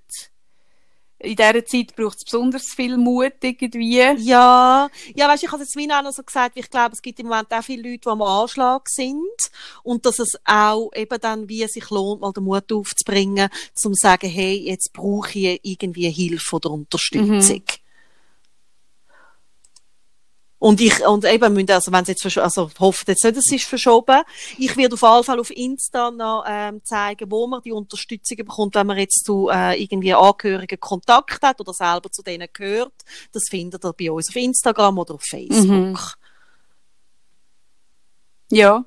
[1.17, 3.97] in dieser Zeit braucht es besonders viel Mut irgendwie.
[3.97, 7.19] Ja, ja, weißt, ich habe jetzt Mina auch noch so gesagt, ich glaube, es gibt
[7.19, 9.49] im Moment auch viele Leute, die am Anschlag sind
[9.83, 13.93] und dass es auch eben dann, wie es sich lohnt, mal den Mut aufzubringen, zum
[13.93, 17.37] zu sagen, hey, jetzt brauche ich irgendwie Hilfe oder Unterstützung.
[17.37, 17.84] Mhm.
[20.57, 23.65] Und ich, und eben, müssen, also, wenn jetzt, versch also, hofft jetzt nicht, es ist
[23.65, 24.21] verschoben.
[24.57, 28.75] Ich werde auf jeden Fall auf Insta noch, ähm, zeigen, wo man die Unterstützung bekommt,
[28.75, 32.93] wenn man jetzt zu, äh, irgendwie Angehörigen Kontakt hat oder selber zu denen gehört.
[33.33, 35.67] Das findet ihr bei uns auf Instagram oder auf Facebook.
[35.67, 35.97] Mhm.
[38.49, 38.85] Ja.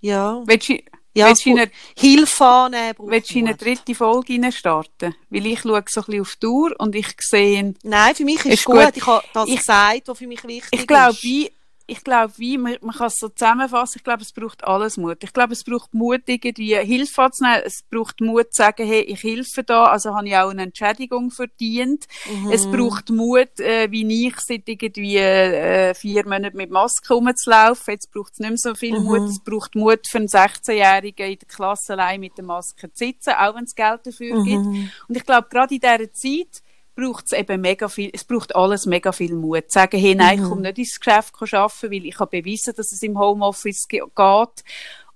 [0.00, 0.42] Ja.
[0.46, 0.78] Willst du,
[1.12, 5.14] Ja, Willst du eine- Hilfe annehmen Willst du in eine dritte Folge rein starten?
[5.28, 8.38] Weil ich schaue so ein bisschen auf die Uhr und ich sehe, Nein, für mich
[8.44, 8.76] ist, Ist gut.
[8.84, 8.96] gut.
[8.96, 11.22] Ich habe das Ich- gesagt, was für mich wichtig ich glaube, ist.
[11.24, 11.50] wie,
[11.90, 15.18] ich glaube, wie, man, man kann es so zusammenfassen, ich glaube, es braucht alles Mut.
[15.24, 17.62] Ich glaube, es braucht Mut, irgendwie Hilfe anzunehmen.
[17.64, 21.32] Es braucht Mut zu sagen, hey, ich helfe da, also habe ich auch eine Entschädigung
[21.32, 22.06] verdient.
[22.30, 22.52] Mhm.
[22.52, 27.92] Es braucht Mut, äh, wie ich, seit irgendwie äh, vier Monaten mit Maske rumzulaufen.
[27.94, 29.04] Jetzt braucht es nicht mehr so viel Mhm.
[29.04, 29.28] Mut.
[29.28, 33.34] Es braucht Mut für einen 16-Jährigen in der Klasse allein mit der Maske zu sitzen,
[33.34, 34.64] auch wenn es Geld dafür gibt.
[34.64, 34.90] Mhm.
[35.08, 36.62] Und ich glaube, gerade in dieser Zeit
[37.00, 39.70] braucht es eben mega viel, es braucht alles mega viel Mut.
[39.70, 43.02] Sagen, hey, nein, ich komme nicht ins Geschäft arbeiten, weil ich habe bewiesen, dass es
[43.02, 44.64] im Homeoffice ge- geht.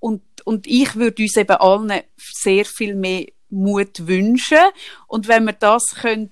[0.01, 4.59] Und, und ich würde uns eben allen sehr viel mehr Mut wünschen.
[5.07, 6.31] Und wenn wir das können,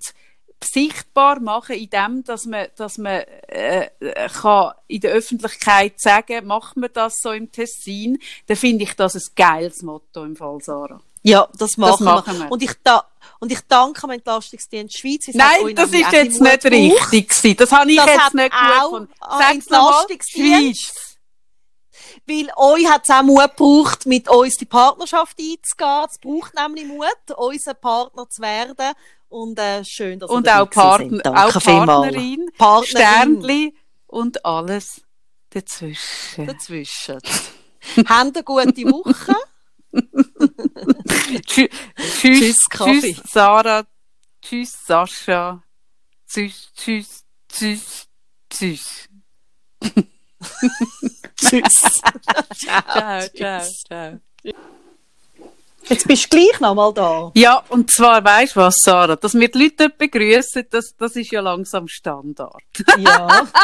[0.64, 6.46] sichtbar machen, in dem, dass man, dass man äh, äh, kann in der Öffentlichkeit sagen,
[6.46, 10.58] macht man das so im Tessin, dann finde ich das ein geiles Motto im Fall,
[10.60, 11.00] Sarah.
[11.22, 12.44] Ja, das machen, machen wir.
[12.44, 12.52] wir.
[12.52, 13.04] Und ich, da,
[13.38, 15.28] und ich danke dem Entlastungsdienst Schweiz.
[15.28, 17.56] Es Nein, das ist jetzt nicht richtig gewesen.
[17.56, 19.12] Das habe ich Das jetzt nicht gut auch gefunden.
[19.20, 20.02] Sag's nochmal.
[20.08, 21.12] Entlastungsdienst.
[22.26, 26.06] Weil euch hat es auch Mut gebraucht, mit uns die Partnerschaft einzugehen.
[26.10, 28.94] Es braucht nämlich Mut, unser Partner zu werden.
[29.32, 30.68] Und äh, schön, dass Und ihr auch.
[30.68, 31.52] Danke auch.
[31.52, 32.86] Partnerin, Partnerin.
[32.86, 33.74] Sternli
[34.06, 35.00] und alles
[35.48, 36.46] dazwischen.
[36.46, 37.18] Dazwischen.
[38.06, 39.34] Habt eine gute Woche.
[41.48, 43.84] Tschü- Tschüss, Tschüss, tschüss, Sarah.
[44.42, 45.62] Tschüss, Sascha.
[46.28, 48.06] Tschüss, tschüss, tschüss,
[48.50, 49.08] tschüss.
[51.36, 51.80] Tschüss.
[52.54, 54.20] Ciao, ciao, ciao.
[55.88, 57.30] Jetzt bist du gleich noch mal da.
[57.34, 59.16] Ja, und zwar, weisst du was, Sarah?
[59.16, 62.62] Dass wir die Leute begrüßen, das, das ist ja langsam Standard.
[62.98, 63.46] Ja.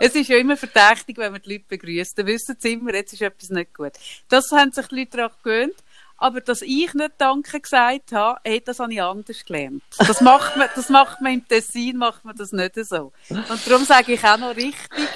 [0.00, 2.18] Es ist ja immer verdächtig, wenn man die Leute begrüßt.
[2.18, 3.92] Dann wissen sie immer, jetzt ist etwas nicht gut.
[4.28, 5.76] Das haben sich die Leute daran gewöhnt.
[6.16, 9.82] Aber dass ich nicht Danke gesagt habe, hey, das habe ich anders gelernt.
[9.98, 13.12] Das macht man, das macht man im Tessin, macht man das nicht so.
[13.28, 15.08] Und darum sage ich auch noch richtig,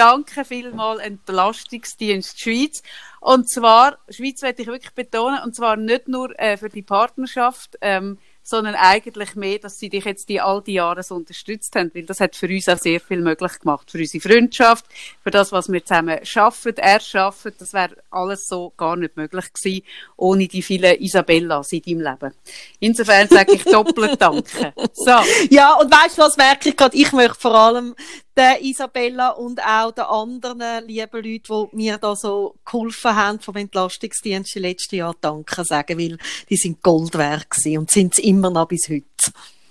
[0.00, 2.82] danke vielmal Entlastungsdienst Schweiz.
[3.20, 7.76] Und zwar, Schweiz werde ich wirklich betonen, und zwar nicht nur äh, für die Partnerschaft,
[7.82, 11.90] ähm, sondern eigentlich mehr, dass sie dich jetzt die all die Jahre so unterstützt haben,
[11.94, 13.90] weil das hat für uns auch sehr viel möglich gemacht.
[13.90, 14.86] Für unsere Freundschaft,
[15.22, 19.84] für das, was wir zusammen schaffen, erschaffen, das wäre alles so gar nicht möglich gewesen,
[20.16, 22.34] ohne die vielen Isabellas in deinem Leben.
[22.80, 24.72] Insofern sage ich doppelt Danke.
[24.94, 25.10] So.
[25.50, 27.94] Ja, und weißt du was, merke ich gerade, ich möchte vor allem
[28.36, 33.56] der Isabella und auch den anderen lieben Leuten, die mir da so geholfen haben vom
[33.56, 36.16] Entlastungsdienst im letzten Jahr Danke sagen, weil
[36.48, 39.04] die sind Gold wert und sind es immer noch bis heute.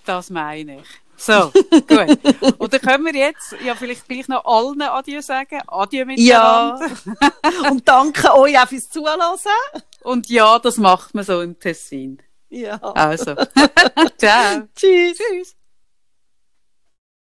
[0.05, 0.87] Das meine ich.
[1.17, 1.51] So,
[1.87, 2.17] gut.
[2.59, 5.59] Und dann können wir jetzt ja vielleicht gleich noch allen Adieu sagen.
[5.67, 6.79] Adieu Ja.
[6.79, 7.69] miteinander.
[7.71, 9.19] und danke euch auch fürs Zuhören.
[10.01, 12.21] Und ja, das macht man so im Tessin.
[12.49, 12.77] Ja.
[12.77, 13.35] Also.
[14.17, 14.67] Ciao.
[14.75, 15.17] Tschüss.
[15.17, 15.58] Tschüss.